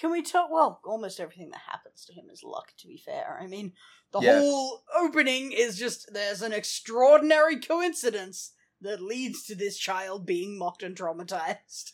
Can 0.00 0.10
we 0.10 0.22
talk? 0.22 0.50
Well, 0.50 0.80
almost 0.82 1.20
everything 1.20 1.50
that 1.50 1.60
happens 1.70 2.06
to 2.06 2.14
him 2.14 2.30
is 2.32 2.42
luck, 2.42 2.72
to 2.78 2.86
be 2.86 2.96
fair. 2.96 3.38
I 3.38 3.46
mean, 3.46 3.74
the 4.12 4.20
Yeah. 4.20 4.40
whole 4.40 4.82
opening 4.96 5.52
is 5.52 5.78
just 5.78 6.10
there's 6.14 6.40
an 6.40 6.54
extraordinary 6.54 7.60
coincidence 7.60 8.52
that 8.80 9.02
leads 9.02 9.44
to 9.44 9.54
this 9.54 9.76
child 9.76 10.24
being 10.24 10.56
mocked 10.56 10.82
and 10.82 10.96
traumatized. 10.96 11.92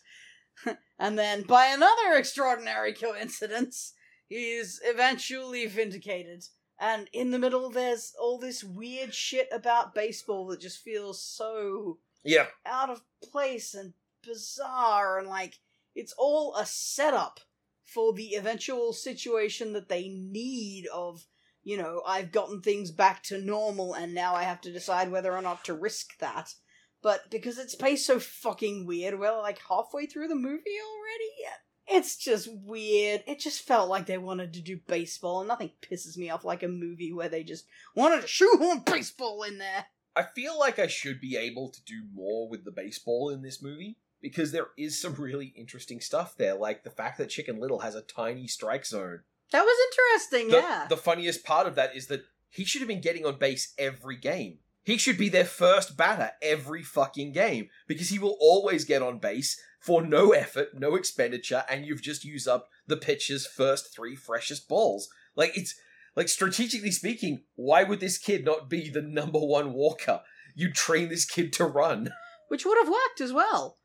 and 1.01 1.19
then, 1.19 1.43
by 1.43 1.67
another 1.67 2.15
extraordinary 2.15 2.95
coincidence, 2.95 3.95
he 4.29 4.53
is 4.53 4.81
eventually 4.85 5.67
vindicated. 5.67 6.47
And 6.79 7.11
in 7.13 7.33
the 7.33 7.41
middle, 7.41 7.71
there's 7.71 8.15
all 8.21 8.39
this 8.39 8.63
weird 8.63 9.15
shit 9.15 9.49
about 9.51 9.97
baseball 9.97 10.47
that 10.47 10.61
just 10.61 10.79
feels 10.79 11.21
so 11.21 11.99
Yeah, 12.23 12.47
out 12.65 12.89
of 12.89 13.03
place 13.21 13.75
and 13.75 13.95
bizarre 14.23 15.19
and 15.19 15.29
like 15.29 15.59
it's 15.97 16.15
all 16.19 16.55
a 16.55 16.67
setup 16.67 17.41
for 17.87 18.13
the 18.13 18.35
eventual 18.35 18.93
situation 18.93 19.73
that 19.73 19.89
they 19.89 20.09
need 20.09 20.87
of 20.93 21.25
you 21.63 21.77
know 21.77 22.03
i've 22.07 22.33
gotten 22.33 22.61
things 22.61 22.91
back 22.91 23.23
to 23.23 23.39
normal 23.39 23.95
and 23.95 24.15
now 24.15 24.35
i 24.35 24.43
have 24.43 24.61
to 24.61 24.73
decide 24.73 25.11
whether 25.11 25.33
or 25.33 25.43
not 25.43 25.65
to 25.65 25.75
risk 25.75 26.19
that. 26.19 26.55
But 27.03 27.31
because 27.31 27.57
it's 27.59 27.75
paced 27.77 28.07
so 28.07 28.19
fucking 28.19 28.85
weird 28.85 29.19
we're 29.19 29.37
like 29.39 29.61
halfway 29.69 30.07
through 30.07 30.29
the 30.29 30.35
movie 30.35 30.63
already? 30.65 31.57
It's 31.89 32.17
just 32.17 32.49
weird. 32.53 33.23
It 33.29 33.39
just 33.39 33.63
felt 33.63 33.89
like 33.89 34.07
they 34.07 34.19
wanted 34.19 34.55
to 34.55 34.61
do 34.61 34.81
baseball 34.89 35.41
and 35.41 35.49
nothing 35.49 35.71
pisses 35.81 36.17
me 36.17 36.31
off 36.31 36.45
like 36.45 36.65
a 36.65 36.69
movie 36.69 37.13
where 37.13 37.29
they 37.29 37.45
just 37.45 37.67
wanted 37.95 38.23
to 38.23 38.27
shoehorn 38.27 38.81
baseball 38.85 39.45
in 39.45 39.59
there. 39.59 39.87
I 40.17 40.25
feel 40.35 40.59
like 40.59 40.79
I 40.79 40.89
should 40.89 41.21
be 41.21 41.37
able 41.37 41.69
to 41.69 41.85
do 41.85 42.03
more 42.13 42.49
with 42.49 42.65
the 42.65 42.73
baseball 42.73 43.31
in 43.31 43.43
this 43.43 43.63
movie 43.63 43.99
because 44.21 44.53
there 44.53 44.69
is 44.77 45.01
some 45.01 45.15
really 45.15 45.53
interesting 45.57 46.01
stuff 46.01 46.37
there, 46.37 46.55
like 46.55 46.85
the 46.85 46.91
fact 46.91 47.19
that 47.19 47.31
Chicken 47.31 47.61
Little 47.61 47.81
has 47.81 47.95
a 47.95 48.03
tiny 48.03 48.47
strike 48.47 48.87
zone. 48.87 49.21
that 49.53 49.63
was 49.63 49.77
interesting 49.91 50.49
The, 50.51 50.57
yeah 50.57 50.87
the 50.89 50.97
funniest 50.97 51.45
part 51.45 51.67
of 51.67 51.75
that 51.77 51.95
is 51.95 52.07
that 52.09 52.25
he 52.49 52.65
should 52.65 52.81
have 52.81 52.89
been 52.89 53.01
getting 53.01 53.27
on 53.27 53.39
base 53.39 53.75
every 53.79 54.17
game. 54.17 54.59
He 54.83 54.99
should 54.99 55.19
be 55.19 55.29
their 55.29 55.45
first 55.45 55.97
batter 55.97 56.31
every 56.41 56.83
fucking 56.83 57.33
game 57.33 57.69
because 57.89 58.09
he 58.09 58.19
will 58.21 58.37
always 58.41 58.85
get 58.85 59.03
on 59.03 59.19
base 59.19 59.61
for 59.81 60.01
no 60.01 60.31
effort, 60.31 60.69
no 60.75 60.95
expenditure, 60.95 61.65
and 61.69 61.85
you've 61.85 62.03
just 62.03 62.25
used 62.25 62.49
up 62.49 62.69
the 62.87 62.97
pitcher's 62.97 63.47
first 63.47 63.95
three 63.95 64.17
freshest 64.17 64.69
balls. 64.69 65.09
Like 65.35 65.57
it's 65.57 65.75
like 66.15 66.29
strategically 66.29 66.93
speaking, 66.93 67.43
why 67.57 67.83
would 67.85 68.01
this 68.01 68.17
kid 68.17 68.45
not 68.45 68.71
be 68.71 68.89
the 68.89 69.03
number 69.03 69.39
one 69.39 69.73
walker? 69.73 70.23
You 70.55 70.73
train 70.73 71.09
this 71.09 71.25
kid 71.25 71.53
to 71.55 71.67
run. 71.67 72.11
Which 72.49 72.65
would 72.65 72.79
have 72.79 72.89
worked 72.89 73.21
as 73.21 73.33
well. 73.33 73.77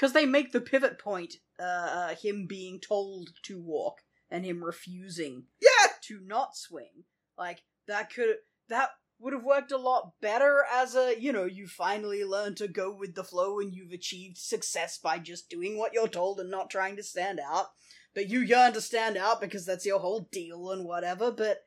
Because 0.00 0.14
they 0.14 0.24
make 0.24 0.52
the 0.52 0.62
pivot 0.62 0.98
point 0.98 1.34
uh, 1.58 1.62
uh, 1.62 2.14
him 2.14 2.46
being 2.46 2.80
told 2.80 3.28
to 3.42 3.60
walk 3.60 3.98
and 4.30 4.46
him 4.46 4.64
refusing 4.64 5.44
Yeah, 5.60 5.92
to 6.04 6.20
not 6.24 6.56
swing. 6.56 7.04
Like, 7.36 7.64
that 7.86 8.10
could. 8.10 8.36
That 8.70 8.92
would 9.18 9.34
have 9.34 9.44
worked 9.44 9.72
a 9.72 9.76
lot 9.76 10.14
better 10.22 10.64
as 10.72 10.94
a, 10.94 11.20
you 11.20 11.32
know, 11.32 11.44
you 11.44 11.66
finally 11.66 12.24
learn 12.24 12.54
to 12.54 12.68
go 12.68 12.90
with 12.90 13.14
the 13.14 13.24
flow 13.24 13.60
and 13.60 13.74
you've 13.74 13.92
achieved 13.92 14.38
success 14.38 14.96
by 14.96 15.18
just 15.18 15.50
doing 15.50 15.76
what 15.76 15.92
you're 15.92 16.08
told 16.08 16.40
and 16.40 16.50
not 16.50 16.70
trying 16.70 16.96
to 16.96 17.02
stand 17.02 17.38
out. 17.38 17.66
But 18.14 18.30
you 18.30 18.40
yearn 18.40 18.72
to 18.72 18.80
stand 18.80 19.18
out 19.18 19.38
because 19.38 19.66
that's 19.66 19.84
your 19.84 19.98
whole 19.98 20.30
deal 20.32 20.70
and 20.70 20.86
whatever, 20.86 21.30
but 21.30 21.58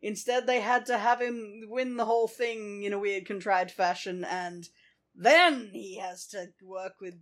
instead 0.00 0.46
they 0.46 0.60
had 0.60 0.86
to 0.86 0.96
have 0.96 1.20
him 1.20 1.64
win 1.68 1.98
the 1.98 2.06
whole 2.06 2.28
thing 2.28 2.84
in 2.84 2.94
a 2.94 2.98
weird 2.98 3.26
contrived 3.26 3.70
fashion 3.70 4.24
and 4.24 4.68
then 5.14 5.70
he 5.74 5.98
has 5.98 6.26
to 6.28 6.46
work 6.62 6.94
with 6.98 7.14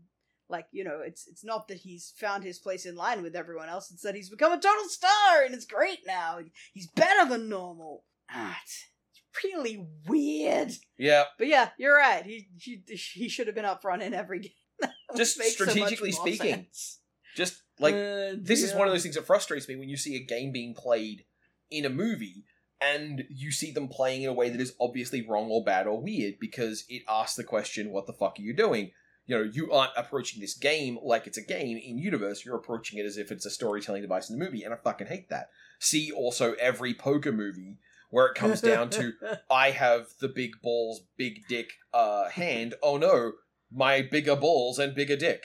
like 0.51 0.67
you 0.73 0.85
know 0.85 1.01
it's 1.05 1.27
it's 1.29 1.45
not 1.45 1.69
that 1.69 1.79
he's 1.79 2.13
found 2.17 2.45
his 2.45 2.59
place 2.59 2.87
in 2.87 2.97
line 2.97 3.23
with 3.23 3.37
everyone 3.37 3.69
else 3.69 3.91
it's 3.91 4.03
that 4.03 4.15
he's 4.15 4.31
become 4.31 4.53
a 4.53 4.61
total 4.61 4.89
star 4.89 5.43
and 5.45 5.55
it's 5.55 5.65
great 5.65 6.01
now 6.07 6.39
he's 6.73 6.89
better 6.89 7.29
than 7.29 7.49
normal 7.49 8.05
ah, 8.31 8.57
it's, 8.63 8.85
it's 9.13 9.45
really 9.45 9.87
weird 10.07 10.73
yeah. 10.99 11.25
but 11.39 11.47
yeah 11.47 11.71
you're 11.79 11.97
right 11.97 12.25
he 12.27 12.49
he, 12.59 12.83
he 12.87 13.29
should 13.29 13.47
have 13.47 13.57
been 13.57 13.65
up 13.65 13.83
front 13.83 14.03
in 14.03 14.13
every 14.15 14.41
game 14.41 14.53
Just 15.17 15.39
make 15.39 15.49
so 15.49 15.65
strategically 15.65 16.13
speaking. 16.13 16.55
sense. 16.55 17.01
Just 17.37 17.63
like 17.79 17.95
Uh, 17.95 18.35
this 18.39 18.63
is 18.63 18.75
one 18.75 18.87
of 18.87 18.93
those 18.93 19.03
things 19.03 19.15
that 19.15 19.27
frustrates 19.27 19.69
me 19.69 19.77
when 19.77 19.89
you 19.89 19.97
see 19.97 20.17
a 20.17 20.25
game 20.25 20.53
being 20.53 20.75
played 20.75 21.25
in 21.71 21.85
a 21.85 21.91
movie 21.91 22.45
and 22.81 23.25
you 23.29 23.53
see 23.53 23.73
them 23.73 23.89
playing 23.89 24.23
in 24.23 24.31
a 24.31 24.33
way 24.33 24.49
that 24.49 24.61
is 24.61 24.75
obviously 24.81 25.27
wrong 25.27 25.49
or 25.51 25.63
bad 25.63 25.87
or 25.87 26.03
weird 26.03 26.35
because 26.41 26.85
it 26.89 27.03
asks 27.09 27.37
the 27.37 27.45
question, 27.45 27.93
what 27.93 28.07
the 28.07 28.13
fuck 28.13 28.37
are 28.39 28.43
you 28.43 28.55
doing? 28.55 28.91
You 29.31 29.37
know, 29.37 29.43
you 29.45 29.71
aren't 29.71 29.93
approaching 29.97 30.41
this 30.41 30.55
game 30.55 30.99
like 31.05 31.29
it's 31.29 31.39
a 31.39 31.43
game 31.43 31.77
in 31.77 31.99
universe, 31.99 32.45
you're 32.45 32.57
approaching 32.57 32.99
it 32.99 33.07
as 33.07 33.17
if 33.17 33.31
it's 33.31 33.47
a 33.47 33.51
storytelling 33.51 34.03
device 34.03 34.29
in 34.29 34.37
the 34.37 34.45
movie, 34.45 34.65
and 34.65 34.75
I 34.75 34.77
fucking 34.77 35.07
hate 35.07 35.29
that. 35.31 35.51
See 35.79 36.11
also 36.11 36.55
every 36.55 36.95
poker 36.95 37.31
movie 37.31 37.79
where 38.11 38.27
it 38.27 38.35
comes 38.35 38.61
down 38.61 38.91
to 38.91 39.13
I 39.51 39.71
have 39.71 40.09
the 40.19 40.27
big 40.27 40.61
balls, 40.65 41.03
big 41.17 41.47
dick 41.49 41.75
uh 41.95 42.29
hand. 42.31 42.75
Oh 42.83 42.97
no, 42.97 43.35
my 43.73 44.03
bigger 44.03 44.35
balls 44.35 44.81
and 44.81 44.97
bigger 44.97 45.15
dick. 45.17 45.45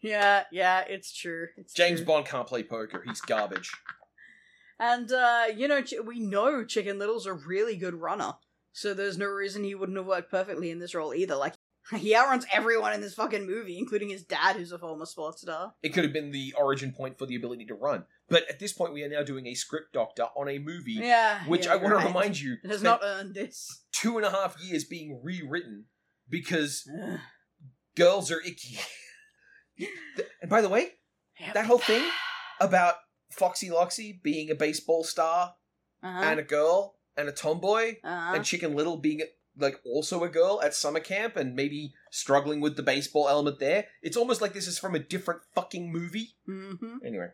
yeah 0.00 0.44
yeah 0.50 0.80
it's 0.88 1.12
true 1.14 1.48
it's 1.58 1.74
James 1.74 2.00
true. 2.00 2.06
Bond 2.06 2.24
can't 2.24 2.46
play 2.46 2.62
poker. 2.62 3.04
He's 3.06 3.20
garbage. 3.20 3.70
And, 4.78 5.12
uh, 5.12 5.44
you 5.54 5.68
know, 5.68 5.82
we 6.06 6.18
know 6.20 6.64
Chicken 6.64 6.98
Little's 6.98 7.26
a 7.26 7.34
really 7.34 7.76
good 7.76 7.92
runner. 7.92 8.36
So 8.72 8.94
there's 8.94 9.18
no 9.18 9.26
reason 9.26 9.62
he 9.62 9.74
wouldn't 9.74 9.98
have 9.98 10.06
worked 10.06 10.30
perfectly 10.30 10.70
in 10.70 10.78
this 10.78 10.94
role 10.94 11.12
either. 11.12 11.36
Like, 11.36 11.52
he 11.96 12.14
outruns 12.14 12.46
everyone 12.52 12.92
in 12.92 13.00
this 13.00 13.14
fucking 13.14 13.46
movie, 13.46 13.78
including 13.78 14.08
his 14.10 14.22
dad, 14.24 14.56
who's 14.56 14.72
a 14.72 14.78
former 14.78 15.06
sports 15.06 15.42
star. 15.42 15.74
It 15.82 15.90
could 15.90 16.04
have 16.04 16.12
been 16.12 16.30
the 16.30 16.54
origin 16.58 16.92
point 16.92 17.18
for 17.18 17.26
the 17.26 17.36
ability 17.36 17.66
to 17.66 17.74
run. 17.74 18.04
But 18.28 18.48
at 18.48 18.58
this 18.60 18.72
point, 18.72 18.92
we 18.92 19.02
are 19.02 19.08
now 19.08 19.22
doing 19.22 19.46
a 19.46 19.54
script 19.54 19.92
doctor 19.92 20.24
on 20.36 20.48
a 20.48 20.58
movie, 20.58 20.92
Yeah. 20.92 21.44
which 21.46 21.66
yeah, 21.66 21.72
I 21.72 21.76
want 21.76 21.94
right. 21.94 22.02
to 22.02 22.06
remind 22.08 22.40
you 22.40 22.56
It 22.62 22.70
has 22.70 22.82
not 22.82 23.00
earned 23.02 23.34
this. 23.34 23.82
two 23.92 24.16
and 24.18 24.26
a 24.26 24.30
half 24.30 24.60
years 24.62 24.84
being 24.84 25.20
rewritten 25.22 25.86
because 26.28 26.88
girls 27.96 28.30
are 28.30 28.40
icky. 28.40 28.78
and 30.40 30.48
by 30.50 30.60
the 30.60 30.68
way, 30.68 30.92
Yep. 31.40 31.54
that 31.54 31.66
whole 31.66 31.78
thing 31.78 32.04
about 32.60 32.96
Foxy 33.32 33.70
Loxy 33.70 34.22
being 34.22 34.50
a 34.50 34.54
baseball 34.54 35.04
star 35.04 35.54
Uh-huh. 36.02 36.20
and 36.22 36.38
a 36.38 36.42
girl 36.42 36.98
and 37.16 37.28
a 37.28 37.32
tomboy 37.32 37.96
uh-huh. 38.04 38.34
and 38.34 38.44
Chicken 38.44 38.74
Little 38.74 38.98
being 38.98 39.22
like 39.56 39.80
also 39.84 40.24
a 40.24 40.28
girl 40.28 40.60
at 40.62 40.74
summer 40.74 41.00
camp 41.00 41.36
and 41.36 41.54
maybe 41.54 41.92
struggling 42.10 42.60
with 42.60 42.76
the 42.76 42.82
baseball 42.82 43.28
element 43.28 43.58
there. 43.58 43.86
It's 44.02 44.16
almost 44.16 44.40
like 44.40 44.52
this 44.52 44.68
is 44.68 44.78
from 44.78 44.94
a 44.94 44.98
different 45.00 45.42
fucking 45.54 45.90
movie. 45.92 46.34
hmm 46.46 46.96
Anyway. 47.04 47.30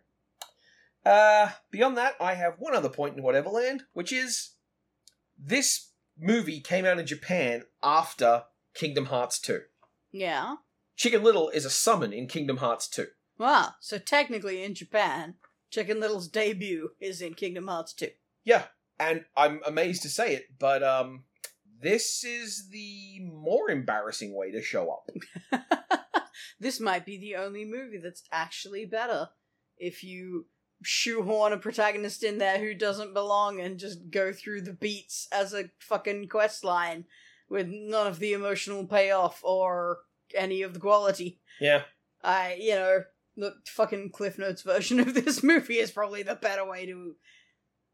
Uh 1.04 1.50
beyond 1.70 1.96
that, 1.96 2.14
I 2.20 2.34
have 2.34 2.54
one 2.58 2.74
other 2.74 2.88
point 2.88 3.16
in 3.16 3.22
whatever 3.22 3.48
land, 3.50 3.84
which 3.92 4.12
is 4.12 4.52
this 5.38 5.90
movie 6.18 6.60
came 6.60 6.84
out 6.84 6.98
in 6.98 7.06
Japan 7.06 7.64
after 7.82 8.44
Kingdom 8.74 9.06
Hearts 9.06 9.38
2. 9.38 9.60
Yeah. 10.12 10.56
Chicken 10.96 11.22
Little 11.22 11.50
is 11.50 11.64
a 11.64 11.70
summon 11.70 12.12
in 12.12 12.26
Kingdom 12.26 12.56
Hearts 12.56 12.88
2. 12.88 13.06
Wow. 13.38 13.74
So 13.80 13.98
technically 13.98 14.64
in 14.64 14.74
Japan, 14.74 15.34
Chicken 15.70 16.00
Little's 16.00 16.28
debut 16.28 16.90
is 17.00 17.20
in 17.20 17.34
Kingdom 17.34 17.68
Hearts 17.68 17.92
2. 17.92 18.08
Yeah, 18.44 18.64
and 18.98 19.26
I'm 19.36 19.60
amazed 19.66 20.02
to 20.02 20.08
say 20.08 20.34
it, 20.34 20.58
but 20.58 20.82
um 20.82 21.24
this 21.80 22.24
is 22.24 22.68
the 22.70 23.20
more 23.20 23.70
embarrassing 23.70 24.34
way 24.34 24.50
to 24.52 24.62
show 24.62 24.90
up. 24.90 25.62
this 26.60 26.80
might 26.80 27.04
be 27.04 27.18
the 27.18 27.36
only 27.36 27.64
movie 27.64 27.98
that's 27.98 28.22
actually 28.32 28.86
better 28.86 29.28
if 29.78 30.02
you 30.02 30.46
shoehorn 30.82 31.52
a 31.52 31.58
protagonist 31.58 32.22
in 32.22 32.38
there 32.38 32.58
who 32.58 32.74
doesn't 32.74 33.14
belong 33.14 33.60
and 33.60 33.78
just 33.78 34.10
go 34.10 34.32
through 34.32 34.60
the 34.60 34.72
beats 34.72 35.28
as 35.32 35.54
a 35.54 35.70
fucking 35.78 36.28
quest 36.28 36.64
line 36.64 37.04
with 37.48 37.66
none 37.68 38.06
of 38.06 38.18
the 38.18 38.32
emotional 38.32 38.86
payoff 38.86 39.40
or 39.42 39.98
any 40.34 40.62
of 40.62 40.74
the 40.74 40.80
quality. 40.80 41.40
Yeah. 41.60 41.82
I, 42.22 42.58
you 42.60 42.74
know, 42.74 43.04
the 43.36 43.54
fucking 43.66 44.10
Cliff 44.10 44.38
Notes 44.38 44.62
version 44.62 45.00
of 45.00 45.14
this 45.14 45.42
movie 45.42 45.78
is 45.78 45.90
probably 45.90 46.22
the 46.22 46.34
better 46.34 46.68
way 46.68 46.86
to. 46.86 47.14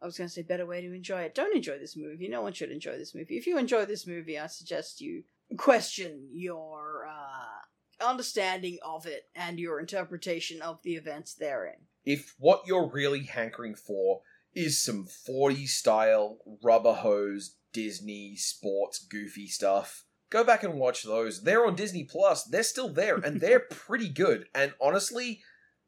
I 0.02 0.06
was 0.06 0.18
going 0.18 0.28
to 0.28 0.34
say 0.34 0.42
better 0.42 0.66
way 0.66 0.80
to 0.80 0.92
enjoy 0.92 1.22
it. 1.22 1.34
Don't 1.34 1.54
enjoy 1.54 1.78
this 1.78 1.96
movie. 1.96 2.28
No 2.28 2.42
one 2.42 2.52
should 2.52 2.72
enjoy 2.72 2.98
this 2.98 3.14
movie. 3.14 3.36
If 3.36 3.46
you 3.46 3.56
enjoy 3.56 3.84
this 3.84 4.06
movie, 4.06 4.38
I 4.38 4.48
suggest 4.48 5.00
you 5.00 5.22
question 5.56 6.28
your 6.32 7.06
uh, 7.08 8.04
understanding 8.04 8.78
of 8.84 9.06
it 9.06 9.28
and 9.36 9.60
your 9.60 9.78
interpretation 9.78 10.60
of 10.60 10.82
the 10.82 10.94
events 10.96 11.34
therein. 11.34 11.86
If 12.04 12.34
what 12.38 12.62
you're 12.66 12.90
really 12.90 13.24
hankering 13.24 13.76
for 13.76 14.22
is 14.54 14.82
some 14.82 15.04
40 15.04 15.66
style 15.66 16.38
rubber 16.62 16.94
hose 16.94 17.56
Disney 17.72 18.34
sports 18.36 18.98
goofy 18.98 19.46
stuff, 19.46 20.04
go 20.30 20.42
back 20.42 20.64
and 20.64 20.74
watch 20.74 21.04
those. 21.04 21.44
They're 21.44 21.64
on 21.64 21.76
Disney 21.76 22.04
Plus. 22.04 22.42
They're 22.44 22.64
still 22.64 22.92
there 22.92 23.16
and 23.16 23.40
they're 23.40 23.60
pretty 23.70 24.08
good 24.08 24.46
and 24.52 24.74
honestly 24.80 25.42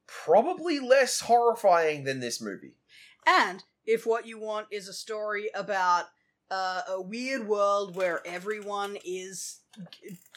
probably 0.06 0.78
less 0.78 1.20
horrifying 1.20 2.04
than 2.04 2.20
this 2.20 2.40
movie. 2.40 2.76
And 3.26 3.64
if 3.87 4.07
what 4.07 4.26
you 4.26 4.39
want 4.39 4.66
is 4.70 4.89
a 4.89 4.93
story 4.93 5.51
about 5.55 6.07
uh, 6.51 6.82
a 6.89 7.01
weird 7.01 7.47
world 7.47 7.97
where 7.97 8.20
everyone 8.26 8.97
is 9.05 9.61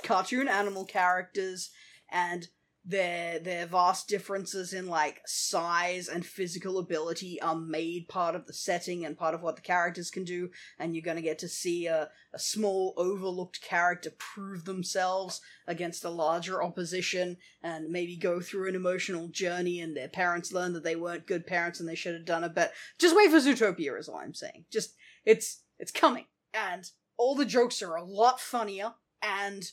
cartoon 0.04 0.48
animal 0.48 0.86
characters 0.86 1.70
and 2.10 2.48
their 2.90 3.38
their 3.40 3.66
vast 3.66 4.08
differences 4.08 4.72
in 4.72 4.88
like 4.88 5.22
size 5.26 6.08
and 6.08 6.26
physical 6.26 6.80
ability 6.80 7.40
are 7.42 7.56
made 7.56 8.08
part 8.08 8.34
of 8.34 8.46
the 8.46 8.54
setting 8.54 9.06
and 9.06 9.18
part 9.18 9.36
of 9.36 9.42
what 9.42 9.58
the 9.58 9.62
characters 9.62 10.10
can 10.10 10.24
do 10.24 10.50
and 10.80 10.96
you're 10.96 11.04
going 11.04 11.18
to 11.18 11.22
get 11.22 11.38
to 11.38 11.50
see 11.50 11.86
a, 11.86 12.10
a 12.34 12.40
small 12.40 12.94
overlooked 12.96 13.62
character 13.62 14.10
prove 14.18 14.64
themselves 14.64 15.42
against 15.68 16.06
a 16.06 16.10
larger 16.10 16.64
opposition 16.64 17.36
and 17.62 17.90
maybe 17.90 18.16
go 18.16 18.40
through 18.40 18.70
an 18.70 18.76
emotional 18.76 19.28
journey 19.28 19.82
and 19.82 19.96
their 19.96 20.08
parents 20.08 20.54
learn 20.54 20.72
that 20.72 20.86
they 20.86 20.96
weren't 20.96 21.28
good 21.28 21.46
parents 21.46 21.82
and 21.82 21.90
they 21.90 21.96
should 21.96 22.14
have 22.14 22.26
done 22.26 22.46
it 22.46 22.56
better 22.56 22.72
just 22.98 23.16
wait 23.18 23.30
for 23.30 23.38
zootopia 23.38 24.00
is 24.00 24.08
all 24.08 24.18
i'm 24.18 24.34
saying. 24.34 24.64
Just 24.72 24.96
it's 25.26 25.64
it's 25.78 25.92
coming. 25.92 26.26
And 26.54 26.90
all 27.18 27.36
the 27.36 27.46
jokes 27.46 27.82
are 27.82 27.96
a 27.96 28.04
lot 28.04 28.40
funnier 28.40 28.94
and 29.22 29.64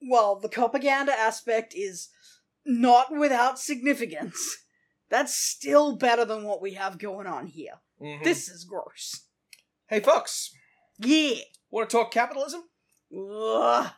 while 0.00 0.38
the 0.38 0.48
propaganda 0.48 1.12
aspect 1.12 1.74
is 1.74 2.08
not 2.66 3.14
without 3.16 3.58
significance 3.58 4.64
that's 5.08 5.34
still 5.36 5.96
better 5.96 6.24
than 6.24 6.44
what 6.44 6.60
we 6.60 6.74
have 6.74 6.98
going 6.98 7.26
on 7.26 7.46
here 7.46 7.80
Mhm. 8.02 8.24
this 8.24 8.48
is 8.48 8.64
gross 8.64 9.22
Hey 9.88 10.00
Fox, 10.00 10.50
yeah 10.98 11.36
want 11.70 11.88
to 11.90 11.96
talk 11.96 12.10
capitalism? 12.10 12.62
Ugh. 13.16 13.90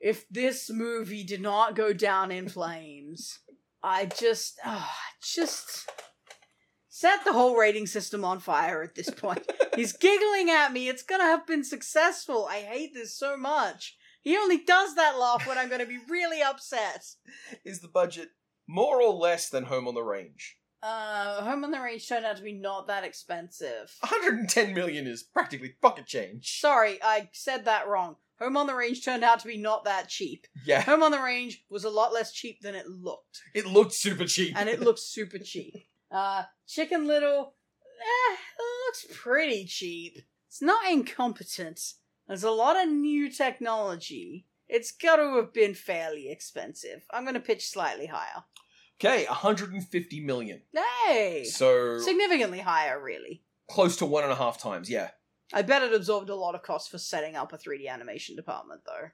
If 0.00 0.28
this 0.28 0.70
movie 0.70 1.24
did 1.24 1.40
not 1.42 1.74
go 1.74 1.92
down 1.92 2.30
in 2.30 2.48
flames, 2.48 3.38
I 3.82 4.06
just, 4.06 4.58
ah, 4.64 4.94
just 5.22 5.90
set 6.88 7.24
the 7.24 7.32
whole 7.32 7.56
rating 7.56 7.86
system 7.86 8.24
on 8.24 8.40
fire 8.40 8.82
at 8.82 8.94
this 8.94 9.10
point. 9.10 9.50
He's 9.74 9.92
giggling 9.92 10.50
at 10.50 10.72
me. 10.72 10.88
It's 10.88 11.02
gonna 11.02 11.24
have 11.24 11.46
been 11.46 11.64
successful. 11.64 12.46
I 12.50 12.60
hate 12.60 12.94
this 12.94 13.16
so 13.16 13.36
much. 13.36 13.96
He 14.26 14.36
only 14.36 14.58
does 14.58 14.96
that 14.96 15.20
laugh 15.20 15.46
when 15.46 15.56
I'm 15.56 15.68
gonna 15.68 15.86
be 15.86 16.00
really 16.08 16.42
upset. 16.42 17.04
Is 17.64 17.78
the 17.78 17.86
budget 17.86 18.30
more 18.66 19.00
or 19.00 19.14
less 19.14 19.48
than 19.48 19.62
Home 19.62 19.86
on 19.86 19.94
the 19.94 20.02
Range? 20.02 20.58
Uh, 20.82 21.44
Home 21.44 21.62
on 21.62 21.70
the 21.70 21.78
Range 21.80 22.04
turned 22.08 22.26
out 22.26 22.36
to 22.38 22.42
be 22.42 22.52
not 22.52 22.88
that 22.88 23.04
expensive. 23.04 23.94
110 24.00 24.74
million 24.74 25.06
is 25.06 25.22
practically 25.22 25.76
pocket 25.80 26.06
change. 26.06 26.58
Sorry, 26.58 26.98
I 27.04 27.28
said 27.34 27.66
that 27.66 27.86
wrong. 27.86 28.16
Home 28.40 28.56
on 28.56 28.66
the 28.66 28.74
Range 28.74 29.00
turned 29.04 29.22
out 29.22 29.38
to 29.40 29.46
be 29.46 29.58
not 29.58 29.84
that 29.84 30.08
cheap. 30.08 30.48
Yeah, 30.64 30.80
Home 30.80 31.04
on 31.04 31.12
the 31.12 31.20
Range 31.22 31.64
was 31.70 31.84
a 31.84 31.88
lot 31.88 32.12
less 32.12 32.32
cheap 32.32 32.60
than 32.62 32.74
it 32.74 32.88
looked, 32.88 33.42
it 33.54 33.64
looked 33.64 33.94
super 33.94 34.24
cheap. 34.24 34.58
and 34.58 34.68
it 34.68 34.80
looks 34.80 35.02
super 35.02 35.38
cheap. 35.38 35.72
Uh, 36.08 36.44
Chicken 36.68 37.06
Little, 37.06 37.54
eh, 38.00 38.36
looks 38.86 39.06
pretty 39.12 39.64
cheap. 39.66 40.22
It's 40.48 40.62
not 40.62 40.88
incompetent. 40.90 41.80
There's 42.28 42.44
a 42.44 42.50
lot 42.50 42.76
of 42.82 42.88
new 42.90 43.30
technology. 43.30 44.46
It's 44.68 44.90
got 44.90 45.16
to 45.16 45.36
have 45.36 45.52
been 45.52 45.74
fairly 45.74 46.28
expensive. 46.30 47.04
I'm 47.12 47.22
going 47.24 47.34
to 47.34 47.40
pitch 47.40 47.68
slightly 47.68 48.06
higher. 48.06 48.44
okay, 49.00 49.24
150 49.26 50.20
million. 50.20 50.62
Hey! 51.06 51.44
So 51.44 51.98
Significantly 51.98 52.58
higher, 52.60 53.00
really. 53.02 53.42
close 53.70 53.96
to 53.98 54.06
one 54.06 54.24
and 54.24 54.32
a 54.32 54.36
half 54.36 54.58
times. 54.60 54.90
Yeah. 54.90 55.10
I 55.54 55.62
bet 55.62 55.82
it 55.82 55.94
absorbed 55.94 56.28
a 56.30 56.34
lot 56.34 56.56
of 56.56 56.62
cost 56.64 56.90
for 56.90 56.98
setting 56.98 57.36
up 57.36 57.52
a 57.52 57.58
3D 57.58 57.88
animation 57.88 58.34
department, 58.34 58.80
though. 58.84 59.10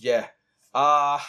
Yeah. 0.00 0.26
Uh 0.74 1.20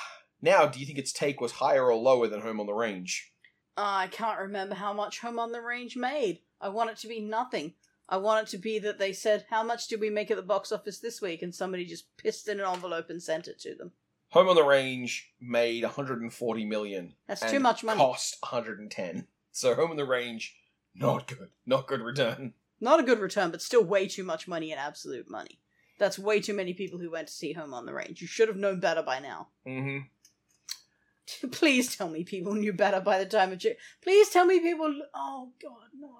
now, 0.42 0.68
do 0.68 0.80
you 0.80 0.86
think 0.86 1.00
its 1.00 1.12
take 1.12 1.42
was 1.42 1.54
higher 1.54 1.86
or 1.86 1.96
lower 1.96 2.28
than 2.28 2.42
Home 2.42 2.60
on 2.60 2.68
the 2.68 2.74
Range? 2.74 3.32
Uh, 3.76 3.82
I 4.06 4.08
can't 4.08 4.40
remember 4.40 4.76
how 4.76 4.94
much 4.94 5.20
Home 5.22 5.40
on 5.40 5.52
the 5.52 5.62
Range 5.62 5.96
made. 5.98 6.40
I 6.62 6.70
want 6.70 6.92
it 6.92 6.98
to 6.98 7.08
be 7.08 7.20
nothing. 7.22 7.74
I 8.10 8.18
want 8.18 8.48
it 8.48 8.52
to 8.52 8.58
be 8.58 8.80
that 8.80 9.00
they 9.00 9.12
said, 9.14 9.46
How 9.50 9.64
much 9.64 9.88
did 9.88 10.00
we 10.00 10.10
make 10.10 10.32
at 10.32 10.38
the 10.38 10.44
box 10.44 10.72
office 10.72 11.00
this 11.00 11.22
week? 11.22 11.42
And 11.42 11.54
somebody 11.54 11.86
just 11.86 12.16
pissed 12.18 12.48
in 12.48 12.60
an 12.60 12.66
envelope 12.66 13.10
and 13.10 13.22
sent 13.22 13.48
it 13.48 13.60
to 13.62 13.76
them. 13.76 13.92
Home 14.30 14.50
on 14.50 14.56
the 14.56 14.64
Range 14.64 15.34
made 15.40 15.84
140 15.84 16.66
million. 16.66 17.14
That's 17.28 17.50
too 17.50 17.60
much 17.60 17.84
money. 17.84 18.00
Cost 18.00 18.38
110. 18.42 19.28
So 19.52 19.74
Home 19.76 19.92
on 19.92 19.98
the 19.98 20.06
Range, 20.06 20.56
not 20.96 21.28
good. 21.28 21.50
Not 21.66 21.88
good 21.88 22.02
return. 22.02 22.54
Not 22.80 23.00
a 23.00 23.04
good 23.04 23.20
return, 23.20 23.52
but 23.52 23.62
still 23.62 23.84
way 23.84 24.08
too 24.08 24.24
much 24.24 24.48
money 24.48 24.72
in 24.72 24.78
absolute 24.78 25.30
money. 25.30 25.60
That's 26.00 26.20
way 26.20 26.40
too 26.42 26.54
many 26.54 26.74
people 26.74 27.00
who 27.00 27.10
went 27.10 27.28
to 27.28 27.34
see 27.34 27.54
Home 27.54 27.74
on 27.74 27.86
the 27.86 27.94
Range. 27.94 28.22
You 28.22 28.28
should 28.28 28.50
have 28.50 28.58
known 28.58 28.80
better 28.80 29.02
by 29.02 29.20
now. 29.20 29.48
Mm-hmm. 29.66 31.48
Please 31.52 31.96
tell 31.96 32.10
me 32.10 32.24
people 32.24 32.54
knew 32.54 32.74
better 32.74 33.00
by 33.02 33.20
the 33.20 33.26
time 33.26 33.52
of. 33.52 33.60
Ch- 33.60 33.76
Please 34.02 34.30
tell 34.30 34.46
me 34.46 34.60
people. 34.60 34.94
Oh 35.14 35.52
God, 35.62 35.90
no! 36.00 36.12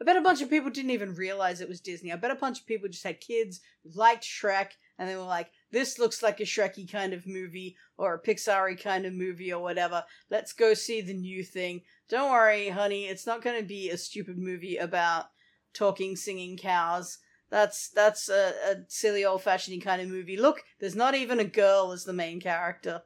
I 0.00 0.04
bet 0.04 0.16
a 0.16 0.22
bunch 0.22 0.40
of 0.40 0.48
people 0.48 0.70
didn't 0.70 0.92
even 0.92 1.14
realize 1.14 1.60
it 1.60 1.68
was 1.68 1.80
Disney. 1.80 2.10
I 2.10 2.16
bet 2.16 2.30
a 2.30 2.36
bunch 2.36 2.60
of 2.60 2.66
people 2.66 2.88
just 2.88 3.04
had 3.04 3.20
kids 3.20 3.60
liked 3.84 4.24
Shrek, 4.24 4.70
and 4.98 5.08
they 5.08 5.16
were 5.16 5.22
like, 5.22 5.50
"This 5.70 5.98
looks 5.98 6.22
like 6.22 6.40
a 6.40 6.44
Shreky 6.44 6.90
kind 6.90 7.12
of 7.12 7.26
movie 7.26 7.76
or 7.98 8.14
a 8.14 8.22
Pixar 8.22 8.80
kind 8.82 9.04
of 9.04 9.12
movie 9.12 9.52
or 9.52 9.62
whatever. 9.62 10.04
Let's 10.30 10.52
go 10.52 10.74
see 10.74 11.00
the 11.00 11.14
new 11.14 11.44
thing." 11.44 11.82
Don't 12.08 12.30
worry, 12.30 12.70
honey. 12.70 13.06
It's 13.06 13.26
not 13.26 13.42
going 13.42 13.60
to 13.60 13.66
be 13.66 13.90
a 13.90 13.98
stupid 13.98 14.38
movie 14.38 14.76
about 14.76 15.26
talking, 15.74 16.16
singing 16.16 16.56
cows. 16.56 17.18
That's 17.50 17.90
that's 17.90 18.28
a, 18.28 18.54
a 18.66 18.76
silly 18.88 19.24
old 19.24 19.42
fashioned 19.42 19.82
kind 19.82 20.00
of 20.00 20.08
movie. 20.08 20.36
Look, 20.36 20.62
there's 20.78 20.96
not 20.96 21.14
even 21.14 21.40
a 21.40 21.44
girl 21.44 21.92
as 21.92 22.04
the 22.04 22.12
main 22.12 22.40
character. 22.40 23.02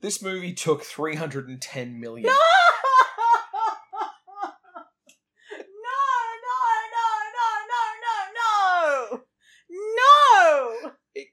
This 0.00 0.22
movie 0.22 0.52
took 0.54 0.82
310 0.82 2.00
million. 2.00 2.26
No, 2.26 2.32
no, 2.32 2.38
no! 9.70 10.92
It 11.14 11.28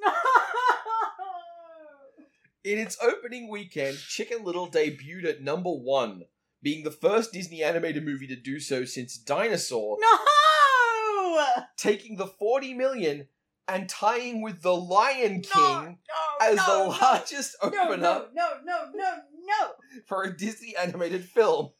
No! 0.00 0.12
In 2.64 2.78
its 2.78 2.96
opening 3.02 3.50
weekend, 3.50 3.98
Chicken 3.98 4.42
Little 4.42 4.70
debuted 4.70 5.26
at 5.26 5.42
number 5.42 5.70
one, 5.70 6.22
being 6.62 6.82
the 6.82 6.90
first 6.90 7.32
Disney 7.32 7.62
animated 7.62 8.04
movie 8.04 8.26
to 8.28 8.36
do 8.36 8.58
so 8.58 8.86
since 8.86 9.18
Dinosaur, 9.18 9.98
No! 10.00 11.44
taking 11.76 12.16
the 12.16 12.26
40 12.26 12.72
million 12.74 13.28
and 13.68 13.88
tying 13.88 14.40
with 14.42 14.62
The 14.62 14.74
Lion 14.74 15.42
King 15.42 15.52
No, 15.54 15.82
no, 15.82 15.96
as 16.40 16.56
no, 16.56 16.66
the 16.66 16.90
largest 17.02 17.56
opener 17.62 17.96
no, 17.96 18.28
no, 18.34 18.50
no, 18.64 18.90
no, 18.94 19.14
no! 19.46 19.70
for 20.06 20.22
a 20.24 20.36
Disney 20.36 20.74
animated 20.76 21.24
film. 21.24 21.70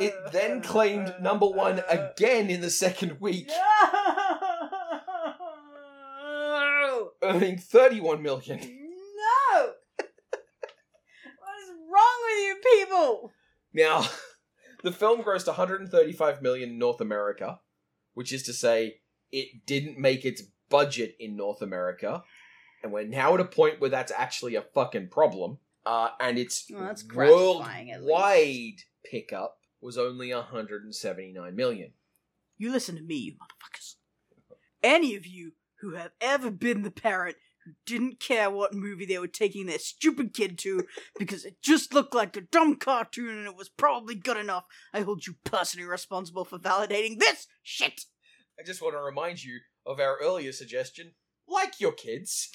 It 0.00 0.14
then 0.32 0.62
claimed 0.62 1.14
number 1.20 1.46
one 1.46 1.82
again 1.88 2.50
in 2.50 2.60
the 2.60 2.70
second 2.70 3.20
week, 3.20 3.48
No! 3.48 3.54
Earning 7.28 7.58
31 7.58 8.22
million. 8.22 8.58
No! 8.58 9.72
what 9.98 11.54
is 11.62 11.70
wrong 11.92 12.18
with 12.24 12.44
you 12.46 12.56
people? 12.86 13.32
Now, 13.74 14.06
the 14.82 14.92
film 14.92 15.22
grossed 15.22 15.46
135 15.46 16.42
million 16.42 16.70
in 16.70 16.78
North 16.78 17.00
America, 17.00 17.60
which 18.14 18.32
is 18.32 18.42
to 18.44 18.52
say, 18.52 19.00
it 19.30 19.66
didn't 19.66 19.98
make 19.98 20.24
its 20.24 20.42
budget 20.70 21.16
in 21.20 21.36
North 21.36 21.60
America, 21.60 22.22
and 22.82 22.92
we're 22.92 23.04
now 23.04 23.34
at 23.34 23.40
a 23.40 23.44
point 23.44 23.80
where 23.80 23.90
that's 23.90 24.12
actually 24.16 24.54
a 24.54 24.62
fucking 24.62 25.08
problem. 25.08 25.58
Uh, 25.84 26.10
and 26.20 26.38
its 26.38 26.66
Well, 26.70 26.82
that's 26.82 27.02
gratifying, 27.02 27.90
at 27.90 28.00
least. 28.02 28.10
worldwide 28.10 28.80
pickup 29.10 29.56
was 29.80 29.96
only 29.96 30.34
179 30.34 31.56
million. 31.56 31.92
You 32.58 32.72
listen 32.72 32.96
to 32.96 33.02
me, 33.02 33.14
you 33.16 33.32
motherfuckers. 33.32 33.94
Any 34.82 35.14
of 35.16 35.26
you 35.26 35.52
who 35.80 35.94
have 35.94 36.12
ever 36.20 36.50
been 36.50 36.82
the 36.82 36.90
parent 36.90 37.36
who 37.64 37.72
didn't 37.86 38.20
care 38.20 38.50
what 38.50 38.74
movie 38.74 39.06
they 39.06 39.18
were 39.18 39.26
taking 39.26 39.66
their 39.66 39.78
stupid 39.78 40.32
kid 40.34 40.58
to 40.58 40.84
because 41.18 41.44
it 41.44 41.60
just 41.62 41.92
looked 41.92 42.14
like 42.14 42.36
a 42.36 42.40
dumb 42.40 42.76
cartoon 42.76 43.36
and 43.38 43.46
it 43.46 43.56
was 43.56 43.68
probably 43.68 44.14
good 44.14 44.36
enough, 44.36 44.64
I 44.92 45.00
hold 45.00 45.26
you 45.26 45.34
personally 45.44 45.86
responsible 45.86 46.44
for 46.44 46.58
validating 46.58 47.18
this 47.18 47.46
shit. 47.62 48.02
I 48.58 48.62
just 48.64 48.82
want 48.82 48.94
to 48.94 49.00
remind 49.00 49.44
you 49.44 49.60
of 49.86 50.00
our 50.00 50.18
earlier 50.20 50.52
suggestion 50.52 51.12
like 51.46 51.80
your 51.80 51.92
kids. 51.92 52.50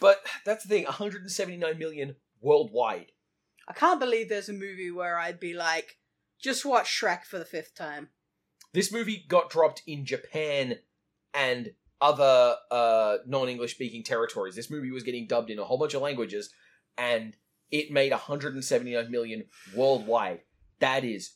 but 0.00 0.24
that's 0.44 0.64
the 0.64 0.68
thing 0.68 0.84
179 0.84 1.78
million 1.78 2.16
worldwide. 2.40 3.12
I 3.66 3.72
can't 3.72 4.00
believe 4.00 4.28
there's 4.28 4.48
a 4.48 4.54
movie 4.54 4.90
where 4.90 5.18
I'd 5.18 5.40
be 5.40 5.52
like, 5.54 5.98
just 6.40 6.64
watch 6.64 6.86
Shrek 6.86 7.24
for 7.24 7.38
the 7.38 7.44
fifth 7.44 7.74
time. 7.74 8.08
This 8.72 8.92
movie 8.92 9.24
got 9.28 9.50
dropped 9.50 9.82
in 9.86 10.04
Japan 10.04 10.76
and 11.34 11.72
other 12.00 12.56
uh, 12.70 13.18
non-English 13.26 13.74
speaking 13.74 14.04
territories. 14.04 14.54
This 14.54 14.70
movie 14.70 14.90
was 14.90 15.02
getting 15.02 15.26
dubbed 15.26 15.50
in 15.50 15.58
a 15.58 15.64
whole 15.64 15.78
bunch 15.78 15.94
of 15.94 16.02
languages, 16.02 16.50
and 16.96 17.36
it 17.70 17.90
made 17.90 18.12
179 18.12 19.10
million 19.10 19.44
worldwide. 19.74 20.40
That 20.80 21.04
is 21.04 21.32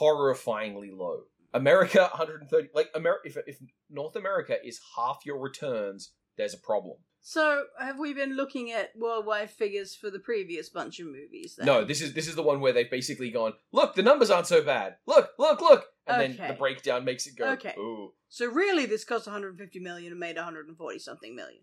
horrifyingly 0.00 0.96
low. 0.96 1.22
America 1.54 2.00
130 2.00 2.68
like 2.74 2.90
America 2.94 3.22
if, 3.24 3.38
if 3.46 3.58
North 3.90 4.16
America 4.16 4.56
is 4.62 4.80
half 4.96 5.20
your 5.24 5.38
returns, 5.38 6.12
there's 6.36 6.54
a 6.54 6.58
problem. 6.58 6.98
So, 7.20 7.64
have 7.78 7.98
we 7.98 8.14
been 8.14 8.36
looking 8.36 8.70
at 8.70 8.92
worldwide 8.96 9.50
figures 9.50 9.94
for 9.94 10.08
the 10.08 10.20
previous 10.20 10.68
bunch 10.68 11.00
of 11.00 11.06
movies 11.06 11.56
then? 11.56 11.66
No, 11.66 11.84
this 11.84 12.00
is 12.00 12.12
this 12.14 12.28
is 12.28 12.36
the 12.36 12.42
one 12.42 12.60
where 12.60 12.72
they've 12.72 12.90
basically 12.90 13.30
gone, 13.30 13.54
look, 13.72 13.94
the 13.94 14.02
numbers 14.02 14.30
aren't 14.30 14.46
so 14.46 14.62
bad. 14.62 14.96
Look, 15.06 15.30
look, 15.38 15.60
look, 15.60 15.86
and 16.08 16.38
then 16.38 16.48
the 16.48 16.54
breakdown 16.54 17.04
makes 17.04 17.26
it 17.26 17.36
go. 17.36 17.50
Okay. 17.52 17.74
Ooh. 17.78 18.12
So 18.28 18.46
really, 18.46 18.86
this 18.86 19.04
cost 19.04 19.26
150 19.26 19.78
million 19.80 20.12
and 20.12 20.20
made 20.20 20.36
140 20.36 20.98
something 20.98 21.34
million. 21.34 21.60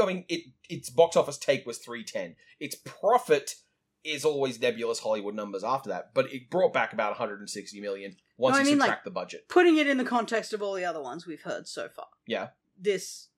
I 0.00 0.06
mean, 0.06 0.24
it 0.28 0.44
its 0.70 0.88
box 0.90 1.16
office 1.16 1.36
take 1.38 1.66
was 1.66 1.78
three 1.78 2.04
ten. 2.04 2.36
Its 2.60 2.74
profit 2.76 3.56
is 4.04 4.24
always 4.24 4.60
nebulous 4.60 4.98
Hollywood 5.00 5.34
numbers 5.34 5.62
after 5.62 5.90
that, 5.90 6.12
but 6.14 6.32
it 6.32 6.50
brought 6.50 6.72
back 6.72 6.92
about 6.92 7.10
160 7.10 7.80
million 7.80 8.16
once 8.36 8.54
No, 8.54 8.58
I 8.58 8.62
you 8.64 8.70
mean, 8.70 8.78
like- 8.78 8.86
subtract 8.88 9.04
the 9.04 9.10
budget. 9.12 9.48
Putting 9.48 9.76
it 9.78 9.86
in 9.86 9.96
the 9.98 10.04
context 10.04 10.52
of 10.52 10.60
all 10.62 10.74
the 10.74 10.84
other 10.84 11.00
ones 11.00 11.24
we've 11.26 11.42
heard 11.42 11.68
so 11.68 11.88
far, 11.88 12.06
Yeah, 12.26 12.48
this 12.76 13.28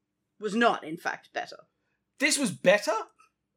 was 0.40 0.54
not, 0.54 0.82
in 0.84 0.96
fact, 0.96 1.30
better. 1.34 1.56
this 2.18 2.38
was 2.38 2.50
better, 2.50 2.92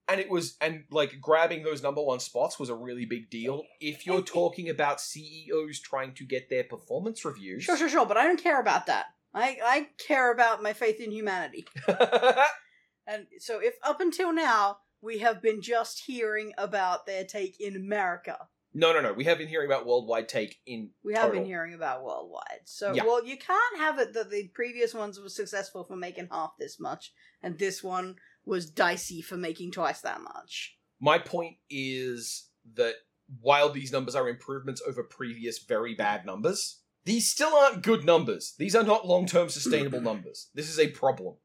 and 0.10 0.20
it 0.20 0.30
was 0.30 0.55
and 0.62 0.84
like 0.91 1.20
grabbing 1.22 1.64
those 1.64 1.84
number 1.84 2.01
one 2.01 2.20
spots 2.20 2.60
was 2.60 2.70
a 2.70 2.76
really 2.76 3.05
big 3.05 3.30
deal. 3.30 3.64
If 3.80 4.05
you're 4.05 4.22
talking 4.22 4.70
about 4.70 5.01
CEOs 5.01 5.80
trying 5.80 6.14
to 6.16 6.26
get 6.26 6.49
their 6.49 6.64
performance 6.64 7.24
reviews, 7.26 7.64
Sure, 7.64 7.78
sure, 7.78 7.89
sure, 7.89 8.05
but 8.05 8.18
I 8.18 8.24
don't 8.24 8.41
care 8.41 8.60
about 8.62 8.86
that. 8.88 9.08
I, 9.34 9.58
I 9.64 9.88
care 9.99 10.32
about 10.32 10.64
my 10.64 10.74
faith 10.74 10.99
in 10.99 11.12
humanity. 11.12 11.66
And 13.10 13.26
so, 13.39 13.60
if 13.60 13.76
up 13.84 14.01
until 14.01 14.34
now 14.34 14.80
we 15.01 15.20
have 15.20 15.41
been 15.41 15.62
just 15.62 16.03
hearing 16.05 16.51
about 16.58 17.05
their 17.05 17.24
take 17.24 17.60
in 17.60 17.76
America, 17.76 18.38
no, 18.74 18.91
no, 18.93 18.99
no. 19.01 19.14
We 19.14 19.24
have 19.24 19.38
been 19.38 19.47
hearing 19.47 19.68
about 19.68 19.88
worldwide 19.88 20.28
take 20.28 20.58
in 20.66 20.89
we 21.03 21.14
have 21.14 21.28
total. 21.28 21.39
been 21.39 21.45
hearing 21.45 21.74
about 21.74 22.03
worldwide. 22.03 22.60
So, 22.66 22.93
Yeah. 22.93 23.05
well, 23.05 23.26
you 23.26 23.38
can't 23.38 23.78
have 23.78 23.97
it 23.97 24.14
that 24.14 24.30
the 24.30 24.49
previous 24.53 24.93
ones 24.93 25.20
were 25.20 25.30
successful 25.30 25.86
for 25.86 25.95
making 25.95 26.28
half 26.32 26.51
this 26.60 26.80
much, 26.80 27.14
and 27.41 27.58
this 27.58 27.82
one 27.82 28.18
was 28.48 28.70
dicey 28.70 29.22
for 29.22 29.38
making 29.38 29.72
twice 29.72 30.02
that 30.02 30.22
much. 30.22 30.78
My 31.00 31.20
point 31.20 31.58
is 31.70 32.50
that 32.76 32.95
while 33.41 33.70
these 33.70 33.91
numbers 33.91 34.16
are 34.16 34.30
improvements 34.30 34.82
over 34.88 35.04
previous 35.04 35.60
very 35.60 35.93
bad 35.93 36.26
numbers, 36.26 36.82
these 37.06 37.30
still 37.30 37.54
aren't 37.54 37.84
good 37.84 38.06
numbers. 38.06 38.56
These 38.58 38.76
are 38.76 38.84
not 38.84 39.08
long 39.08 39.26
term 39.26 39.50
sustainable 39.50 40.02
numbers. 40.12 40.50
This 40.54 40.70
is 40.70 40.80
a 40.80 40.88
problem. 40.88 41.36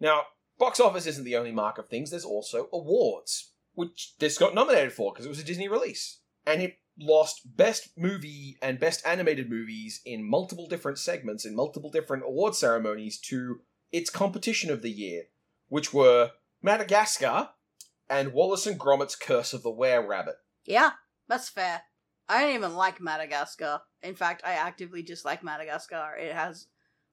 Now, 0.00 0.22
box 0.58 0.80
office 0.80 1.06
isn't 1.06 1.24
the 1.24 1.36
only 1.36 1.52
mark 1.52 1.78
of 1.78 1.88
things, 1.88 2.10
there's 2.10 2.24
also 2.24 2.68
awards, 2.72 3.52
which 3.74 4.14
this 4.18 4.38
got 4.38 4.54
nominated 4.54 4.92
for 4.92 5.12
because 5.12 5.26
it 5.26 5.30
was 5.30 5.40
a 5.40 5.44
Disney 5.44 5.68
release. 5.68 6.20
And 6.46 6.62
it 6.62 6.78
lost 7.00 7.56
best 7.56 7.90
movie 7.96 8.58
and 8.60 8.80
best 8.80 9.06
animated 9.06 9.48
movies 9.48 10.00
in 10.04 10.28
multiple 10.28 10.66
different 10.66 10.98
segments 10.98 11.44
in 11.44 11.54
multiple 11.54 11.90
different 11.90 12.24
award 12.26 12.54
ceremonies 12.54 13.18
to 13.18 13.60
its 13.92 14.10
competition 14.10 14.70
of 14.70 14.82
the 14.82 14.90
year, 14.90 15.24
which 15.68 15.94
were 15.94 16.32
Madagascar 16.62 17.50
and 18.08 18.32
Wallace 18.32 18.66
and 18.66 18.78
Gromit's 18.78 19.16
Curse 19.16 19.52
of 19.52 19.62
the 19.62 19.70
Were 19.70 20.06
Rabbit. 20.06 20.36
Yeah, 20.64 20.90
that's 21.28 21.48
fair. 21.48 21.82
I 22.28 22.42
don't 22.42 22.54
even 22.54 22.74
like 22.74 23.00
Madagascar. 23.00 23.80
In 24.02 24.14
fact, 24.14 24.42
I 24.44 24.52
actively 24.52 25.02
dislike 25.02 25.42
Madagascar. 25.42 26.16
It 26.18 26.34
has 26.34 26.66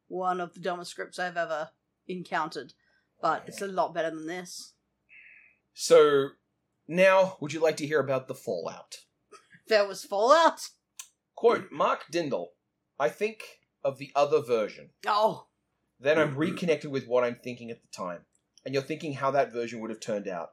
one 0.08 0.40
of 0.42 0.54
the 0.54 0.60
dumbest 0.60 0.92
scripts 0.92 1.20
I've 1.20 1.38
ever 1.38 1.70
encountered, 2.08 2.74
but 3.22 3.44
it's 3.48 3.62
a 3.62 3.68
lot 3.68 3.94
better 3.94 4.12
than 4.12 4.28
this. 4.28 4.74
So, 5.74 6.30
now 6.88 7.38
would 7.40 7.54
you 7.54 7.62
like 7.62 7.78
to 7.78 7.88
hear 7.88 8.00
about 8.00 8.28
the 8.28 8.36
fallout? 8.36 8.98
There 9.68 9.88
was 9.88 10.04
Fallout. 10.04 10.62
Quote 11.36 11.72
Mark 11.72 12.06
Dindal, 12.12 12.48
I 13.00 13.10
think 13.10 13.44
of 13.84 13.98
the 13.98 14.12
other 14.16 14.42
version. 14.42 14.92
Oh, 15.08 15.48
Then 16.00 16.20
I'm 16.20 16.36
reconnected 16.36 16.92
with 16.92 17.08
what 17.08 17.24
I'm 17.24 17.36
thinking 17.36 17.72
at 17.72 17.82
the 17.82 17.88
time. 17.96 18.26
And 18.66 18.74
you're 18.74 18.84
thinking 18.84 19.14
how 19.14 19.32
that 19.32 19.54
version 19.54 19.80
would 19.80 19.92
have 19.92 20.00
turned 20.00 20.28
out. 20.28 20.50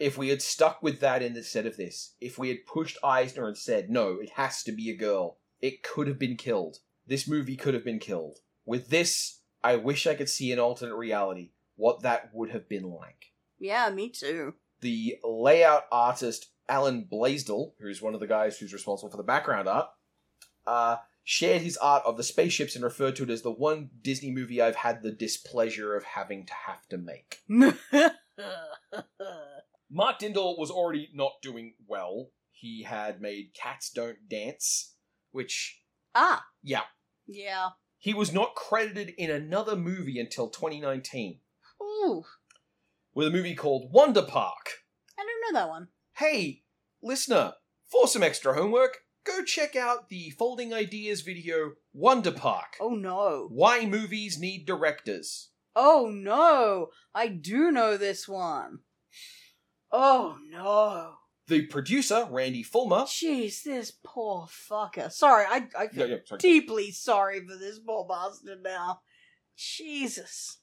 If 0.00 0.16
we 0.16 0.30
had 0.30 0.42
stuck 0.42 0.82
with 0.82 1.00
that 1.00 1.22
instead 1.22 1.66
of 1.66 1.76
this, 1.76 2.14
if 2.20 2.38
we 2.38 2.48
had 2.48 2.66
pushed 2.66 2.96
Eisner 3.04 3.46
and 3.46 3.56
said, 3.56 3.90
no, 3.90 4.18
it 4.20 4.30
has 4.30 4.62
to 4.64 4.72
be 4.72 4.90
a 4.90 4.96
girl, 4.96 5.38
it 5.60 5.82
could 5.82 6.08
have 6.08 6.18
been 6.18 6.36
killed. 6.36 6.78
This 7.06 7.28
movie 7.28 7.56
could 7.56 7.74
have 7.74 7.84
been 7.84 7.98
killed. 7.98 8.38
With 8.64 8.88
this, 8.88 9.40
I 9.62 9.76
wish 9.76 10.06
I 10.06 10.14
could 10.14 10.28
see 10.28 10.50
an 10.50 10.58
alternate 10.58 10.96
reality, 10.96 11.50
what 11.76 12.02
that 12.02 12.30
would 12.32 12.50
have 12.50 12.68
been 12.68 12.84
like. 12.90 13.32
yeah, 13.60 13.90
me 13.90 14.08
too. 14.08 14.54
The 14.80 15.18
layout 15.22 15.84
artist, 15.92 16.50
Alan 16.68 17.06
Blaisdell, 17.08 17.74
who's 17.78 18.02
one 18.02 18.14
of 18.14 18.20
the 18.20 18.26
guys 18.26 18.58
who's 18.58 18.72
responsible 18.72 19.10
for 19.10 19.16
the 19.16 19.22
background 19.22 19.68
art, 19.68 19.88
uh, 20.66 20.96
shared 21.24 21.62
his 21.62 21.76
art 21.76 22.02
of 22.04 22.16
the 22.16 22.22
spaceships 22.22 22.74
and 22.74 22.84
referred 22.84 23.16
to 23.16 23.22
it 23.24 23.30
as 23.30 23.42
the 23.42 23.50
one 23.50 23.90
Disney 24.02 24.30
movie 24.30 24.60
I've 24.60 24.76
had 24.76 25.02
the 25.02 25.12
displeasure 25.12 25.96
of 25.96 26.04
having 26.04 26.46
to 26.46 26.54
have 26.66 26.86
to 26.88 26.98
make. 26.98 27.38
Mark 29.90 30.18
Dindal 30.18 30.58
was 30.58 30.70
already 30.70 31.10
not 31.14 31.32
doing 31.42 31.74
well. 31.86 32.30
He 32.50 32.82
had 32.82 33.20
made 33.20 33.54
Cats 33.54 33.90
Don't 33.90 34.28
Dance, 34.28 34.94
which, 35.30 35.82
ah, 36.14 36.44
yeah, 36.62 36.82
yeah. 37.26 37.70
he 37.98 38.14
was 38.14 38.32
not 38.32 38.54
credited 38.54 39.12
in 39.18 39.30
another 39.30 39.76
movie 39.76 40.18
until 40.18 40.48
2019 40.48 41.40
Ooh, 41.82 42.24
with 43.14 43.26
a 43.26 43.30
movie 43.30 43.54
called 43.54 43.92
Wonder 43.92 44.22
Park. 44.22 44.70
I 45.18 45.24
don't 45.24 45.54
know 45.54 45.60
that 45.60 45.68
one. 45.68 45.88
Hey, 46.16 46.62
listener, 47.02 47.54
for 47.90 48.06
some 48.08 48.22
extra 48.22 48.54
homework, 48.54 48.98
go 49.24 49.42
check 49.44 49.76
out 49.76 50.08
the 50.08 50.30
Folding 50.30 50.72
Ideas 50.74 51.20
video 51.22 51.72
Wonder 51.92 52.32
Park. 52.32 52.76
Oh 52.80 52.90
no. 52.90 53.48
Why 53.50 53.86
movies 53.86 54.38
need 54.38 54.66
directors. 54.66 55.50
Oh 55.74 56.10
no. 56.12 56.88
I 57.14 57.28
do 57.28 57.70
know 57.70 57.96
this 57.96 58.28
one. 58.28 58.80
Oh 59.90 60.38
no. 60.48 61.14
The 61.48 61.66
producer, 61.66 62.26
Randy 62.30 62.62
Fullmer. 62.64 63.02
Jeez, 63.04 63.62
this 63.64 63.92
poor 64.04 64.46
fucker. 64.46 65.10
Sorry, 65.10 65.44
I 65.48 65.66
I 65.78 65.88
feel 65.88 66.08
Yeah, 66.08 66.14
yeah, 66.16 66.20
sorry. 66.24 66.38
deeply 66.38 66.90
sorry 66.92 67.40
for 67.46 67.56
this 67.56 67.78
poor 67.78 68.06
bastard 68.08 68.62
now. 68.62 69.00
Jesus. 69.56 70.58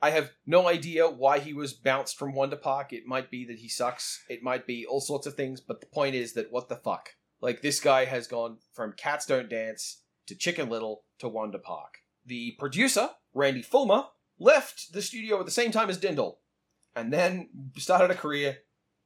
I 0.00 0.10
have 0.10 0.32
no 0.46 0.68
idea 0.68 1.08
why 1.08 1.38
he 1.38 1.52
was 1.54 1.72
bounced 1.72 2.18
from 2.18 2.34
Wonder 2.34 2.56
Park. 2.56 2.92
It 2.92 3.06
might 3.06 3.30
be 3.30 3.44
that 3.46 3.58
he 3.60 3.68
sucks. 3.68 4.22
It 4.28 4.42
might 4.42 4.66
be 4.66 4.84
all 4.84 5.00
sorts 5.00 5.26
of 5.26 5.34
things. 5.34 5.60
But 5.60 5.80
the 5.80 5.86
point 5.86 6.14
is 6.16 6.32
that 6.34 6.50
what 6.50 6.68
the 6.68 6.76
fuck? 6.76 7.10
Like 7.42 7.60
this 7.60 7.80
guy 7.80 8.04
has 8.04 8.26
gone 8.28 8.58
from 8.72 8.92
Cats 8.92 9.26
Don't 9.26 9.50
Dance 9.50 10.02
to 10.28 10.36
Chicken 10.36 10.70
Little 10.70 11.02
to 11.18 11.28
Wonder 11.28 11.58
Park. 11.58 11.98
The 12.24 12.52
producer, 12.52 13.10
Randy 13.34 13.62
Fullmer, 13.62 14.06
left 14.38 14.92
the 14.92 15.02
studio 15.02 15.40
at 15.40 15.44
the 15.44 15.52
same 15.52 15.72
time 15.72 15.90
as 15.90 15.98
Dindal, 15.98 16.36
and 16.94 17.12
then 17.12 17.48
started 17.76 18.12
a 18.12 18.14
career 18.14 18.58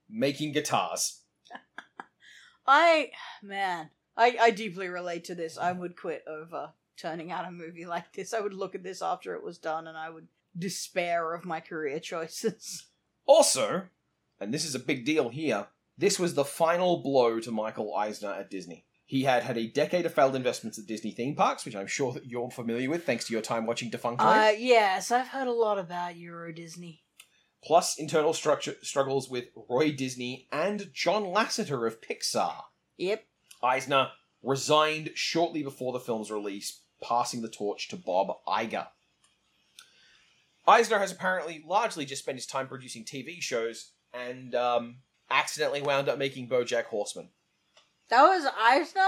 making 0.09 0.53
guitars. 0.53 1.23
I 2.67 3.11
man, 3.43 3.91
I 4.17 4.37
I 4.41 4.51
deeply 4.51 4.89
relate 4.89 5.25
to 5.25 5.35
this. 5.35 5.57
I 5.57 5.73
would 5.73 5.97
quit 5.97 6.23
over 6.29 6.73
turning 6.97 7.33
out 7.33 7.49
a 7.49 7.51
movie 7.51 7.87
like 7.87 8.13
this. 8.13 8.35
I 8.35 8.41
would 8.41 8.55
look 8.55 8.75
at 8.75 8.83
this 8.83 9.03
after 9.03 9.35
it 9.35 9.43
was 9.43 9.59
done 9.59 9.87
and 9.87 9.97
I 9.97 10.11
would 10.11 10.29
despair 10.59 11.35
of 11.35 11.45
my 11.45 11.61
career 11.61 12.01
choices. 12.01 12.87
Also, 13.29 13.83
and 14.39 14.55
this 14.55 14.65
is 14.65 14.77
a 14.77 14.79
big 14.79 15.05
deal 15.05 15.31
here, 15.31 15.67
this 15.99 16.19
was 16.19 16.35
the 16.35 16.45
final 16.45 17.03
blow 17.03 17.41
to 17.41 17.51
Michael 17.51 17.95
Eisner 17.95 18.33
at 18.33 18.51
Disney. 18.51 18.85
He 19.07 19.23
had 19.23 19.45
had 19.45 19.57
a 19.57 19.69
decade 19.69 20.05
of 20.05 20.15
failed 20.15 20.35
investments 20.35 20.79
at 20.79 20.87
Disney 20.87 21.13
theme 21.13 21.37
parks, 21.37 21.65
which 21.65 21.77
I'm 21.77 21.87
sure 21.87 22.13
that 22.13 22.27
you're 22.27 22.51
familiar 22.51 22.91
with 22.91 23.07
thanks 23.07 23.27
to 23.27 23.33
your 23.33 23.43
time 23.43 23.65
watching 23.65 23.89
Defunct 23.89 24.21
Uh 24.21 24.53
yes, 24.59 25.11
I've 25.13 25.29
heard 25.29 25.47
a 25.47 25.53
lot 25.53 25.79
about 25.79 26.17
Euro 26.17 26.53
Disney. 26.53 27.03
plus 27.63 27.97
internal 27.99 28.33
structure 28.33 28.75
struggles 28.83 29.29
with 29.31 29.47
Roy 29.69 29.93
Disney 29.93 30.49
and 30.51 30.91
John 30.93 31.25
Lasseter 31.25 31.87
of 31.87 32.01
Pixar. 32.01 32.63
Yep. 32.97 33.25
Eisner 33.63 34.09
resigned 34.43 35.11
shortly 35.15 35.63
before 35.63 35.93
the 35.93 36.01
film's 36.01 36.31
release, 36.31 36.83
passing 37.03 37.43
the 37.43 37.49
torch 37.49 37.89
to 37.89 37.97
Bob 37.97 38.37
Iger. 38.47 38.89
Eisner 40.67 40.99
has 40.99 41.13
apparently 41.13 41.63
largely 41.67 42.05
just 42.05 42.23
spent 42.23 42.39
his 42.39 42.47
time 42.47 42.67
producing 42.67 43.05
TV 43.05 43.41
shows 43.41 43.93
and 44.13 44.55
um, 44.55 44.97
accidentally 45.31 45.83
wound 45.83 46.09
up 46.09 46.19
making 46.19 46.49
BoJack 46.49 46.85
Horseman. 46.85 47.31
That 48.11 48.23
was 48.23 48.47
Eisner? 48.59 49.01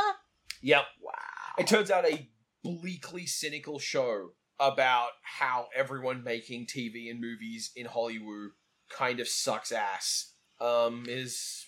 Yep. 0.62 0.84
Wow. 1.02 1.12
It 1.58 1.66
turns 1.66 1.90
out 1.90 2.04
a 2.04 2.28
bleakly 2.62 3.26
cynical 3.26 3.78
show 3.78 4.30
about 4.60 5.10
how 5.22 5.68
everyone 5.74 6.24
making 6.24 6.66
TV 6.66 7.10
and 7.10 7.20
movies 7.20 7.70
in 7.76 7.86
Hollywood 7.86 8.50
kind 8.90 9.20
of 9.20 9.28
sucks 9.28 9.70
ass. 9.72 10.32
Um, 10.60 11.04
is 11.08 11.66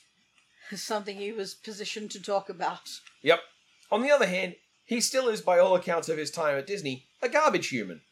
Something 0.75 1.17
he 1.17 1.33
was 1.33 1.55
positioned 1.55 2.11
to 2.13 2.23
talk 2.23 2.49
about. 2.49 2.89
Yep. 3.23 3.41
On 3.91 4.03
the 4.03 4.11
other 4.11 4.27
hand, 4.27 4.55
he 4.85 5.01
still 5.01 5.29
is, 5.29 5.41
by 5.41 5.59
all 5.59 5.75
accounts 5.75 6.09
of 6.09 6.19
his 6.19 6.31
time 6.31 6.57
at 6.57 6.67
Disney, 6.67 7.07
a 7.23 7.29
garbage 7.29 7.69
human. 7.69 8.03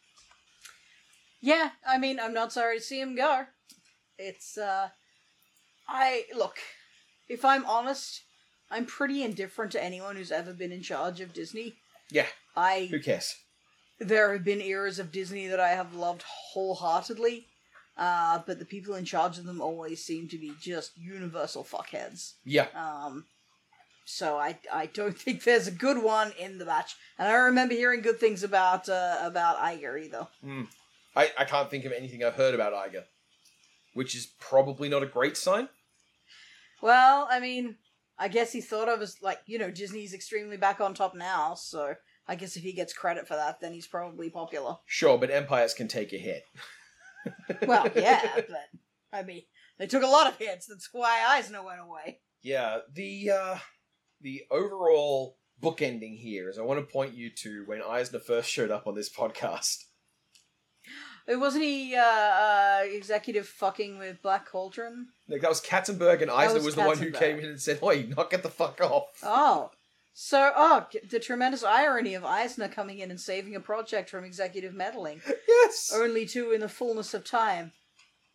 Yeah, 1.40 1.70
I 1.86 1.98
mean, 1.98 2.18
I'm 2.18 2.34
not 2.34 2.52
sorry 2.52 2.78
to 2.78 2.84
see 2.84 3.00
him 3.00 3.14
go. 3.14 3.44
It's, 4.18 4.58
uh. 4.58 4.88
I. 5.88 6.24
Look, 6.36 6.58
if 7.28 7.44
I'm 7.44 7.64
honest, 7.66 8.22
I'm 8.70 8.86
pretty 8.86 9.22
indifferent 9.22 9.72
to 9.72 9.82
anyone 9.82 10.16
who's 10.16 10.32
ever 10.32 10.52
been 10.52 10.72
in 10.72 10.82
charge 10.82 11.20
of 11.20 11.32
Disney. 11.32 11.74
Yeah, 12.10 12.26
I. 12.56 12.88
who 12.90 13.00
cares? 13.00 13.34
There 14.00 14.32
have 14.32 14.44
been 14.44 14.60
eras 14.60 14.98
of 14.98 15.10
Disney 15.10 15.48
that 15.48 15.58
I 15.58 15.70
have 15.70 15.94
loved 15.94 16.22
wholeheartedly, 16.52 17.46
uh, 17.96 18.40
but 18.46 18.60
the 18.60 18.64
people 18.64 18.94
in 18.94 19.04
charge 19.04 19.38
of 19.38 19.44
them 19.44 19.60
always 19.60 20.04
seem 20.04 20.28
to 20.28 20.38
be 20.38 20.52
just 20.60 20.96
universal 20.96 21.64
fuckheads. 21.64 22.34
Yeah. 22.44 22.66
Um, 22.76 23.24
so 24.04 24.38
I 24.38 24.58
I 24.72 24.86
don't 24.86 25.18
think 25.18 25.44
there's 25.44 25.66
a 25.66 25.72
good 25.72 26.02
one 26.02 26.32
in 26.38 26.58
the 26.58 26.64
batch, 26.64 26.94
and 27.18 27.28
I 27.28 27.34
remember 27.34 27.74
hearing 27.74 28.00
good 28.00 28.20
things 28.20 28.42
about 28.42 28.88
uh, 28.88 29.18
about 29.20 29.58
Iger 29.58 30.02
either. 30.02 30.28
I, 31.16 31.32
I 31.36 31.44
can't 31.44 31.68
think 31.68 31.84
of 31.84 31.92
anything 31.92 32.22
I've 32.22 32.34
heard 32.34 32.54
about 32.54 32.72
Iger, 32.72 33.04
which 33.94 34.14
is 34.14 34.26
probably 34.38 34.88
not 34.88 35.02
a 35.02 35.06
great 35.06 35.36
sign. 35.36 35.68
Well, 36.80 37.26
I 37.30 37.40
mean, 37.40 37.76
I 38.18 38.28
guess 38.28 38.52
he 38.52 38.60
thought 38.60 38.88
of 38.88 39.00
as 39.00 39.16
like 39.22 39.40
you 39.46 39.58
know 39.58 39.70
Disney's 39.70 40.14
extremely 40.14 40.56
back 40.56 40.80
on 40.80 40.94
top 40.94 41.14
now, 41.14 41.54
so 41.54 41.94
I 42.26 42.34
guess 42.34 42.56
if 42.56 42.62
he 42.62 42.72
gets 42.72 42.92
credit 42.92 43.26
for 43.26 43.34
that, 43.34 43.60
then 43.60 43.72
he's 43.72 43.86
probably 43.86 44.30
popular. 44.30 44.76
Sure, 44.86 45.18
but 45.18 45.30
empires 45.30 45.74
can 45.74 45.88
take 45.88 46.12
a 46.12 46.18
hit. 46.18 46.42
Well, 47.66 47.90
yeah, 47.94 48.22
but 48.36 48.68
I 49.12 49.22
mean, 49.22 49.42
they 49.78 49.86
took 49.86 50.02
a 50.02 50.06
lot 50.06 50.28
of 50.28 50.38
hits. 50.38 50.66
That's 50.66 50.88
why 50.92 51.24
Eisner 51.28 51.62
went 51.62 51.80
away. 51.80 52.20
Yeah, 52.42 52.78
the 52.94 53.30
uh, 53.30 53.58
the 54.20 54.42
overall 54.50 55.36
bookending 55.62 56.16
here 56.16 56.48
is 56.48 56.58
I 56.58 56.62
want 56.62 56.80
to 56.80 56.90
point 56.90 57.14
you 57.14 57.30
to 57.42 57.64
when 57.66 57.82
Eisner 57.82 58.20
first 58.20 58.48
showed 58.50 58.70
up 58.70 58.86
on 58.86 58.94
this 58.94 59.12
podcast. 59.12 59.84
It 61.28 61.38
wasn't 61.38 61.64
he 61.64 61.94
uh, 61.94 62.00
uh, 62.02 62.80
executive 62.84 63.46
fucking 63.46 63.98
with 63.98 64.22
Black 64.22 64.46
Cauldron. 64.46 65.08
Like 65.28 65.42
that 65.42 65.50
was 65.50 65.60
Katzenberg, 65.60 66.22
and 66.22 66.30
Eisner 66.30 66.54
was 66.54 66.64
was, 66.64 66.74
the 66.74 66.80
one 66.80 66.96
who 66.96 67.10
came 67.10 67.38
in 67.38 67.44
and 67.44 67.60
said, 67.60 67.80
"Oi, 67.82 68.08
knock 68.16 68.32
it 68.32 68.42
the 68.42 68.48
fuck 68.48 68.80
off." 68.80 69.20
Oh. 69.22 69.70
So, 70.20 70.50
oh, 70.56 70.88
the 71.08 71.20
tremendous 71.20 71.62
irony 71.62 72.14
of 72.14 72.24
Eisner 72.24 72.66
coming 72.66 72.98
in 72.98 73.08
and 73.12 73.20
saving 73.20 73.54
a 73.54 73.60
project 73.60 74.10
from 74.10 74.24
executive 74.24 74.74
meddling, 74.74 75.20
Yes. 75.48 75.92
only 75.94 76.26
to, 76.26 76.50
in 76.50 76.60
the 76.60 76.68
fullness 76.68 77.14
of 77.14 77.24
time, 77.24 77.70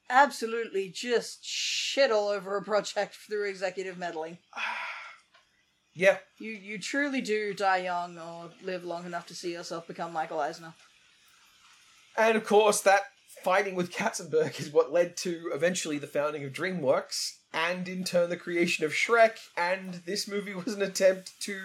absolutely 0.10 0.88
just 0.88 1.44
shit 1.44 2.10
all 2.10 2.30
over 2.30 2.56
a 2.56 2.64
project 2.64 3.16
through 3.28 3.50
executive 3.50 3.98
meddling. 3.98 4.38
yeah. 5.94 6.20
You 6.40 6.52
you 6.52 6.80
truly 6.80 7.20
do 7.20 7.54
die 7.54 7.80
young 7.80 8.18
or 8.18 8.52
live 8.64 8.86
long 8.86 9.06
enough 9.06 9.26
to 9.28 9.36
see 9.36 9.52
yourself 9.52 9.86
become 9.86 10.14
Michael 10.14 10.40
Eisner. 10.40 10.76
And 12.18 12.38
of 12.38 12.46
course, 12.46 12.82
that 12.82 13.02
fighting 13.44 13.76
with 13.76 13.92
Katzenberg 13.92 14.60
is 14.60 14.72
what 14.72 14.92
led 14.92 15.18
to 15.18 15.52
eventually 15.54 15.98
the 15.98 16.08
founding 16.08 16.44
of 16.46 16.54
DreamWorks 16.54 17.38
and 17.54 17.88
in 17.88 18.04
turn 18.04 18.30
the 18.30 18.38
creation 18.38 18.86
of 18.86 18.92
Shrek, 18.92 19.38
and 19.56 19.96
this 20.06 20.28
movie 20.28 20.56
was 20.56 20.74
an 20.74 20.82
attempt 20.82 21.32
to 21.42 21.60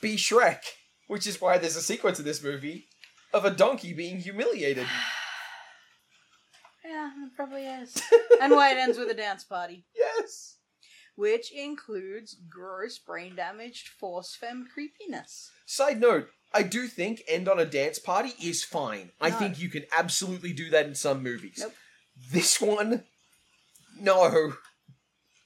be 0.00 0.16
Shrek, 0.16 0.60
which 1.06 1.26
is 1.26 1.40
why 1.40 1.58
there's 1.58 1.76
a 1.76 1.82
sequence 1.82 2.18
in 2.18 2.24
this 2.24 2.42
movie 2.42 2.86
of 3.32 3.44
a 3.44 3.50
donkey 3.50 3.92
being 3.92 4.18
humiliated. 4.18 4.86
Yeah, 6.82 7.10
it 7.24 7.36
probably 7.36 7.66
is. 7.66 8.02
and 8.40 8.52
why 8.52 8.72
it 8.72 8.78
ends 8.78 8.98
with 8.98 9.10
a 9.10 9.14
dance 9.14 9.44
party, 9.44 9.84
yes. 9.94 10.56
which 11.14 11.52
includes 11.52 12.34
gross 12.48 12.98
brain 12.98 13.36
damaged 13.36 13.86
force 13.86 14.34
femme 14.34 14.66
creepiness. 14.72 15.52
Side 15.66 16.00
note, 16.00 16.30
I 16.52 16.62
do 16.62 16.88
think 16.88 17.22
end 17.28 17.48
on 17.48 17.58
a 17.60 17.64
dance 17.64 17.98
party 17.98 18.34
is 18.42 18.64
fine. 18.64 19.12
I 19.20 19.30
No. 19.30 19.36
think 19.38 19.58
you 19.60 19.68
can 19.68 19.84
absolutely 19.96 20.52
do 20.52 20.70
that 20.70 20.86
in 20.86 20.94
some 20.94 21.22
movies. 21.22 21.58
Nope. 21.60 21.74
This 22.32 22.60
one, 22.60 23.04
no. 23.98 24.54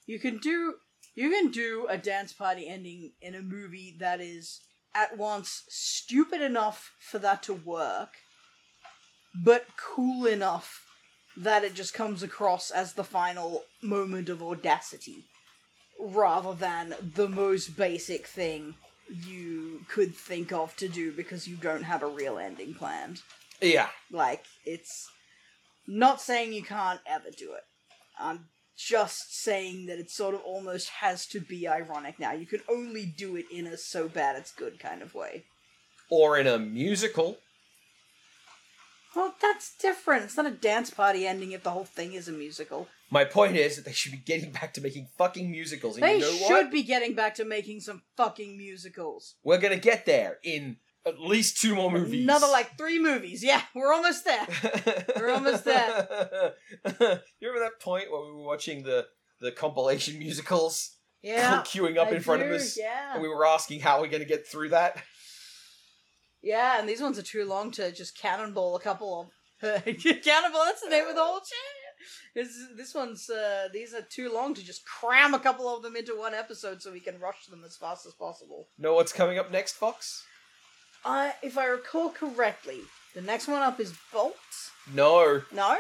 You 0.07 0.19
can 0.19 0.39
do 0.39 0.77
you 1.15 1.31
can 1.31 1.51
do 1.51 1.87
a 1.89 1.97
dance 1.97 2.33
party 2.33 2.67
ending 2.69 3.13
in 3.21 3.35
a 3.35 3.43
movie 3.43 3.95
that 4.01 4.21
is 4.21 4.61
at 4.95 5.17
once 5.17 5.63
stupid 5.69 6.41
enough 6.41 6.93
for 6.99 7.19
that 7.21 7.43
to 7.45 7.55
work, 7.55 8.15
but 9.45 9.67
cool 9.77 10.27
enough 10.27 10.81
that 11.37 11.63
it 11.65 11.75
just 11.75 11.95
comes 11.95 12.23
across 12.23 12.71
as 12.71 12.93
the 12.95 13.05
final 13.05 13.65
moment 13.83 14.29
of 14.29 14.43
audacity, 14.43 15.25
rather 16.01 16.55
than 16.55 16.95
the 17.15 17.29
most 17.29 17.77
basic 17.77 18.27
thing 18.27 18.75
you 19.09 19.85
could 19.89 20.15
think 20.15 20.53
of 20.53 20.77
to 20.77 20.89
do 20.89 21.13
because 21.13 21.47
you 21.49 21.57
don't 21.57 21.85
have 21.85 22.03
a 22.03 22.07
real 22.07 22.39
ending 22.39 22.75
planned. 22.75 23.23
Yeah. 23.61 23.89
Like, 24.11 24.45
it's 24.65 25.11
not 25.87 26.21
saying 26.21 26.53
you 26.53 26.63
can't 26.63 27.01
ever 27.07 27.31
do 27.37 27.53
it. 27.53 27.65
I'm 28.19 28.47
just 28.77 29.43
saying 29.43 29.87
that 29.87 29.99
it 29.99 30.11
sort 30.11 30.35
of 30.35 30.41
almost 30.41 30.89
has 30.89 31.27
to 31.29 31.41
be 31.41 31.69
ironic 31.69 32.19
now. 32.19 32.33
You 32.33 32.47
can 32.47 32.61
only 32.69 33.07
do 33.07 33.37
it 33.37 33.47
in 33.53 33.67
a 33.67 33.77
so 33.77 34.09
bad 34.09 34.37
it's 34.37 34.53
good 34.53 34.79
kind 34.79 35.03
of 35.03 35.15
way. 35.15 35.45
Or 36.11 36.39
in 36.39 36.47
a 36.47 36.59
musical. 36.59 37.39
Well, 39.15 39.35
that's 39.41 39.77
different. 39.77 40.25
It's 40.25 40.37
not 40.37 40.47
a 40.47 40.51
dance 40.51 40.91
party 40.91 41.27
ending 41.27 41.53
if 41.53 41.63
the 41.63 41.71
whole 41.71 41.85
thing 41.85 42.15
is 42.15 42.29
a 42.29 42.33
musical. 42.33 42.89
My 43.11 43.25
point 43.25 43.57
is 43.57 43.77
that 43.77 43.85
they 43.85 43.93
should 43.93 44.13
be 44.13 44.19
getting 44.19 44.51
back 44.51 44.75
to 44.75 44.81
making 44.81 45.09
fucking 45.19 45.51
musicals. 45.51 45.97
And 45.97 46.03
They 46.05 46.15
you 46.17 46.21
know 46.23 46.33
should 46.33 46.65
what? 46.65 46.71
be 46.73 46.83
getting 46.83 47.15
back 47.15 47.35
to 47.37 47.45
making 47.45 47.81
some 47.81 48.03
fucking 48.17 48.57
musicals. 48.57 49.37
We're 49.45 49.59
gonna 49.59 49.77
get 49.77 50.07
there 50.07 50.39
in 50.43 50.79
at 51.07 51.21
least 51.21 51.61
two 51.61 51.75
more 51.75 51.91
movies. 51.91 52.25
Another 52.25 52.47
like 52.49 52.77
three 52.79 52.99
movies. 52.99 53.45
Yeah, 53.45 53.61
we're 53.75 53.93
almost 53.93 54.25
there. 54.25 54.47
We're 55.17 55.31
almost 55.31 55.65
there. 55.65 56.55
you 56.85 57.49
remember 57.49 57.61
that 57.61 57.79
point 57.81 58.11
where 58.11 58.23
we 58.23 58.33
were 58.33 58.43
watching 58.47 58.83
the 58.83 59.07
the 59.41 59.53
compilation 59.53 60.19
musicals 60.19 60.97
Yeah. 61.23 61.63
queuing 61.67 61.99
up 61.99 62.09
I 62.09 62.13
in 62.13 62.23
front 62.23 62.43
do, 62.43 62.49
of 62.49 62.55
us, 62.55 62.77
Yeah. 62.79 63.13
and 63.15 63.23
we 63.23 63.29
were 63.29 63.47
asking 63.47 63.81
how 63.81 64.01
we're 64.01 64.09
gonna 64.09 64.25
get 64.25 64.47
through 64.47 64.71
that? 64.71 64.97
Yeah, 66.43 66.79
and 66.79 66.89
these 66.89 67.01
ones 67.01 67.19
are 67.19 67.23
too 67.23 67.45
long 67.45 67.71
to 67.73 67.93
just 67.93 68.17
cannonball 68.19 68.77
a 68.77 68.81
couple 68.81 69.21
of. 69.21 69.29
cannonball, 69.85 70.65
that's 70.65 70.83
the 70.83 70.91
name 70.91 71.07
of 71.07 71.15
the 71.15 71.23
whole 71.25 71.39
shit. 71.41 71.84
This, 72.35 72.49
this 72.77 72.95
one's, 72.95 73.29
uh, 73.31 73.69
these 73.73 73.95
are 73.95 74.03
too 74.03 74.33
long 74.33 74.55
to 74.55 74.65
just 74.65 74.85
cram 74.87 75.35
a 75.35 75.39
couple 75.39 75.69
of 75.75 75.83
them 75.83 75.97
into 75.97 76.17
one 76.17 76.35
episode 76.35 76.83
so 76.83 76.93
we 76.93 77.01
can 77.01 77.19
rush 77.21 77.47
them 77.47 77.63
as 77.65 77.77
fast 77.77 78.07
as 78.07 78.13
possible. 78.15 78.67
Know 78.79 78.95
what's 78.95 79.13
coming 79.13 79.39
up 79.39 79.51
next, 79.51 79.73
Fox? 79.73 80.25
Uh, 81.05 81.33
if 81.43 81.59
I 81.59 81.67
recall 81.67 82.11
correctly, 82.11 82.81
the 83.15 83.21
next 83.21 83.47
one 83.47 83.63
up 83.63 83.79
is 83.79 83.93
Bolt? 84.13 84.35
No, 84.93 85.43
No? 85.53 85.79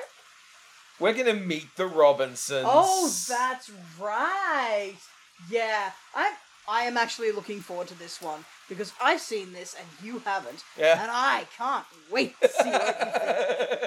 we're 1.00 1.12
gonna 1.14 1.34
meet 1.34 1.66
the 1.76 1.86
Robinsons. 1.86 2.66
Oh, 2.68 3.10
that's 3.28 3.70
right! 4.00 4.94
Yeah, 5.50 5.90
I'm, 6.14 6.32
I 6.68 6.82
am 6.84 6.96
actually 6.96 7.32
looking 7.32 7.60
forward 7.60 7.88
to 7.88 7.98
this 7.98 8.22
one 8.22 8.44
because 8.68 8.92
I've 9.02 9.20
seen 9.20 9.52
this 9.52 9.74
and 9.74 9.86
you 10.02 10.20
haven't, 10.20 10.62
yeah. 10.78 11.02
and 11.02 11.10
I 11.12 11.46
can't 11.56 11.84
wait 12.10 12.34
to 12.40 12.48
see 12.48 12.70
what 12.70 12.86
you 12.86 13.18
think. 13.18 13.80